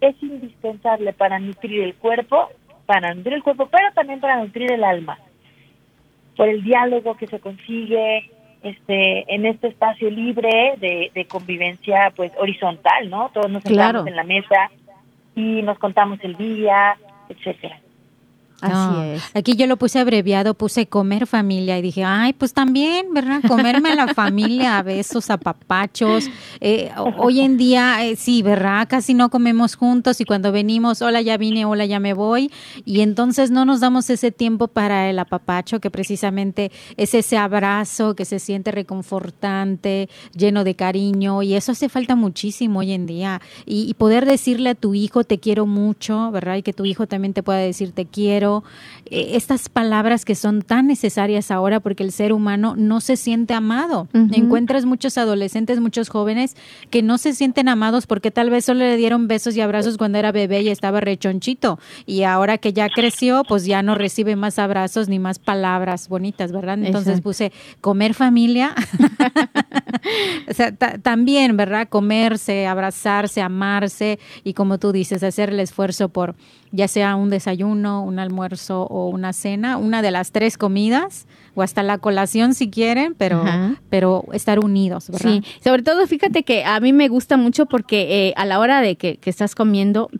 es 0.00 0.22
indispensable 0.22 1.12
para 1.12 1.38
nutrir 1.38 1.82
el 1.82 1.94
cuerpo, 1.94 2.48
para 2.86 3.14
nutrir 3.14 3.34
el 3.34 3.42
cuerpo, 3.42 3.68
pero 3.70 3.92
también 3.94 4.20
para 4.20 4.36
nutrir 4.42 4.72
el 4.72 4.84
alma. 4.84 5.18
Por 6.36 6.48
el 6.48 6.62
diálogo 6.62 7.16
que 7.16 7.26
se 7.26 7.40
consigue 7.40 8.30
este 8.62 9.32
en 9.32 9.46
este 9.46 9.68
espacio 9.68 10.10
libre 10.10 10.74
de, 10.78 11.26
convivencia 11.28 12.12
pues 12.14 12.32
horizontal, 12.38 13.10
¿no? 13.10 13.30
Todos 13.32 13.50
nos 13.50 13.62
sentamos 13.62 14.06
en 14.06 14.16
la 14.16 14.24
mesa 14.24 14.70
y 15.34 15.62
nos 15.62 15.78
contamos 15.78 16.18
el 16.22 16.36
día, 16.36 16.96
etcétera. 17.28 17.80
Así 18.60 19.00
es. 19.02 19.22
Aquí 19.34 19.54
yo 19.54 19.66
lo 19.66 19.76
puse 19.76 20.00
abreviado, 20.00 20.54
puse 20.54 20.86
comer 20.86 21.26
familia 21.26 21.78
y 21.78 21.82
dije, 21.82 22.02
ay, 22.02 22.32
pues 22.32 22.52
también, 22.52 23.14
¿verdad? 23.14 23.40
Comerme 23.46 23.90
a 23.90 23.94
la 23.94 24.14
familia, 24.14 24.78
a 24.78 24.82
besos, 24.82 25.30
a 25.30 25.36
papachos. 25.38 26.28
Eh, 26.60 26.90
hoy 27.18 27.40
en 27.40 27.56
día, 27.56 28.04
eh, 28.04 28.16
sí, 28.16 28.42
¿verdad? 28.42 28.88
Casi 28.88 29.14
no 29.14 29.30
comemos 29.30 29.76
juntos 29.76 30.20
y 30.20 30.24
cuando 30.24 30.50
venimos, 30.50 31.02
hola, 31.02 31.20
ya 31.20 31.36
vine, 31.36 31.64
hola, 31.66 31.86
ya 31.86 32.00
me 32.00 32.14
voy. 32.14 32.50
Y 32.84 33.00
entonces 33.00 33.50
no 33.52 33.64
nos 33.64 33.80
damos 33.80 34.10
ese 34.10 34.32
tiempo 34.32 34.66
para 34.66 35.08
el 35.08 35.20
apapacho, 35.20 35.80
que 35.80 35.90
precisamente 35.90 36.72
es 36.96 37.14
ese 37.14 37.36
abrazo 37.36 38.16
que 38.16 38.24
se 38.24 38.40
siente 38.40 38.72
reconfortante, 38.72 40.08
lleno 40.36 40.64
de 40.64 40.74
cariño. 40.74 41.42
Y 41.42 41.54
eso 41.54 41.72
hace 41.72 41.88
falta 41.88 42.16
muchísimo 42.16 42.80
hoy 42.80 42.92
en 42.92 43.06
día. 43.06 43.40
Y, 43.66 43.88
y 43.88 43.94
poder 43.94 44.26
decirle 44.26 44.70
a 44.70 44.74
tu 44.74 44.94
hijo, 44.94 45.22
te 45.22 45.38
quiero 45.38 45.66
mucho, 45.66 46.32
¿verdad? 46.32 46.56
Y 46.56 46.62
que 46.62 46.72
tu 46.72 46.84
hijo 46.84 47.06
también 47.06 47.34
te 47.34 47.44
pueda 47.44 47.58
decir, 47.58 47.92
te 47.92 48.06
quiero 48.06 48.47
eh, 49.10 49.30
estas 49.36 49.68
palabras 49.68 50.24
que 50.24 50.34
son 50.34 50.62
tan 50.62 50.86
necesarias 50.86 51.50
ahora 51.50 51.80
porque 51.80 52.02
el 52.02 52.12
ser 52.12 52.32
humano 52.32 52.74
no 52.76 53.00
se 53.00 53.16
siente 53.16 53.54
amado. 53.54 54.08
Encuentras 54.12 54.84
muchos 54.84 55.18
adolescentes, 55.18 55.80
muchos 55.80 56.08
jóvenes 56.08 56.56
que 56.90 57.02
no 57.02 57.18
se 57.18 57.34
sienten 57.34 57.68
amados 57.68 58.06
porque 58.06 58.30
tal 58.30 58.50
vez 58.50 58.64
solo 58.64 58.80
le 58.80 58.96
dieron 58.96 59.28
besos 59.28 59.56
y 59.56 59.60
abrazos 59.60 59.96
cuando 59.96 60.18
era 60.18 60.32
bebé 60.32 60.62
y 60.62 60.68
estaba 60.68 61.00
rechonchito 61.00 61.78
y 62.06 62.22
ahora 62.22 62.58
que 62.58 62.72
ya 62.72 62.88
creció, 62.88 63.42
pues 63.48 63.64
ya 63.64 63.82
no 63.82 63.94
recibe 63.94 64.36
más 64.36 64.58
abrazos 64.58 65.08
ni 65.08 65.18
más 65.18 65.38
palabras 65.38 66.08
bonitas, 66.08 66.52
¿verdad? 66.52 66.78
Entonces 66.82 67.20
puse 67.20 67.52
comer 67.80 68.14
familia. 68.14 68.74
o 70.50 70.54
sea, 70.54 70.74
también, 70.74 71.56
¿verdad? 71.56 71.88
Comerse, 71.88 72.66
abrazarse, 72.66 73.40
amarse 73.40 74.18
y 74.44 74.54
como 74.54 74.78
tú 74.78 74.92
dices, 74.92 75.22
hacer 75.22 75.50
el 75.50 75.60
esfuerzo 75.60 76.08
por 76.08 76.34
ya 76.70 76.88
sea 76.88 77.16
un 77.16 77.30
desayuno, 77.30 78.02
un 78.02 78.18
almuerzo 78.18 78.37
o 78.40 79.08
una 79.08 79.32
cena, 79.32 79.76
una 79.76 80.02
de 80.02 80.10
las 80.10 80.32
tres 80.32 80.56
comidas 80.58 81.26
o 81.54 81.62
hasta 81.62 81.82
la 81.82 81.98
colación 81.98 82.54
si 82.54 82.70
quieren, 82.70 83.14
pero 83.14 83.44
pero 83.90 84.24
estar 84.32 84.58
unidos, 84.58 85.10
¿verdad? 85.10 85.30
Sí, 85.30 85.42
sobre 85.62 85.82
todo 85.82 86.06
fíjate 86.06 86.42
que 86.42 86.64
a 86.64 86.80
mí 86.80 86.92
me 86.92 87.08
gusta 87.08 87.36
mucho 87.36 87.66
porque 87.66 88.28
eh, 88.28 88.34
a 88.36 88.44
la 88.44 88.58
hora 88.58 88.80
de 88.80 88.96
que, 88.96 89.18
estás 89.24 89.54
comiendo 89.54 90.10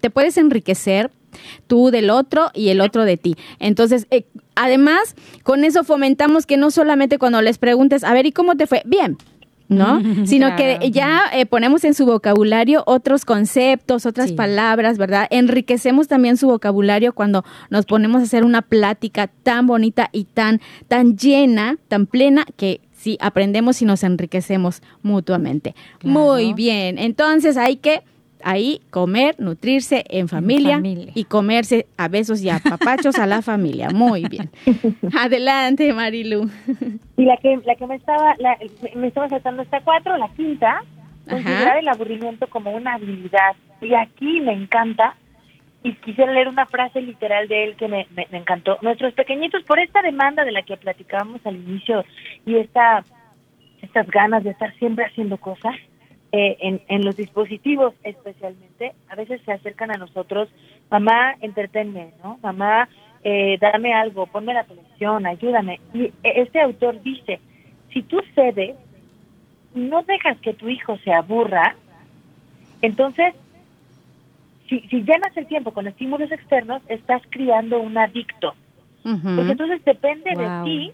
te 0.00 0.10
puedes 0.10 0.38
enriquecer 0.38 1.10
tú 1.66 1.90
del 1.90 2.10
otro 2.10 2.50
y 2.54 2.68
el 2.68 2.80
otro 2.80 3.04
de 3.04 3.16
ti. 3.16 3.36
Entonces, 3.58 4.06
eh, 4.10 4.24
además, 4.54 5.14
con 5.42 5.64
eso 5.64 5.84
fomentamos 5.84 6.46
que 6.46 6.56
no 6.56 6.70
solamente 6.70 7.18
cuando 7.18 7.42
les 7.42 7.58
preguntes, 7.58 8.04
a 8.04 8.12
ver, 8.12 8.26
¿y 8.26 8.32
cómo 8.32 8.56
te 8.56 8.66
fue? 8.66 8.82
Bien, 8.86 9.18
¿no? 9.68 10.00
Sino 10.26 10.56
que 10.56 10.90
ya 10.90 11.22
eh, 11.32 11.46
ponemos 11.46 11.84
en 11.84 11.94
su 11.94 12.06
vocabulario 12.06 12.82
otros 12.86 13.24
conceptos, 13.24 14.06
otras 14.06 14.32
palabras, 14.32 14.98
¿verdad? 14.98 15.26
Enriquecemos 15.30 16.08
también 16.08 16.36
su 16.36 16.46
vocabulario 16.46 17.12
cuando 17.12 17.44
nos 17.70 17.86
ponemos 17.86 18.20
a 18.20 18.24
hacer 18.24 18.44
una 18.44 18.62
plática 18.62 19.28
tan 19.28 19.66
bonita 19.66 20.08
y 20.12 20.24
tan, 20.24 20.60
tan 20.88 21.16
llena, 21.16 21.76
tan 21.88 22.06
plena, 22.06 22.44
que 22.56 22.80
sí 22.96 23.18
aprendemos 23.20 23.80
y 23.82 23.84
nos 23.84 24.02
enriquecemos 24.02 24.82
mutuamente. 25.02 25.74
Muy 26.02 26.52
bien, 26.54 26.98
entonces 26.98 27.56
hay 27.56 27.76
que 27.76 28.02
ahí 28.48 28.80
comer, 28.90 29.34
nutrirse 29.38 30.04
en 30.08 30.28
familia, 30.28 30.76
familia. 30.76 31.10
y 31.14 31.24
comerse 31.24 31.86
a 31.96 32.06
besos 32.06 32.40
y 32.42 32.48
a 32.48 32.60
papachos 32.60 33.18
a 33.18 33.26
la 33.26 33.42
familia. 33.42 33.90
Muy 33.90 34.24
bien. 34.28 34.50
Adelante, 35.18 35.92
Marilu. 35.92 36.48
Y 37.16 37.24
la 37.24 37.36
que, 37.38 37.58
la 37.64 37.74
que 37.74 37.86
me 37.86 37.96
estaba, 37.96 38.34
la- 38.38 38.56
me 38.94 39.08
estaba 39.08 39.28
saltando 39.28 39.62
esta 39.62 39.80
cuatro, 39.80 40.16
la 40.16 40.28
quinta, 40.28 40.82
considerar 41.28 41.78
el 41.78 41.88
aburrimiento 41.88 42.46
como 42.46 42.70
una 42.70 42.94
habilidad. 42.94 43.56
Y 43.80 43.94
aquí 43.94 44.40
me 44.40 44.52
encanta, 44.52 45.16
y 45.82 45.92
quisiera 45.94 46.32
leer 46.32 46.48
una 46.48 46.66
frase 46.66 47.00
literal 47.00 47.48
de 47.48 47.64
él 47.64 47.76
que 47.76 47.88
me, 47.88 48.06
me- 48.14 48.28
me 48.30 48.38
encantó. 48.38 48.78
Nuestros 48.82 49.12
pequeñitos, 49.14 49.62
por 49.64 49.78
esta 49.80 50.02
demanda 50.02 50.44
de 50.44 50.52
la 50.52 50.62
que 50.62 50.76
platicábamos 50.76 51.40
al 51.44 51.56
inicio 51.56 52.04
y 52.44 52.56
esta, 52.56 53.04
estas 53.82 54.06
ganas 54.08 54.44
de 54.44 54.50
estar 54.50 54.72
siempre 54.78 55.04
haciendo 55.04 55.36
cosas, 55.36 55.74
eh, 56.32 56.56
en, 56.60 56.82
en 56.88 57.04
los 57.04 57.16
dispositivos 57.16 57.94
especialmente, 58.02 58.92
a 59.08 59.14
veces 59.14 59.40
se 59.44 59.52
acercan 59.52 59.90
a 59.90 59.98
nosotros, 59.98 60.48
mamá, 60.90 61.36
entretenme, 61.40 62.12
¿no? 62.22 62.38
Mamá, 62.42 62.88
eh, 63.22 63.58
dame 63.60 63.92
algo, 63.94 64.26
ponme 64.26 64.54
la 64.54 64.64
televisión, 64.64 65.26
ayúdame. 65.26 65.80
Y 65.94 66.12
este 66.22 66.60
autor 66.60 67.02
dice, 67.02 67.40
si 67.92 68.02
tú 68.02 68.20
cedes, 68.34 68.76
no 69.74 70.02
dejas 70.02 70.38
que 70.40 70.54
tu 70.54 70.68
hijo 70.68 70.96
se 70.98 71.12
aburra, 71.12 71.76
entonces, 72.82 73.34
si, 74.68 74.80
si 74.80 75.02
llenas 75.02 75.36
el 75.36 75.46
tiempo 75.46 75.72
con 75.72 75.86
estímulos 75.86 76.30
externos, 76.30 76.82
estás 76.88 77.22
criando 77.30 77.80
un 77.80 77.96
adicto. 77.98 78.54
Ujú. 79.04 79.36
Porque 79.36 79.52
entonces 79.52 79.84
depende 79.84 80.30
Wow. 80.34 80.42
de 80.42 80.64
ti 80.64 80.92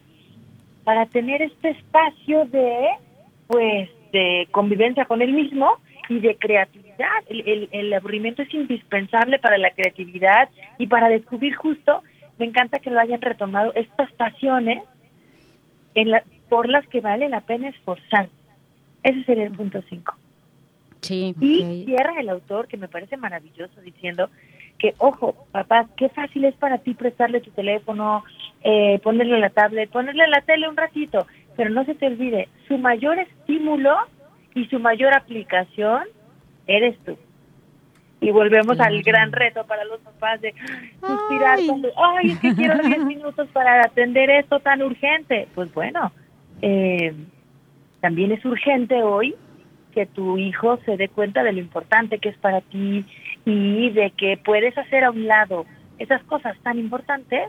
para 0.84 1.06
tener 1.06 1.42
este 1.42 1.70
espacio 1.70 2.44
de, 2.46 2.88
pues, 3.46 3.88
de 4.12 4.46
convivencia 4.50 5.04
con 5.06 5.22
él 5.22 5.32
mismo 5.32 5.78
y 6.08 6.20
de 6.20 6.36
creatividad. 6.36 7.08
El, 7.28 7.40
el- 7.48 7.68
el 7.72 7.92
aburrimiento 7.94 8.42
es 8.42 8.52
indispensable 8.54 9.38
para 9.38 9.58
la 9.58 9.70
creatividad 9.70 10.48
y 10.78 10.86
para 10.86 11.08
descubrir 11.08 11.54
justo, 11.54 12.02
me 12.38 12.46
encanta 12.46 12.78
que 12.78 12.90
lo 12.90 13.00
hayan 13.00 13.20
retomado, 13.20 13.72
estas 13.74 14.12
pasiones 14.12 14.82
en 15.94 16.10
la, 16.10 16.22
por 16.48 16.68
las 16.68 16.86
que 16.88 17.00
vale 17.00 17.28
la 17.28 17.40
pena 17.40 17.68
esforzar. 17.68 18.28
Ese 19.02 19.24
sería 19.24 19.44
el 19.44 19.52
punto 19.52 19.82
5. 19.88 20.14
Sí. 21.00 21.34
Y 21.40 21.84
cierra 21.84 22.20
el 22.20 22.28
autor, 22.28 22.68
que 22.68 22.76
me 22.76 22.88
parece 22.88 23.16
maravilloso, 23.16 23.80
diciendo 23.80 24.30
que, 24.78 24.94
ojo, 24.98 25.34
papá, 25.50 25.88
qué 25.96 26.08
fácil 26.08 26.44
es 26.44 26.54
para 26.54 26.78
ti 26.78 26.94
prestarle 26.94 27.40
tu 27.40 27.50
teléfono, 27.50 28.24
eh, 28.62 29.00
ponerle 29.02 29.38
la 29.40 29.50
tablet, 29.50 29.90
ponerle 29.90 30.26
la 30.28 30.40
tele 30.42 30.68
un 30.68 30.76
ratito, 30.76 31.26
pero 31.56 31.70
no 31.70 31.84
se 31.84 31.94
te 31.94 32.06
olvide, 32.06 32.48
su 32.68 32.78
mayor 32.78 33.18
estímulo 33.18 33.94
y 34.54 34.66
su 34.66 34.78
mayor 34.78 35.14
aplicación 35.14 36.04
eres 36.66 36.98
tú. 37.04 37.16
Y 38.20 38.30
volvemos 38.30 38.78
al 38.78 39.02
gran 39.02 39.32
reto 39.32 39.64
para 39.66 39.84
los 39.84 40.00
papás 40.00 40.40
de 40.40 40.54
suspirar, 41.00 41.58
Ay. 41.58 41.66
cuando, 41.66 41.88
ay, 41.96 42.30
es 42.30 42.38
que 42.38 42.54
quiero 42.54 42.78
10 42.78 42.98
minutos 43.04 43.48
para 43.52 43.82
atender 43.82 44.30
esto 44.30 44.60
tan 44.60 44.80
urgente. 44.80 45.48
Pues 45.56 45.72
bueno, 45.74 46.12
eh, 46.60 47.12
también 48.00 48.30
es 48.30 48.44
urgente 48.44 49.02
hoy 49.02 49.34
que 49.92 50.06
tu 50.06 50.38
hijo 50.38 50.78
se 50.84 50.96
dé 50.96 51.08
cuenta 51.08 51.42
de 51.42 51.52
lo 51.52 51.58
importante 51.58 52.18
que 52.18 52.30
es 52.30 52.36
para 52.38 52.60
ti 52.60 53.04
y 53.44 53.90
de 53.90 54.10
que 54.12 54.36
puedes 54.36 54.76
hacer 54.78 55.04
a 55.04 55.10
un 55.10 55.26
lado 55.26 55.66
esas 55.98 56.22
cosas 56.24 56.56
tan 56.62 56.78
importantes, 56.78 57.48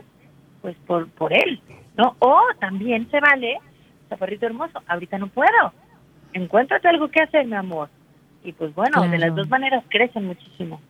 pues 0.62 0.76
por, 0.86 1.08
por 1.10 1.32
él, 1.32 1.60
¿no? 1.96 2.16
O 2.18 2.40
también 2.60 3.10
se 3.10 3.20
vale, 3.20 3.58
chaparrito 4.14 4.46
hermoso, 4.46 4.82
ahorita 4.86 5.18
no 5.18 5.28
puedo, 5.28 5.72
encuéntrate 6.32 6.88
algo 6.88 7.08
que 7.08 7.20
hacer, 7.20 7.46
mi 7.46 7.54
amor. 7.54 7.88
Y 8.44 8.52
pues 8.52 8.74
bueno, 8.74 9.08
de 9.08 9.18
las 9.18 9.34
dos 9.34 9.48
maneras 9.48 9.84
crecen 9.88 10.26
muchísimo. 10.26 10.80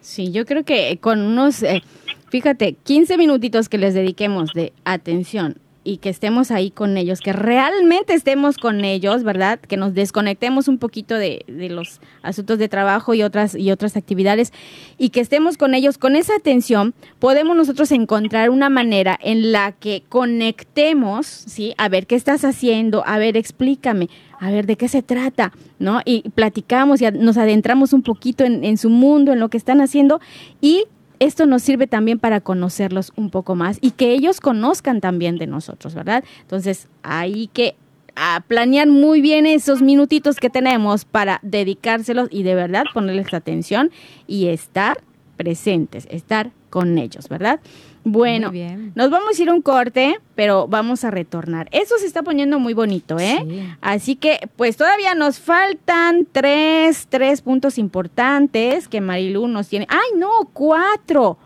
Sí, 0.00 0.30
yo 0.30 0.44
creo 0.44 0.64
que 0.64 0.98
con 0.98 1.20
unos, 1.20 1.62
eh, 1.62 1.82
fíjate, 2.30 2.74
15 2.74 3.16
minutitos 3.16 3.68
que 3.68 3.78
les 3.78 3.94
dediquemos 3.94 4.52
de 4.52 4.72
atención 4.84 5.56
y 5.86 5.98
que 5.98 6.08
estemos 6.08 6.50
ahí 6.50 6.72
con 6.72 6.96
ellos, 6.96 7.20
que 7.20 7.32
realmente 7.32 8.12
estemos 8.12 8.56
con 8.58 8.84
ellos, 8.84 9.22
¿verdad? 9.22 9.60
Que 9.60 9.76
nos 9.76 9.94
desconectemos 9.94 10.66
un 10.66 10.78
poquito 10.78 11.14
de, 11.14 11.44
de 11.46 11.68
los 11.68 12.00
asuntos 12.22 12.58
de 12.58 12.68
trabajo 12.68 13.14
y 13.14 13.22
otras, 13.22 13.54
y 13.54 13.70
otras 13.70 13.96
actividades 13.96 14.52
y 14.98 15.10
que 15.10 15.20
estemos 15.20 15.56
con 15.56 15.74
ellos 15.74 15.96
con 15.96 16.16
esa 16.16 16.34
atención, 16.34 16.92
podemos 17.20 17.56
nosotros 17.56 17.92
encontrar 17.92 18.50
una 18.50 18.68
manera 18.68 19.16
en 19.22 19.52
la 19.52 19.72
que 19.72 20.02
conectemos, 20.08 21.26
¿sí? 21.26 21.72
A 21.78 21.88
ver, 21.88 22.08
¿qué 22.08 22.16
estás 22.16 22.44
haciendo? 22.44 23.04
A 23.06 23.18
ver, 23.18 23.36
explícame. 23.36 24.08
A 24.40 24.50
ver, 24.50 24.66
¿de 24.66 24.76
qué 24.76 24.88
se 24.88 25.02
trata? 25.02 25.52
¿No? 25.78 26.00
Y 26.04 26.28
platicamos 26.30 27.00
y 27.00 27.10
nos 27.12 27.36
adentramos 27.36 27.92
un 27.92 28.02
poquito 28.02 28.44
en, 28.44 28.64
en 28.64 28.76
su 28.76 28.90
mundo, 28.90 29.32
en 29.32 29.40
lo 29.40 29.48
que 29.48 29.56
están 29.56 29.80
haciendo 29.80 30.20
y 30.60 30.84
esto 31.18 31.46
nos 31.46 31.62
sirve 31.62 31.86
también 31.86 32.18
para 32.18 32.40
conocerlos 32.40 33.12
un 33.16 33.30
poco 33.30 33.54
más 33.54 33.78
y 33.80 33.92
que 33.92 34.12
ellos 34.12 34.40
conozcan 34.40 35.00
también 35.00 35.38
de 35.38 35.46
nosotros, 35.46 35.94
¿verdad? 35.94 36.24
Entonces, 36.42 36.88
hay 37.02 37.48
que 37.48 37.76
a 38.16 38.42
planear 38.48 38.88
muy 38.88 39.20
bien 39.20 39.46
esos 39.46 39.82
minutitos 39.82 40.36
que 40.36 40.48
tenemos 40.48 41.04
para 41.04 41.38
dedicárselos 41.42 42.28
y 42.30 42.42
de 42.42 42.54
verdad 42.54 42.84
ponerles 42.94 43.32
atención 43.34 43.90
y 44.26 44.46
estar 44.46 45.02
presentes, 45.36 46.08
estar 46.10 46.50
con 46.70 46.96
ellos, 46.98 47.28
¿verdad? 47.28 47.60
Bueno, 48.08 48.52
nos 48.94 49.10
vamos 49.10 49.36
a 49.36 49.42
ir 49.42 49.48
a 49.48 49.52
un 49.52 49.62
corte, 49.62 50.20
pero 50.36 50.68
vamos 50.68 51.02
a 51.02 51.10
retornar. 51.10 51.68
Eso 51.72 51.98
se 51.98 52.06
está 52.06 52.22
poniendo 52.22 52.60
muy 52.60 52.72
bonito, 52.72 53.18
¿eh? 53.18 53.44
Sí. 53.44 53.68
Así 53.80 54.14
que, 54.14 54.48
pues 54.54 54.76
todavía 54.76 55.16
nos 55.16 55.40
faltan 55.40 56.24
tres, 56.30 57.08
tres 57.10 57.42
puntos 57.42 57.78
importantes 57.78 58.86
que 58.86 59.00
Marilu 59.00 59.48
nos 59.48 59.66
tiene. 59.66 59.88
¡Ay, 59.90 60.16
no! 60.16 60.30
¡Cuatro! 60.52 61.36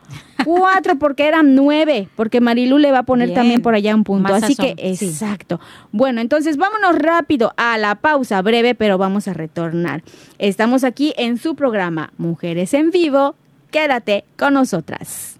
Cuatro, 0.45 0.99
porque 0.99 1.27
eran 1.29 1.55
nueve, 1.55 2.09
porque 2.15 2.43
Marilu 2.43 2.77
le 2.77 2.93
va 2.93 2.99
a 2.99 3.03
poner 3.05 3.29
Bien. 3.29 3.37
también 3.39 3.63
por 3.63 3.75
allá 3.75 3.95
un 3.95 4.05
punto. 4.05 4.31
Más 4.31 4.43
Así 4.43 4.55
sazón, 4.55 4.77
que, 4.77 4.97
sí. 4.97 5.07
exacto. 5.07 5.61
Bueno, 5.93 6.21
entonces 6.21 6.59
vámonos 6.59 6.95
rápido 6.99 7.55
a 7.57 7.79
la 7.79 7.95
pausa 7.95 8.43
breve, 8.43 8.75
pero 8.75 8.99
vamos 8.99 9.29
a 9.29 9.33
retornar. 9.33 10.03
Estamos 10.39 10.85
aquí 10.85 11.15
en 11.17 11.39
su 11.39 11.55
programa 11.55 12.13
Mujeres 12.19 12.75
en 12.75 12.91
Vivo. 12.91 13.35
Quédate 13.71 14.25
con 14.37 14.53
nosotras. 14.53 15.40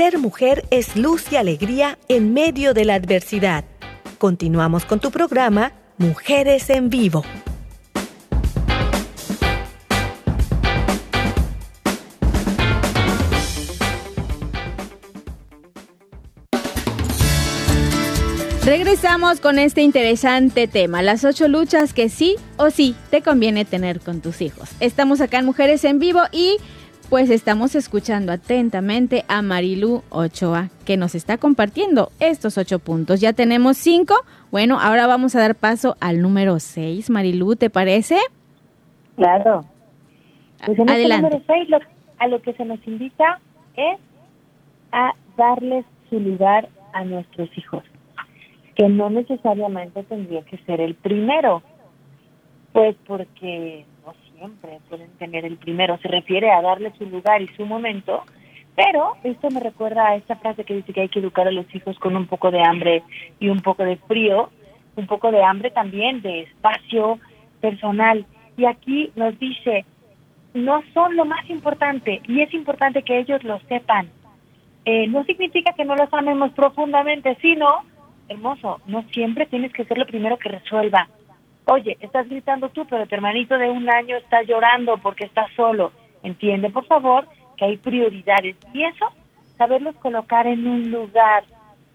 Ser 0.00 0.16
mujer 0.16 0.64
es 0.70 0.96
luz 0.96 1.30
y 1.30 1.36
alegría 1.36 1.98
en 2.08 2.32
medio 2.32 2.72
de 2.72 2.86
la 2.86 2.94
adversidad. 2.94 3.66
Continuamos 4.16 4.86
con 4.86 4.98
tu 4.98 5.10
programa 5.10 5.72
Mujeres 5.98 6.70
en 6.70 6.88
Vivo. 6.88 7.22
Regresamos 18.64 19.40
con 19.40 19.58
este 19.58 19.82
interesante 19.82 20.66
tema, 20.66 21.02
las 21.02 21.24
ocho 21.24 21.46
luchas 21.46 21.92
que 21.92 22.08
sí 22.08 22.36
o 22.56 22.70
sí 22.70 22.94
te 23.10 23.20
conviene 23.20 23.66
tener 23.66 24.00
con 24.00 24.22
tus 24.22 24.40
hijos. 24.40 24.70
Estamos 24.80 25.20
acá 25.20 25.40
en 25.40 25.44
Mujeres 25.44 25.84
en 25.84 25.98
Vivo 25.98 26.22
y 26.32 26.56
pues 27.10 27.28
estamos 27.28 27.74
escuchando 27.74 28.30
atentamente 28.30 29.24
a 29.26 29.42
Marilu 29.42 30.04
Ochoa 30.10 30.68
que 30.86 30.96
nos 30.96 31.16
está 31.16 31.38
compartiendo 31.38 32.10
estos 32.20 32.56
ocho 32.56 32.78
puntos. 32.78 33.20
Ya 33.20 33.32
tenemos 33.32 33.76
cinco. 33.78 34.14
Bueno, 34.52 34.78
ahora 34.80 35.08
vamos 35.08 35.34
a 35.34 35.40
dar 35.40 35.56
paso 35.56 35.96
al 36.00 36.22
número 36.22 36.60
seis. 36.60 37.10
Marilu, 37.10 37.56
¿te 37.56 37.68
parece? 37.68 38.16
Claro. 39.16 39.64
Pues 40.64 40.78
en 40.78 40.88
este 40.88 40.92
Adelante. 40.92 41.22
número 41.30 41.44
6 41.46 41.68
lo, 41.68 41.78
a 42.18 42.28
lo 42.28 42.42
que 42.42 42.52
se 42.52 42.64
nos 42.64 42.86
invita 42.86 43.40
es 43.76 43.98
a 44.92 45.12
darles 45.36 45.84
su 46.10 46.20
lugar 46.20 46.68
a 46.92 47.04
nuestros 47.04 47.48
hijos, 47.56 47.82
que 48.76 48.88
no 48.88 49.10
necesariamente 49.10 50.04
tendría 50.04 50.42
que 50.42 50.58
ser 50.58 50.80
el 50.80 50.94
primero, 50.94 51.62
pues 52.72 52.94
porque 53.06 53.84
siempre 54.40 54.80
pueden 54.88 55.10
tener 55.18 55.44
el 55.44 55.58
primero, 55.58 55.98
se 55.98 56.08
refiere 56.08 56.50
a 56.50 56.62
darle 56.62 56.92
su 56.96 57.04
lugar 57.04 57.42
y 57.42 57.48
su 57.48 57.66
momento, 57.66 58.24
Pero 58.76 59.16
esto 59.24 59.50
me 59.50 59.60
recuerda 59.60 60.08
a 60.08 60.16
esta 60.16 60.36
frase 60.36 60.64
que 60.64 60.76
dice 60.76 60.94
que 60.94 61.02
hay 61.02 61.08
que 61.08 61.18
educar 61.18 61.46
a 61.46 61.50
los 61.50 61.66
hijos 61.74 61.98
con 61.98 62.16
un 62.16 62.26
poco 62.26 62.50
de 62.50 62.62
hambre 62.62 63.02
y 63.38 63.48
un 63.48 63.60
poco 63.60 63.84
de 63.84 63.96
frío, 63.96 64.48
un 64.96 65.06
poco 65.06 65.30
de 65.30 65.42
hambre 65.42 65.70
también, 65.70 66.22
de 66.22 66.42
espacio 66.42 67.18
personal. 67.60 68.24
Y 68.56 68.64
aquí 68.64 69.10
nos 69.16 69.38
dice, 69.38 69.84
no 70.54 70.82
son 70.94 71.16
lo 71.16 71.26
más 71.26 71.50
importante 71.50 72.22
y 72.26 72.40
es 72.40 72.54
importante 72.54 73.02
que 73.02 73.18
ellos 73.18 73.44
lo 73.44 73.58
sepan. 73.68 74.08
Eh, 74.86 75.08
no 75.08 75.24
significa 75.24 75.74
que 75.74 75.84
no 75.84 75.94
los 75.94 76.10
amemos 76.14 76.52
profundamente, 76.52 77.36
sino, 77.42 77.82
hermoso, 78.28 78.80
no 78.86 79.02
siempre 79.12 79.44
tienes 79.46 79.72
que 79.74 79.84
ser 79.84 79.98
lo 79.98 80.06
primero 80.06 80.38
que 80.38 80.48
resuelva. 80.48 81.08
Oye, 81.66 81.96
estás 82.00 82.28
gritando 82.28 82.68
tú, 82.70 82.86
pero 82.88 83.06
tu 83.06 83.14
hermanito 83.14 83.56
de 83.56 83.70
un 83.70 83.88
año 83.88 84.16
está 84.16 84.42
llorando 84.42 84.98
porque 84.98 85.24
está 85.24 85.46
solo. 85.54 85.92
Entiende, 86.22 86.70
por 86.70 86.86
favor, 86.86 87.26
que 87.56 87.64
hay 87.64 87.76
prioridades. 87.76 88.56
Y 88.72 88.84
eso, 88.84 89.06
saberlos 89.56 89.94
colocar 89.96 90.46
en 90.46 90.66
un 90.66 90.90
lugar 90.90 91.44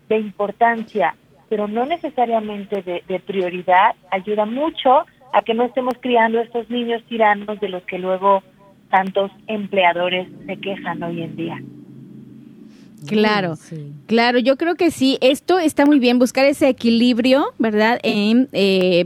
de 0.07 0.17
importancia, 0.19 1.15
pero 1.49 1.67
no 1.67 1.85
necesariamente 1.85 2.81
de, 2.81 3.03
de 3.07 3.19
prioridad, 3.19 3.95
ayuda 4.11 4.45
mucho 4.45 5.05
a 5.33 5.41
que 5.41 5.53
no 5.53 5.65
estemos 5.65 5.95
criando 5.99 6.39
estos 6.39 6.69
niños 6.69 7.03
tiranos 7.09 7.59
de 7.59 7.69
los 7.69 7.83
que 7.83 7.99
luego 7.99 8.43
tantos 8.89 9.31
empleadores 9.47 10.27
se 10.45 10.57
quejan 10.57 11.03
hoy 11.03 11.21
en 11.21 11.35
día. 11.35 11.61
Claro, 13.07 13.55
claro, 14.07 14.39
yo 14.39 14.55
creo 14.55 14.75
que 14.75 14.89
sí, 14.89 15.17
esto 15.21 15.59
está 15.59 15.85
muy 15.85 15.99
bien, 15.99 16.17
buscar 16.17 16.45
ese 16.45 16.69
equilibrio, 16.69 17.53
¿verdad? 17.59 17.99
En 18.03 18.47
eh, 18.51 19.05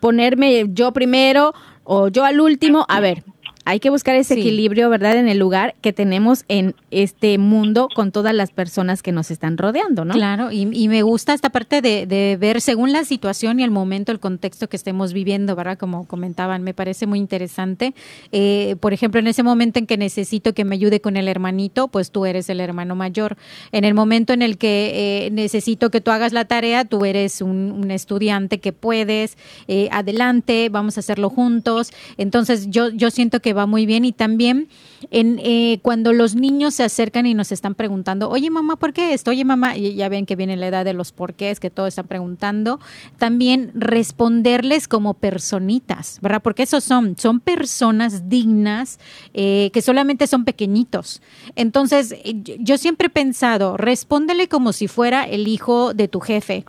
ponerme 0.00 0.66
yo 0.68 0.92
primero 0.92 1.54
o 1.84 2.08
yo 2.08 2.24
al 2.24 2.40
último, 2.40 2.86
a 2.88 3.00
ver, 3.00 3.24
hay 3.66 3.80
que 3.80 3.88
buscar 3.88 4.14
ese 4.14 4.34
equilibrio, 4.34 4.90
¿verdad? 4.90 5.16
En 5.16 5.26
el 5.26 5.38
lugar 5.38 5.74
que 5.80 5.94
tenemos 5.94 6.44
en 6.48 6.74
este 6.90 7.38
mundo 7.38 7.88
con 7.94 8.12
todas 8.12 8.34
las 8.34 8.50
personas 8.50 9.02
que 9.02 9.10
nos 9.10 9.30
están 9.30 9.56
rodeando, 9.56 10.04
¿no? 10.04 10.12
Claro, 10.12 10.50
y, 10.52 10.66
me 10.88 11.02
gusta 11.02 11.32
esta 11.32 11.48
parte 11.48 11.80
de, 11.80 12.36
ver 12.38 12.60
según 12.60 12.92
la 12.92 13.04
situación 13.04 13.58
y 13.60 13.64
el 13.64 13.70
momento, 13.70 14.12
el 14.12 14.20
contexto 14.20 14.68
que 14.68 14.76
estemos 14.76 15.14
viviendo, 15.14 15.56
¿verdad? 15.56 15.78
Como 15.78 16.06
comentaban, 16.06 16.62
me 16.62 16.74
parece 16.74 17.06
muy 17.06 17.18
interesante. 17.18 17.94
Eh, 18.32 18.76
por 18.80 18.92
ejemplo, 18.92 19.18
en 19.18 19.28
ese 19.28 19.42
momento 19.42 19.78
en 19.78 19.86
que 19.86 19.96
necesito 19.96 20.52
que 20.52 20.64
me 20.64 20.74
ayude 20.74 21.00
con 21.00 21.16
el 21.16 21.26
hermanito, 21.26 21.88
pues 21.88 22.10
tú 22.10 22.26
eres 22.26 22.50
el 22.50 22.60
hermano 22.60 22.94
mayor. 22.94 23.36
En 23.72 23.84
el 23.84 23.94
momento 23.94 24.34
en 24.34 24.42
el 24.42 24.58
que 24.58 25.26
eh, 25.26 25.30
necesito 25.30 25.90
que 25.90 26.02
tú 26.02 26.10
hagas 26.10 26.34
la 26.34 26.44
tarea, 26.44 26.84
tú 26.84 27.06
eres 27.06 27.40
un, 27.40 27.90
estudiante 27.90 28.60
que 28.60 28.72
puedes, 28.72 29.38
eh, 29.68 29.88
adelante, 29.90 30.68
vamos 30.68 30.96
a 30.96 31.00
hacerlo 31.00 31.30
juntos. 31.30 31.92
Entonces, 32.18 32.68
yo, 32.70 32.90
yo 32.90 33.10
siento 33.10 33.40
que 33.40 33.53
va 33.54 33.66
muy 33.66 33.86
bien 33.86 34.04
y 34.04 34.12
también 34.12 34.68
en, 35.10 35.40
eh, 35.42 35.78
cuando 35.82 36.12
los 36.12 36.34
niños 36.34 36.74
se 36.74 36.82
acercan 36.82 37.26
y 37.26 37.34
nos 37.34 37.52
están 37.52 37.74
preguntando, 37.74 38.28
oye 38.28 38.50
mamá, 38.50 38.76
¿por 38.76 38.92
qué 38.92 39.14
esto? 39.14 39.30
Oye 39.30 39.44
mamá, 39.44 39.76
y 39.76 39.94
ya 39.94 40.08
ven 40.08 40.26
que 40.26 40.36
viene 40.36 40.56
la 40.56 40.68
edad 40.68 40.84
de 40.84 40.92
los 40.92 41.12
porqués, 41.12 41.60
que 41.60 41.70
todos 41.70 41.88
están 41.88 42.06
preguntando, 42.06 42.80
también 43.16 43.70
responderles 43.74 44.88
como 44.88 45.14
personitas, 45.14 46.18
¿verdad? 46.20 46.42
Porque 46.42 46.64
esos 46.64 46.84
son, 46.84 47.16
son 47.18 47.40
personas 47.40 48.28
dignas 48.28 48.98
eh, 49.32 49.70
que 49.72 49.82
solamente 49.82 50.26
son 50.26 50.44
pequeñitos. 50.44 51.22
Entonces, 51.56 52.12
eh, 52.12 52.34
yo 52.58 52.76
siempre 52.76 53.06
he 53.06 53.10
pensado, 53.10 53.76
respóndele 53.76 54.48
como 54.48 54.72
si 54.72 54.88
fuera 54.88 55.24
el 55.24 55.48
hijo 55.48 55.94
de 55.94 56.08
tu 56.08 56.20
jefe. 56.20 56.64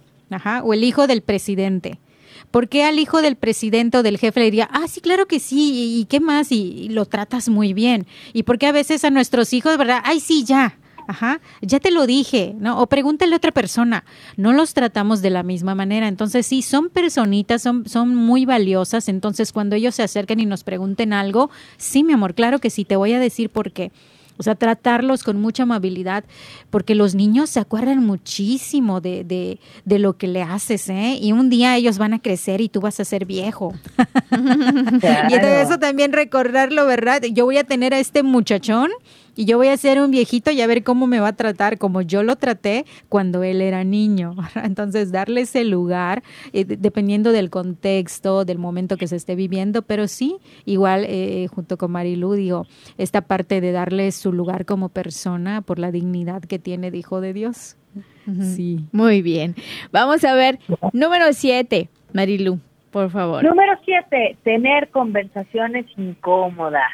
O 0.63 0.73
el 0.73 0.83
hijo 0.83 1.07
del 1.07 1.21
presidente. 1.21 1.99
¿Por 2.51 2.69
qué 2.69 2.83
al 2.83 2.99
hijo 2.99 3.21
del 3.21 3.35
presidente 3.35 3.97
o 3.97 4.03
del 4.03 4.17
jefe 4.17 4.39
le 4.39 4.45
diría, 4.45 4.69
ah, 4.71 4.87
sí, 4.87 5.01
claro 5.01 5.27
que 5.27 5.39
sí, 5.39 5.99
y, 5.99 6.05
qué 6.05 6.19
más? 6.19 6.51
Y, 6.51 6.89
lo 6.89 7.05
tratas 7.05 7.49
muy 7.49 7.73
bien. 7.73 8.05
¿Y 8.33 8.43
por 8.43 8.57
qué 8.57 8.67
a 8.67 8.71
veces 8.71 9.03
a 9.03 9.09
nuestros 9.09 9.53
hijos, 9.53 9.77
verdad? 9.77 10.01
Ay, 10.03 10.19
sí, 10.19 10.43
ya, 10.43 10.77
Ajá, 11.07 11.39
ya 11.61 11.79
te 11.79 11.91
lo 11.91 12.07
dije, 12.07 12.55
¿no? 12.57 12.81
O 12.81 12.87
pregúntale 12.87 13.35
a 13.35 13.37
otra 13.37 13.51
persona. 13.51 14.03
No 14.37 14.53
los 14.53 14.73
tratamos 14.73 15.21
de 15.21 15.29
la 15.29 15.43
misma 15.43 15.75
manera. 15.75 16.07
Entonces, 16.07 16.47
sí, 16.47 16.61
son 16.63 16.89
personitas, 16.89 17.61
son, 17.61 17.87
son 17.87 18.15
muy 18.15 18.45
valiosas. 18.45 19.07
Entonces, 19.07 19.51
cuando 19.51 19.75
ellos 19.75 19.93
se 19.95 20.03
acerquen 20.03 20.39
y 20.39 20.45
nos 20.45 20.63
pregunten 20.63 21.13
algo, 21.13 21.51
sí, 21.77 22.03
mi 22.03 22.13
amor, 22.13 22.33
claro 22.33 22.59
que 22.59 22.71
sí, 22.71 22.85
te 22.85 22.95
voy 22.95 23.13
a 23.13 23.19
decir 23.19 23.51
por 23.51 23.71
qué. 23.71 23.91
O 24.37 24.43
sea, 24.43 24.55
tratarlos 24.55 25.23
con 25.23 25.39
mucha 25.39 25.63
amabilidad, 25.63 26.23
porque 26.69 26.95
los 26.95 27.15
niños 27.15 27.49
se 27.49 27.59
acuerdan 27.59 28.05
muchísimo 28.05 29.01
de, 29.01 29.23
de, 29.23 29.59
de, 29.85 29.99
lo 29.99 30.17
que 30.17 30.27
le 30.27 30.41
haces, 30.41 30.89
¿eh? 30.89 31.17
Y 31.21 31.31
un 31.31 31.49
día 31.49 31.75
ellos 31.75 31.97
van 31.97 32.13
a 32.13 32.19
crecer 32.19 32.61
y 32.61 32.69
tú 32.69 32.81
vas 32.81 32.99
a 32.99 33.05
ser 33.05 33.25
viejo. 33.25 33.73
y 35.29 35.39
de 35.39 35.61
eso 35.61 35.79
también 35.79 36.11
recordarlo, 36.13 36.85
¿verdad? 36.85 37.21
Yo 37.31 37.45
voy 37.45 37.57
a 37.57 37.63
tener 37.63 37.93
a 37.93 37.99
este 37.99 38.23
muchachón 38.23 38.91
y 39.35 39.45
yo 39.45 39.57
voy 39.57 39.67
a 39.67 39.77
ser 39.77 39.99
un 39.99 40.11
viejito 40.11 40.51
y 40.51 40.61
a 40.61 40.67
ver 40.67 40.83
cómo 40.83 41.07
me 41.07 41.19
va 41.19 41.29
a 41.29 41.35
tratar, 41.35 41.77
como 41.77 42.01
yo 42.01 42.23
lo 42.23 42.35
traté 42.35 42.85
cuando 43.09 43.43
él 43.43 43.61
era 43.61 43.83
niño. 43.83 44.35
Entonces, 44.63 45.11
darle 45.11 45.41
ese 45.41 45.63
lugar, 45.65 46.23
eh, 46.53 46.65
dependiendo 46.65 47.31
del 47.31 47.49
contexto, 47.49 48.45
del 48.45 48.57
momento 48.57 48.97
que 48.97 49.07
se 49.07 49.15
esté 49.15 49.35
viviendo, 49.35 49.81
pero 49.81 50.07
sí, 50.07 50.37
igual, 50.65 51.05
eh, 51.07 51.47
junto 51.53 51.77
con 51.77 51.91
Marilu, 51.91 52.33
digo, 52.33 52.65
esta 52.97 53.21
parte 53.21 53.61
de 53.61 53.71
darle 53.71 54.11
su 54.11 54.31
lugar 54.31 54.65
como 54.65 54.89
persona 54.89 55.61
por 55.61 55.79
la 55.79 55.91
dignidad 55.91 56.41
que 56.43 56.59
tiene 56.59 56.91
de 56.91 56.97
hijo 56.97 57.21
de 57.21 57.33
Dios. 57.33 57.77
Sí. 58.55 58.85
Muy 58.91 59.21
bien. 59.21 59.55
Vamos 59.91 60.23
a 60.23 60.33
ver, 60.33 60.59
número 60.93 61.31
siete, 61.31 61.89
Marilu, 62.11 62.59
por 62.91 63.11
favor. 63.11 63.43
Número 63.43 63.73
siete, 63.85 64.35
tener 64.43 64.89
conversaciones 64.89 65.85
incómodas. 65.95 66.91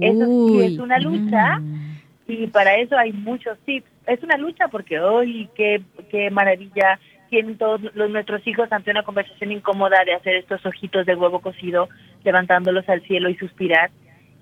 Eso 0.00 0.48
sí 0.48 0.62
es 0.62 0.78
una 0.78 0.98
lucha 0.98 1.60
y 2.26 2.46
para 2.46 2.76
eso 2.76 2.96
hay 2.96 3.12
muchos 3.12 3.58
tips. 3.60 3.86
Es 4.06 4.22
una 4.22 4.36
lucha 4.36 4.68
porque 4.68 4.98
hoy 5.00 5.48
qué, 5.54 5.82
qué 6.10 6.30
maravilla 6.30 6.98
tienen 7.28 7.56
todos 7.56 7.80
los, 7.94 8.10
nuestros 8.10 8.46
hijos 8.46 8.70
ante 8.72 8.90
una 8.90 9.04
conversación 9.04 9.52
incómoda 9.52 10.04
de 10.04 10.14
hacer 10.14 10.36
estos 10.36 10.64
ojitos 10.66 11.06
de 11.06 11.14
huevo 11.14 11.40
cocido, 11.40 11.88
levantándolos 12.24 12.88
al 12.88 13.02
cielo 13.02 13.28
y 13.30 13.36
suspirar, 13.36 13.90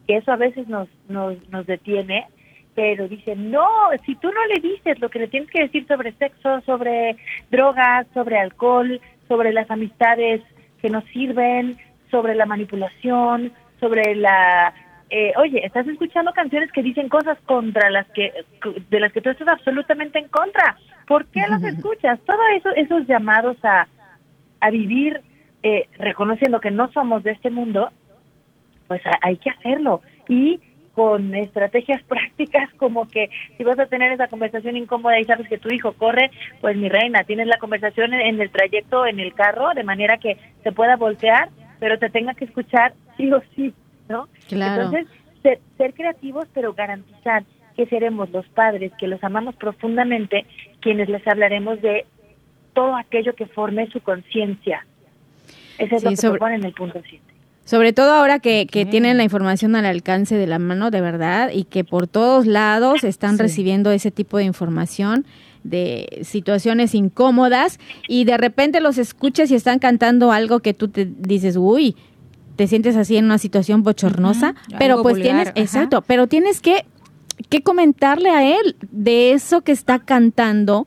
que 0.07 0.17
eso 0.17 0.33
a 0.33 0.37
veces 0.37 0.67
nos, 0.69 0.89
nos, 1.09 1.37
nos 1.51 1.67
detiene, 1.67 2.27
pero 2.75 3.07
dicen, 3.07 3.51
no, 3.51 3.69
si 4.05 4.17
tú 4.17 4.29
no 4.33 4.45
le 4.47 4.61
dices 4.61 4.99
lo 5.01 5.09
que 5.09 5.21
le 5.21 5.29
tienes 5.29 5.51
que 5.51 5.63
decir 5.63 5.87
sobre 5.87 6.13
sexo, 6.13 6.61
sobre 6.63 7.17
drogas, 7.51 8.07
sobre 8.13 8.39
alcohol, 8.39 9.01
sobre 9.29 9.53
las 9.53 9.71
amistades 9.71 10.43
que 10.83 10.91
nos 10.91 11.05
sirven, 11.13 11.79
sobre 12.11 12.35
la 12.35 12.47
manipulación, 12.47 13.53
sobre 13.79 14.17
la 14.17 14.75
eh, 15.11 15.33
oye, 15.37 15.65
estás 15.67 15.87
escuchando 15.89 16.33
canciones 16.33 16.71
que 16.73 16.83
dicen 16.83 17.09
cosas 17.09 17.37
contra 17.45 17.91
las 17.91 18.07
que, 18.11 18.33
de 18.89 19.01
las 19.01 19.13
que 19.13 19.21
tú 19.21 19.31
estás 19.31 19.49
absolutamente 19.49 20.19
en 20.19 20.29
contra. 20.29 20.77
¿Por 21.07 21.27
qué 21.27 21.41
las 21.49 21.63
escuchas? 21.75 22.21
Todo 22.21 22.41
eso, 22.57 22.71
esos 22.77 23.07
llamados 23.07 23.57
a, 23.65 23.89
a 24.61 24.71
vivir 24.71 25.21
eh, 25.63 25.89
reconociendo 25.99 26.61
que 26.61 26.71
no 26.71 26.91
somos 26.93 27.23
de 27.23 27.33
este 27.33 27.51
mundo, 27.51 27.91
pues 28.87 29.03
hay 29.21 29.37
que 29.37 29.51
hacerlo. 29.51 30.01
Y 30.29 30.61
con 30.95 31.35
estrategias 31.35 32.03
prácticas 32.09 32.73
como 32.75 33.09
que 33.09 33.31
si 33.57 33.65
vas 33.65 33.79
a 33.79 33.87
tener 33.87 34.13
esa 34.13 34.29
conversación 34.29 34.77
incómoda 34.77 35.19
y 35.19 35.25
sabes 35.25 35.49
que 35.49 35.59
tu 35.59 35.73
hijo 35.75 35.93
corre, 35.93 36.31
pues 36.61 36.77
mi 36.77 36.89
reina, 36.89 37.25
tienes 37.25 37.47
la 37.47 37.59
conversación 37.59 38.15
en 38.15 38.41
el 38.41 38.51
trayecto, 38.51 39.07
en 39.07 39.19
el 39.19 39.35
carro, 39.35 39.75
de 39.75 39.85
manera 39.85 40.19
que 40.19 40.37
se 40.63 40.73
pueda 40.73 40.97
voltear, 40.97 41.49
pero 41.79 41.99
te 41.99 42.11
tenga 42.11 42.35
que 42.35 42.45
escuchar 42.45 42.95
sí 43.17 43.33
o 43.33 43.43
sí. 43.57 43.75
¿No? 44.11 44.29
Entonces, 44.51 45.07
ser, 45.43 45.95
creativos, 45.95 46.47
pero 46.53 46.75
garantizar 46.75 47.45
que 47.77 47.87
seremos 47.87 48.29
los 48.31 48.47
padres, 48.49 48.93
que 48.99 49.07
los 49.07 49.23
amamos 49.25 49.55
profundamente, 49.57 50.45
quienes 50.81 51.09
les 51.09 51.27
hablaremos 51.27 51.81
de 51.81 52.05
todo 52.75 52.97
aquello 52.97 53.35
que 53.35 53.47
forme 53.47 53.89
su 53.91 54.01
conciencia. 54.01 54.85
Ese 55.79 55.97
es 55.97 56.05
lo 56.05 56.11
que 56.11 56.17
sobre, 56.17 56.39
propone 56.39 56.57
en 56.57 56.65
el 56.65 56.75
punto 56.75 57.01
7. 57.09 57.25
Sobre 57.65 57.93
todo 57.93 58.13
ahora 58.13 58.41
que, 58.41 58.67
que 58.67 58.85
tienen 58.85 59.17
la 59.17 59.23
información 59.23 59.77
al 59.77 59.87
alcance 59.87 60.37
de 60.37 60.47
la 60.47 60.59
mano, 60.59 60.91
de 60.91 61.01
verdad, 61.01 61.51
y 61.55 61.65
que 61.65 61.85
por 61.85 62.07
todos 62.07 62.47
lados 62.47 63.05
están 63.05 63.39
recibiendo 63.39 63.93
ese 63.93 64.11
tipo 64.11 64.37
de 64.37 64.45
información 64.45 65.25
de 65.63 66.21
situaciones 66.23 66.95
incómodas 66.95 67.79
y 68.09 68.25
de 68.25 68.39
repente 68.39 68.81
los 68.81 68.99
escuchas 68.99 69.51
y 69.51 69.55
están 69.55 69.79
cantando 69.79 70.33
algo 70.33 70.61
que 70.61 70.75
tú 70.75 70.89
te 70.89 71.05
dices, 71.07 71.57
uy, 71.57 71.97
te 72.61 72.67
sientes 72.67 72.95
así 72.95 73.17
en 73.17 73.25
una 73.25 73.39
situación 73.39 73.83
bochornosa, 73.83 74.55
pero 74.79 75.01
pues 75.03 75.15
tienes, 75.15 75.51
exacto, 75.55 76.03
pero 76.03 76.27
tienes 76.27 76.61
que, 76.61 76.85
que 77.49 77.63
comentarle 77.63 78.29
a 78.29 78.47
él 78.47 78.77
de 78.91 79.33
eso 79.33 79.63
que 79.63 79.73
está 79.73 79.99
cantando, 79.99 80.87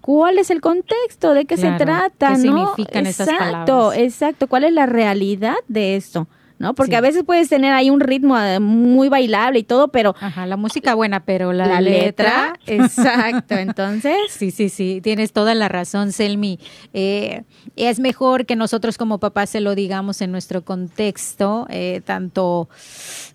cuál 0.00 0.38
es 0.38 0.50
el 0.50 0.60
contexto, 0.60 1.32
de 1.32 1.44
qué 1.44 1.56
se 1.56 1.70
trata, 1.78 2.34
¿qué 2.34 2.48
¿no? 2.48 2.74
significan 2.74 3.06
exacto, 3.06 3.32
esas 3.32 3.38
palabras? 3.38 3.98
Exacto, 3.98 4.48
cuál 4.48 4.64
es 4.64 4.72
la 4.72 4.86
realidad 4.86 5.54
de 5.68 5.94
esto. 5.94 6.26
¿No? 6.62 6.76
Porque 6.76 6.94
a 6.94 7.00
veces 7.00 7.24
puedes 7.24 7.48
tener 7.48 7.74
ahí 7.74 7.90
un 7.90 7.98
ritmo 7.98 8.38
eh, 8.38 8.60
muy 8.60 9.08
bailable 9.08 9.58
y 9.58 9.64
todo, 9.64 9.88
pero... 9.88 10.14
Ajá, 10.20 10.46
la 10.46 10.56
música 10.56 10.94
buena, 10.94 11.24
pero 11.24 11.52
la, 11.52 11.80
letra... 11.80 12.54
Exacto, 12.66 13.56
entonces... 13.56 14.14
Sí, 14.30 14.52
sí, 14.52 14.68
sí, 14.68 15.00
tienes 15.02 15.32
toda 15.32 15.56
la 15.56 15.68
razón, 15.68 16.12
Selmi. 16.12 16.60
Eh, 16.94 17.42
es 17.74 17.98
mejor 17.98 18.46
que 18.46 18.54
nosotros 18.54 18.96
como 18.96 19.18
papás 19.18 19.50
se 19.50 19.60
lo 19.60 19.74
digamos 19.74 20.20
en 20.20 20.30
nuestro 20.30 20.62
contexto, 20.62 21.66
eh, 21.68 22.00
tanto 22.04 22.68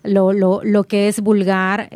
lo, 0.04 0.32
lo, 0.32 0.62
lo, 0.64 0.84
que 0.84 1.08
es 1.08 1.20
vulgar, 1.20 1.90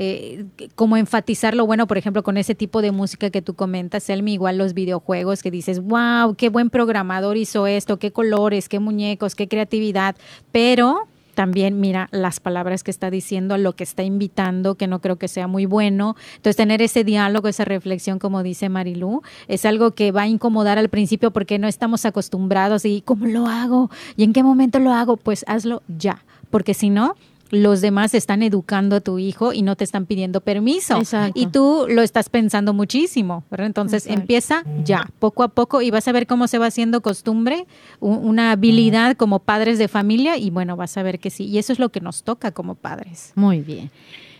como 0.74 0.98
enfatizar 0.98 1.54
lo 1.54 1.64
bueno, 1.64 1.86
por 1.86 1.96
ejemplo, 1.96 2.22
con 2.22 2.36
ese 2.36 2.54
tipo 2.54 2.82
de 2.82 2.92
música 2.92 3.30
que 3.30 3.40
tú 3.40 3.54
comentas, 3.54 4.02
Selmi, 4.02 4.34
igual 4.34 4.58
los 4.58 4.74
videojuegos 4.74 5.42
que 5.42 5.50
dices, 5.50 5.80
wow, 5.80 6.34
qué 6.36 6.50
buen 6.50 6.68
programador 6.68 7.38
hizo 7.38 7.66
esto, 7.66 7.98
qué 7.98 8.12
colores, 8.12 8.68
qué 8.68 8.80
muñecos, 8.80 9.34
qué 9.34 9.48
creatividad, 9.48 10.14
pero 10.50 11.08
también 11.34 11.80
mira 11.80 12.08
las 12.12 12.40
palabras 12.40 12.82
que 12.82 12.90
está 12.90 13.10
diciendo, 13.10 13.56
lo 13.58 13.74
que 13.74 13.84
está 13.84 14.02
invitando, 14.02 14.74
que 14.74 14.86
no 14.86 15.00
creo 15.00 15.16
que 15.16 15.28
sea 15.28 15.46
muy 15.46 15.66
bueno. 15.66 16.16
Entonces, 16.36 16.56
tener 16.56 16.82
ese 16.82 17.04
diálogo, 17.04 17.48
esa 17.48 17.64
reflexión, 17.64 18.18
como 18.18 18.42
dice 18.42 18.68
Marilú, 18.68 19.22
es 19.48 19.64
algo 19.64 19.92
que 19.92 20.12
va 20.12 20.22
a 20.22 20.28
incomodar 20.28 20.78
al 20.78 20.88
principio 20.88 21.30
porque 21.30 21.58
no 21.58 21.68
estamos 21.68 22.04
acostumbrados 22.04 22.84
y 22.84 23.02
¿cómo 23.02 23.26
lo 23.26 23.46
hago? 23.46 23.90
¿Y 24.16 24.24
en 24.24 24.32
qué 24.32 24.42
momento 24.42 24.78
lo 24.78 24.92
hago? 24.92 25.16
Pues 25.16 25.44
hazlo 25.48 25.82
ya, 25.88 26.24
porque 26.50 26.74
si 26.74 26.90
no, 26.90 27.16
los 27.52 27.82
demás 27.82 28.14
están 28.14 28.42
educando 28.42 28.96
a 28.96 29.00
tu 29.00 29.18
hijo 29.18 29.52
y 29.52 29.60
no 29.60 29.76
te 29.76 29.84
están 29.84 30.06
pidiendo 30.06 30.40
permiso. 30.40 31.02
Y 31.34 31.48
tú 31.48 31.84
lo 31.86 32.00
estás 32.00 32.30
pensando 32.30 32.72
muchísimo, 32.72 33.44
¿verdad? 33.50 33.66
Entonces 33.66 34.06
empieza 34.06 34.64
ya, 34.82 35.10
poco 35.18 35.42
a 35.42 35.48
poco, 35.48 35.82
y 35.82 35.90
vas 35.90 36.08
a 36.08 36.12
ver 36.12 36.26
cómo 36.26 36.48
se 36.48 36.56
va 36.56 36.66
haciendo 36.66 37.02
costumbre, 37.02 37.66
una 38.00 38.52
habilidad 38.52 39.16
como 39.16 39.38
padres 39.38 39.78
de 39.78 39.88
familia, 39.88 40.38
y 40.38 40.48
bueno, 40.48 40.76
vas 40.76 40.96
a 40.96 41.02
ver 41.02 41.18
que 41.18 41.28
sí. 41.28 41.44
Y 41.44 41.58
eso 41.58 41.74
es 41.74 41.78
lo 41.78 41.90
que 41.90 42.00
nos 42.00 42.24
toca 42.24 42.52
como 42.52 42.74
padres. 42.74 43.32
Muy 43.34 43.60
bien. 43.60 43.90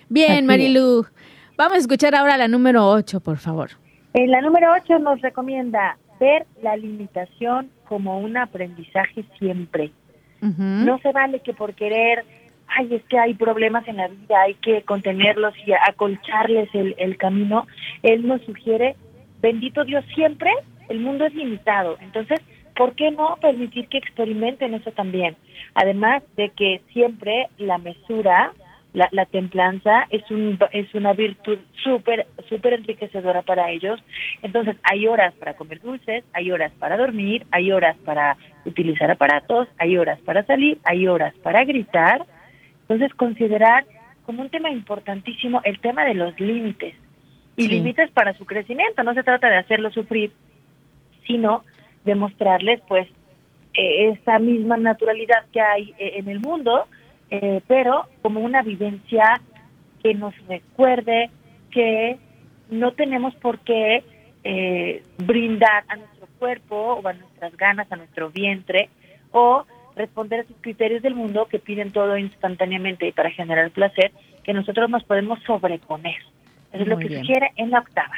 Bien, 0.09 0.47
Marilu. 0.47 1.05
Vamos 1.59 1.75
a 1.75 1.81
escuchar 1.81 2.15
ahora 2.15 2.39
la 2.39 2.49
número 2.49 2.89
8, 2.89 3.21
por 3.21 3.37
favor. 3.37 3.73
En 4.15 4.31
la 4.31 4.41
número 4.41 4.73
8 4.73 4.99
nos 5.01 5.21
recomienda 5.21 5.99
ver 6.19 6.47
la 6.63 6.77
limitación 6.79 7.71
como 7.87 8.21
un 8.21 8.39
aprendizaje 8.39 9.27
siempre. 9.39 9.93
No 10.41 10.99
se 11.01 11.13
vale 11.13 11.41
que 11.41 11.53
por 11.53 11.75
querer 11.75 12.25
ay, 12.77 12.95
es 12.95 13.03
que 13.05 13.19
hay 13.19 13.35
problemas 13.35 13.87
en 13.89 13.99
la 13.99 14.09
vida, 14.09 14.43
hay 14.43 14.55
que 14.55 14.83
contenerlos 14.83 15.55
y 15.67 15.73
acolcharles 15.73 16.69
el, 16.75 16.95
el 16.99 17.17
camino, 17.17 17.67
él 18.03 18.27
nos 18.27 18.43
sugiere, 18.43 18.97
bendito 19.41 19.85
Dios, 19.85 20.05
siempre 20.15 20.51
el 20.89 21.01
mundo 21.01 21.25
es 21.25 21.35
limitado, 21.35 21.97
entonces, 22.01 22.41
¿por 22.77 22.95
qué 22.95 23.11
no 23.11 23.37
permitir 23.41 23.89
que 23.89 23.99
experimenten 23.99 24.75
eso 24.75 24.91
también? 24.93 25.37
Además 25.75 26.23
de 26.37 26.51
que 26.51 26.81
siempre 26.93 27.49
la 27.59 27.79
mesura, 27.79 28.53
la, 28.93 29.09
la 29.11 29.25
templanza 29.27 30.07
es, 30.11 30.29
un, 30.31 30.59
es 30.73 30.95
una 30.95 31.13
virtud 31.13 31.59
súper, 31.83 32.27
súper 32.49 32.75
enriquecedora 32.75 33.43
para 33.43 33.71
ellos. 33.71 34.03
Entonces, 34.43 34.77
hay 34.83 35.07
horas 35.07 35.33
para 35.35 35.55
comer 35.55 35.81
dulces, 35.81 36.25
hay 36.33 36.51
horas 36.51 36.73
para 36.79 36.97
dormir, 36.97 37.47
hay 37.51 37.73
horas 37.73 37.97
para 38.05 38.37
utilizar 38.65 39.11
aparatos, 39.11 39.69
hay 39.79 39.97
horas 39.97 40.21
para 40.21 40.45
salir, 40.45 40.79
hay 40.85 41.07
horas 41.09 41.35
para 41.43 41.65
gritar, 41.65 42.27
entonces, 42.83 43.15
considerar 43.15 43.85
como 44.25 44.43
un 44.43 44.51
tema 44.51 44.71
importantísimo 44.71 45.61
el 45.65 45.81
tema 45.81 46.05
de 46.05 46.15
los 46.15 46.39
límites 46.39 46.95
y 47.57 47.69
límites 47.69 48.11
para 48.11 48.35
su 48.35 48.45
crecimiento. 48.47 49.03
No 49.03 49.15
se 49.15 49.23
trata 49.23 49.49
de 49.49 49.57
hacerlo 49.57 49.91
sufrir, 49.91 50.33
sino 51.27 51.65
de 52.05 52.15
mostrarles, 52.15 52.81
pues, 52.89 53.09
eh, 53.75 54.11
esa 54.11 54.39
misma 54.39 54.77
naturalidad 54.77 55.45
que 55.53 55.61
hay 55.61 55.95
eh, 55.99 56.15
en 56.17 56.29
el 56.29 56.41
mundo, 56.41 56.87
eh, 57.31 57.61
pero 57.67 58.07
como 58.21 58.41
una 58.41 58.63
vivencia 58.63 59.41
que 60.03 60.15
nos 60.15 60.35
recuerde 60.47 61.31
que 61.71 62.19
no 62.71 62.93
tenemos 62.93 63.35
por 63.37 63.59
qué 63.61 64.05
brindar 65.19 65.85
a 65.87 65.95
nuestro 65.95 66.27
cuerpo 66.41 66.95
o 66.95 67.07
a 67.07 67.13
nuestras 67.13 67.57
ganas, 67.57 67.91
a 67.93 67.97
nuestro 67.97 68.31
vientre, 68.31 68.89
o 69.31 69.65
responder 70.03 70.41
a 70.41 70.43
esos 70.43 70.57
criterios 70.61 71.03
del 71.03 71.15
mundo 71.15 71.47
que 71.51 71.59
piden 71.59 71.91
todo 71.91 72.17
instantáneamente 72.19 73.09
y 73.09 73.13
para 73.13 73.31
generar 73.31 73.71
placer, 73.71 74.13
que 74.45 74.53
nosotros 74.53 74.91
nos 74.91 75.03
podemos 75.05 75.39
sobreponer. 75.47 76.17
Eso 76.73 76.83
es 76.83 76.89
lo 76.89 76.99
que 76.99 77.09
sugiere 77.19 77.51
en 77.57 77.71
la 77.71 77.81
octava. 77.81 78.15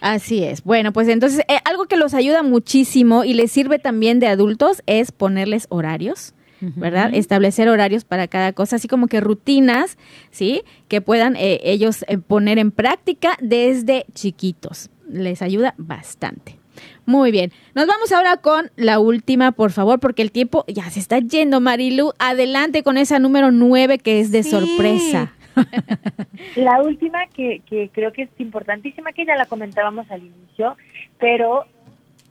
Así 0.00 0.44
es. 0.44 0.62
Bueno, 0.64 0.92
pues 0.92 1.08
entonces 1.08 1.40
eh, 1.48 1.58
algo 1.64 1.86
que 1.86 1.96
los 1.96 2.14
ayuda 2.14 2.42
muchísimo 2.42 3.24
y 3.24 3.34
les 3.34 3.50
sirve 3.50 3.78
también 3.78 4.20
de 4.20 4.28
adultos 4.28 4.82
es 4.86 5.12
ponerles 5.12 5.66
horarios. 5.70 6.34
¿verdad? 6.60 7.14
Establecer 7.14 7.68
horarios 7.68 8.04
para 8.04 8.26
cada 8.26 8.52
cosa, 8.52 8.76
así 8.76 8.88
como 8.88 9.06
que 9.06 9.20
rutinas, 9.20 9.96
¿sí? 10.32 10.62
Que 10.88 11.00
puedan 11.00 11.36
eh, 11.36 11.60
ellos 11.62 12.04
eh, 12.08 12.18
poner 12.18 12.58
en 12.58 12.72
práctica 12.72 13.36
desde 13.40 14.06
chiquitos. 14.12 14.90
Les 15.08 15.40
ayuda 15.40 15.74
bastante. 15.78 16.58
Muy 17.06 17.30
bien. 17.30 17.52
Nos 17.74 17.86
vamos 17.86 18.12
ahora 18.12 18.36
con 18.38 18.70
la 18.76 18.98
última, 18.98 19.52
por 19.52 19.72
favor, 19.72 20.00
porque 20.00 20.22
el 20.22 20.32
tiempo 20.32 20.64
ya 20.68 20.90
se 20.90 21.00
está 21.00 21.18
yendo, 21.18 21.60
Marilu. 21.60 22.12
Adelante 22.18 22.82
con 22.82 22.98
esa 22.98 23.18
número 23.18 23.50
nueve 23.50 23.98
que 23.98 24.20
es 24.20 24.30
de 24.30 24.42
sorpresa. 24.42 25.32
La 26.56 26.82
última 26.82 27.26
que, 27.34 27.62
que 27.68 27.90
creo 27.92 28.12
que 28.12 28.22
es 28.22 28.30
importantísima, 28.38 29.12
que 29.12 29.24
ya 29.24 29.36
la 29.36 29.46
comentábamos 29.46 30.10
al 30.10 30.22
inicio, 30.22 30.76
pero 31.18 31.64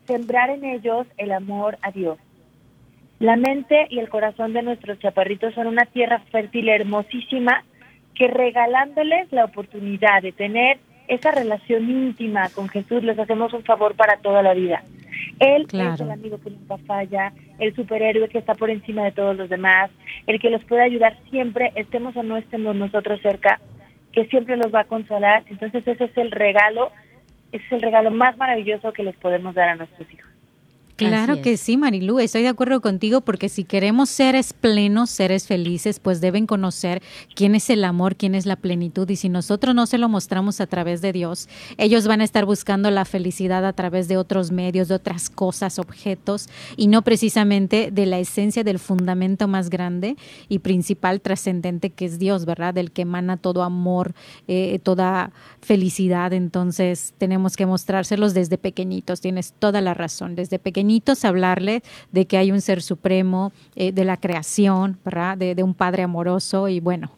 sembrar 0.05 0.49
en 0.49 0.63
ellos 0.63 1.07
el 1.17 1.31
amor 1.31 1.77
a 1.81 1.91
Dios. 1.91 2.17
La 3.19 3.35
mente 3.35 3.87
y 3.89 3.99
el 3.99 4.09
corazón 4.09 4.53
de 4.53 4.61
nuestros 4.61 4.99
chaparritos 4.99 5.53
son 5.55 5.67
una 5.67 5.85
tierra 5.85 6.19
fértil 6.31 6.69
hermosísima 6.69 7.63
que 8.13 8.27
regalándoles 8.27 9.31
la 9.31 9.45
oportunidad 9.45 10.21
de 10.21 10.31
tener 10.31 10.79
esa 11.07 11.31
relación 11.31 11.89
íntima 11.89 12.49
con 12.49 12.67
Jesús, 12.69 13.03
les 13.03 13.17
hacemos 13.17 13.53
un 13.53 13.63
favor 13.63 13.95
para 13.95 14.17
toda 14.17 14.41
la 14.41 14.53
vida. 14.53 14.83
Él 15.39 15.67
es 15.71 15.99
el 16.01 16.11
amigo 16.11 16.39
que 16.39 16.49
nunca 16.49 16.77
falla, 16.79 17.33
el 17.59 17.75
superhéroe 17.75 18.29
que 18.29 18.39
está 18.39 18.55
por 18.55 18.69
encima 18.69 19.03
de 19.03 19.11
todos 19.11 19.35
los 19.35 19.49
demás, 19.49 19.91
el 20.25 20.39
que 20.39 20.49
los 20.49 20.63
puede 20.65 20.83
ayudar 20.83 21.17
siempre, 21.29 21.71
estemos 21.75 22.15
o 22.15 22.23
no 22.23 22.37
estemos 22.37 22.75
nosotros 22.75 23.21
cerca, 23.21 23.59
que 24.11 24.25
siempre 24.27 24.57
los 24.57 24.73
va 24.73 24.81
a 24.81 24.87
consolar. 24.87 25.43
Entonces 25.47 25.87
ese 25.87 26.05
es 26.05 26.17
el 26.17 26.31
regalo, 26.31 26.91
ese 27.51 27.65
es 27.65 27.71
el 27.71 27.81
regalo 27.81 28.11
más 28.11 28.37
maravilloso 28.37 28.93
que 28.93 29.03
les 29.03 29.15
podemos 29.15 29.55
dar 29.55 29.69
a 29.69 29.75
nuestros 29.75 30.11
hijos. 30.11 30.36
Claro 30.97 31.41
que 31.43 31.57
sí, 31.57 31.77
Marilu, 31.77 32.17
estoy 32.17 32.41
de 32.41 32.47
acuerdo 32.47 32.81
contigo 32.81 33.21
porque 33.21 33.49
si 33.49 33.63
queremos 33.63 34.09
seres 34.09 34.53
plenos, 34.53 35.11
seres 35.11 35.45
felices, 35.45 35.99
pues 35.99 36.21
deben 36.21 36.47
conocer 36.47 37.03
quién 37.35 37.53
es 37.53 37.69
el 37.69 37.83
amor, 37.83 38.15
quién 38.15 38.33
es 38.33 38.47
la 38.47 38.55
plenitud 38.55 39.07
y 39.07 39.15
si 39.15 39.29
nosotros 39.29 39.75
no 39.75 39.85
se 39.85 39.99
lo 39.99 40.09
mostramos 40.09 40.59
a 40.59 40.65
través 40.65 41.01
de 41.01 41.13
Dios, 41.13 41.49
ellos 41.77 42.07
van 42.07 42.21
a 42.21 42.23
estar 42.23 42.45
buscando 42.45 42.89
la 42.89 43.05
felicidad 43.05 43.63
a 43.63 43.73
través 43.73 44.07
de 44.07 44.17
otros 44.17 44.51
medios, 44.51 44.87
de 44.87 44.95
otras 44.95 45.29
cosas, 45.29 45.77
objetos 45.77 46.49
y 46.77 46.87
no 46.87 47.03
precisamente 47.03 47.91
de 47.91 48.05
la 48.07 48.17
esencia 48.17 48.63
del 48.63 48.79
fundamento 48.79 49.47
más 49.47 49.69
grande 49.69 50.15
y 50.49 50.59
principal 50.59 51.21
trascendente 51.21 51.91
que 51.91 52.05
es 52.05 52.17
Dios, 52.17 52.45
¿verdad? 52.45 52.73
Del 52.73 52.91
que 52.91 53.03
emana 53.03 53.37
todo 53.37 53.61
amor, 53.61 54.15
eh, 54.47 54.79
toda 54.81 55.31
felicidad. 55.61 56.33
Entonces 56.33 57.13
tenemos 57.19 57.55
que 57.55 57.67
mostrárselos 57.67 58.33
desde 58.33 58.57
pequeñitos, 58.57 59.21
tienes 59.21 59.53
toda 59.59 59.79
la 59.81 59.93
razón, 59.93 60.33
desde 60.35 60.57
pequeñitos 60.57 60.86
hablarle 61.23 61.83
de 62.11 62.25
que 62.25 62.37
hay 62.37 62.51
un 62.51 62.61
ser 62.61 62.81
supremo, 62.81 63.51
eh, 63.75 63.91
de 63.91 64.05
la 64.05 64.17
creación, 64.17 64.97
¿verdad? 65.03 65.37
De, 65.37 65.63
un 65.63 65.73
padre 65.73 66.03
amoroso 66.03 66.67
y 66.67 66.79
bueno, 66.79 67.11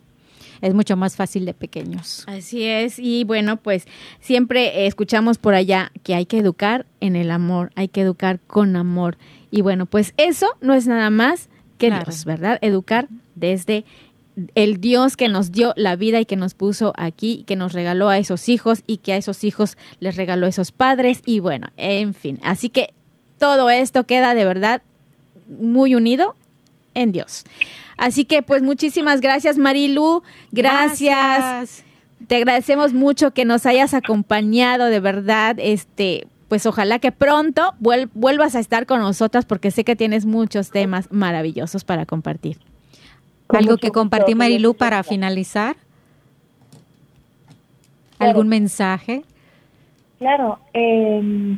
es 0.61 0.73
mucho 0.73 0.95
más 0.97 1.15
fácil 1.15 1.45
de 1.45 1.53
pequeños. 1.53 2.23
Así 2.27 2.63
es, 2.63 2.99
y 2.99 3.23
bueno, 3.23 3.57
pues 3.57 3.85
siempre 4.19 4.87
escuchamos 4.87 5.37
por 5.37 5.53
allá 5.53 5.91
que 6.03 6.15
hay 6.15 6.25
que 6.25 6.39
educar 6.39 6.85
en 6.99 7.15
el 7.15 7.31
amor, 7.31 7.71
hay 7.75 7.87
que 7.87 8.01
educar 8.01 8.39
con 8.47 8.75
amor. 8.75 9.17
Y 9.51 9.61
bueno, 9.61 9.85
pues 9.85 10.13
eso 10.17 10.47
no 10.61 10.73
es 10.73 10.87
nada 10.87 11.09
más 11.09 11.49
que 11.77 11.91
Dios, 11.91 12.25
¿verdad? 12.25 12.59
Educar 12.61 13.07
desde 13.35 13.85
el 14.55 14.79
Dios 14.79 15.17
que 15.17 15.27
nos 15.27 15.51
dio 15.51 15.73
la 15.75 15.95
vida 15.95 16.19
y 16.19 16.25
que 16.25 16.35
nos 16.35 16.53
puso 16.53 16.93
aquí, 16.97 17.43
que 17.47 17.55
nos 17.55 17.73
regaló 17.73 18.09
a 18.09 18.17
esos 18.17 18.49
hijos 18.49 18.83
y 18.87 18.97
que 18.97 19.13
a 19.13 19.17
esos 19.17 19.43
hijos 19.43 19.77
les 19.99 20.15
regaló 20.15 20.45
a 20.45 20.49
esos 20.49 20.71
padres 20.71 21.21
y 21.25 21.39
bueno, 21.39 21.67
en 21.77 22.13
fin, 22.13 22.39
así 22.43 22.69
que 22.69 22.93
todo 23.39 23.69
esto 23.69 24.03
queda 24.03 24.35
de 24.35 24.45
verdad 24.45 24.81
muy 25.47 25.95
unido 25.95 26.35
en 26.93 27.11
Dios. 27.11 27.45
Así 27.97 28.25
que 28.25 28.43
pues 28.43 28.61
muchísimas 28.61 29.21
gracias 29.21 29.57
Marilu, 29.57 30.23
gracias. 30.51 31.83
Te 32.27 32.35
agradecemos 32.35 32.93
mucho 32.93 33.31
que 33.31 33.45
nos 33.45 33.65
hayas 33.65 33.93
acompañado 33.93 34.85
de 34.85 34.99
verdad, 34.99 35.55
este 35.57 36.27
pues 36.47 36.65
ojalá 36.65 36.97
que 36.97 37.11
pronto 37.11 37.75
vuelvas 37.79 38.55
a 38.55 38.59
estar 38.59 38.87
con 38.87 38.99
nosotras 38.99 39.45
porque 39.45 39.69
sé 39.69 39.83
que 39.83 39.95
tienes 39.95 40.25
muchos 40.25 40.71
temas 40.71 41.11
maravillosos 41.11 41.83
para 41.83 42.05
compartir. 42.05 42.57
¿Algo 43.49 43.77
que 43.77 43.91
compartir 43.91 44.35
Marilu 44.35 44.73
para 44.73 45.03
finalizar? 45.03 45.75
¿Algún 48.17 48.47
mensaje? 48.47 49.23
Claro, 50.17 50.59
eh, 50.73 51.57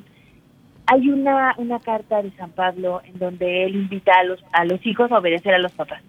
hay 0.87 1.09
una, 1.09 1.53
una 1.57 1.79
carta 1.79 2.21
de 2.21 2.31
San 2.31 2.51
Pablo 2.51 3.01
en 3.03 3.17
donde 3.19 3.65
él 3.65 3.75
invita 3.75 4.11
a 4.19 4.23
los, 4.23 4.43
a 4.51 4.65
los 4.65 4.85
hijos 4.85 5.11
a 5.11 5.19
obedecer 5.19 5.53
a 5.53 5.59
los 5.59 5.71
papás. 5.71 6.01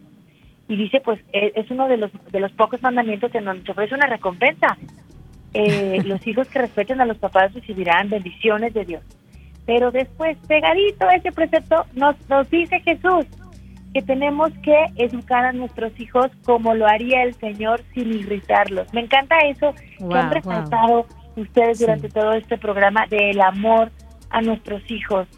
y 0.69 0.77
dice, 0.77 1.01
pues 1.01 1.21
e, 1.33 1.53
es 1.55 1.71
uno 1.71 1.89
de 1.89 1.97
los, 1.97 2.11
de 2.31 2.41
los 2.41 2.53
pocos 2.53 2.83
mandamientos 2.83 3.35
en 3.35 3.45
donde 3.45 3.65
se 3.65 3.73
ofrece 3.73 3.95
una 3.95 4.07
recompensa. 4.07 4.77
Eh, 5.55 6.03
los 6.07 6.27
hijos 6.27 6.49
que 6.49 6.61
respeten 6.61 7.01
a 7.01 7.07
los 7.07 7.19
papás 7.19 7.53
recibirán 7.55 8.09
bendiciones 8.09 8.73
de 8.75 8.85
Dios. 8.85 9.03
Pero 9.67 9.91
después, 9.91 10.37
pegadito 10.49 11.07
a 11.07 11.15
ese 11.15 11.31
precepto, 11.31 11.85
nos, 11.95 12.17
nos 12.29 12.51
dice 12.51 12.81
Jesús 12.81 13.27
que 13.93 14.03
tenemos 14.03 14.51
que 14.63 14.87
educar 14.97 15.45
a 15.45 15.53
nuestros 15.53 15.99
hijos 16.01 16.31
como 16.45 16.75
lo 16.75 16.87
haría 16.87 17.23
el 17.23 17.35
Señor 17.35 17.83
sin 17.95 18.13
irritarlos. 18.13 18.93
Me 18.95 19.03
encanta 19.03 19.37
eso 19.41 19.75
que 19.99 20.17
han 20.17 20.31
resaltado 20.31 21.07
ustedes 21.37 21.79
durante 21.79 22.09
todo 22.09 22.33
este 22.33 22.57
programa 22.57 23.07
del 23.07 23.41
amor 23.41 23.91
a 24.33 24.41
nuestros 24.41 24.83
hijos. 24.91 25.29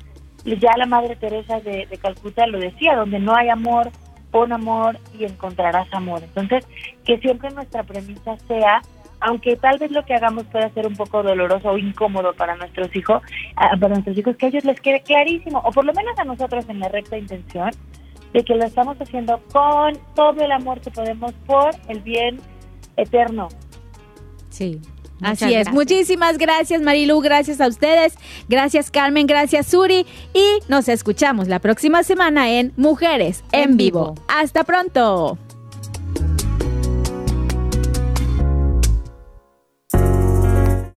Ya 0.44 0.76
la 0.76 0.86
Madre 0.86 1.16
Teresa 1.16 1.60
de, 1.60 1.86
Calcuta 2.00 2.46
lo 2.46 2.58
decía, 2.58 2.96
donde 2.96 3.18
no 3.18 3.34
hay 3.34 3.48
amor, 3.48 3.90
pon 4.30 4.52
amor 4.52 4.98
y 5.18 5.24
encontrarás 5.24 5.92
amor. 5.92 6.22
Entonces, 6.22 6.66
que 7.04 7.18
siempre 7.18 7.50
nuestra 7.50 7.82
premisa 7.82 8.36
sea 8.46 8.80
aunque 9.20 9.56
tal 9.56 9.78
vez 9.78 9.90
lo 9.90 10.04
que 10.04 10.12
hagamos 10.12 10.44
pueda 10.44 10.68
ser 10.74 10.86
un 10.86 10.96
poco 10.96 11.22
doloroso 11.22 11.70
o 11.70 11.78
incómodo 11.78 12.34
para 12.34 12.56
nuestros 12.56 12.94
hijos, 12.94 13.22
ah, 13.56 13.70
para 13.80 13.94
nuestros 13.94 14.18
hijos, 14.18 14.36
que 14.36 14.46
a 14.46 14.48
ellos 14.50 14.64
les 14.66 14.78
quede 14.82 15.00
clarísimo, 15.00 15.62
o 15.64 15.70
por 15.70 15.86
lo 15.86 15.94
menos 15.94 16.18
a 16.18 16.24
nosotros 16.24 16.68
en 16.68 16.80
la 16.80 16.88
recta 16.88 17.16
intención, 17.16 17.70
de 18.34 18.44
que 18.44 18.54
lo 18.54 18.64
estamos 18.64 19.00
haciendo 19.00 19.40
con 19.50 19.94
todo 20.14 20.44
el 20.44 20.52
amor 20.52 20.80
que 20.82 20.90
podemos 20.90 21.32
por 21.46 21.70
el 21.88 22.00
bien 22.00 22.38
eterno. 22.98 23.48
Sí. 24.50 24.82
Así 25.24 25.54
es. 25.54 25.70
Muchísimas 25.70 26.38
gracias 26.38 26.82
Marilu, 26.82 27.20
gracias 27.20 27.60
a 27.60 27.68
ustedes, 27.68 28.14
gracias 28.48 28.90
Carmen, 28.90 29.26
gracias 29.26 29.66
Suri 29.66 30.06
y 30.32 30.44
nos 30.68 30.88
escuchamos 30.88 31.48
la 31.48 31.58
próxima 31.58 32.02
semana 32.02 32.50
en 32.50 32.72
Mujeres 32.76 33.44
en, 33.52 33.76
vivo. 33.76 34.14
Hasta 34.28 34.64
pronto. 34.64 35.38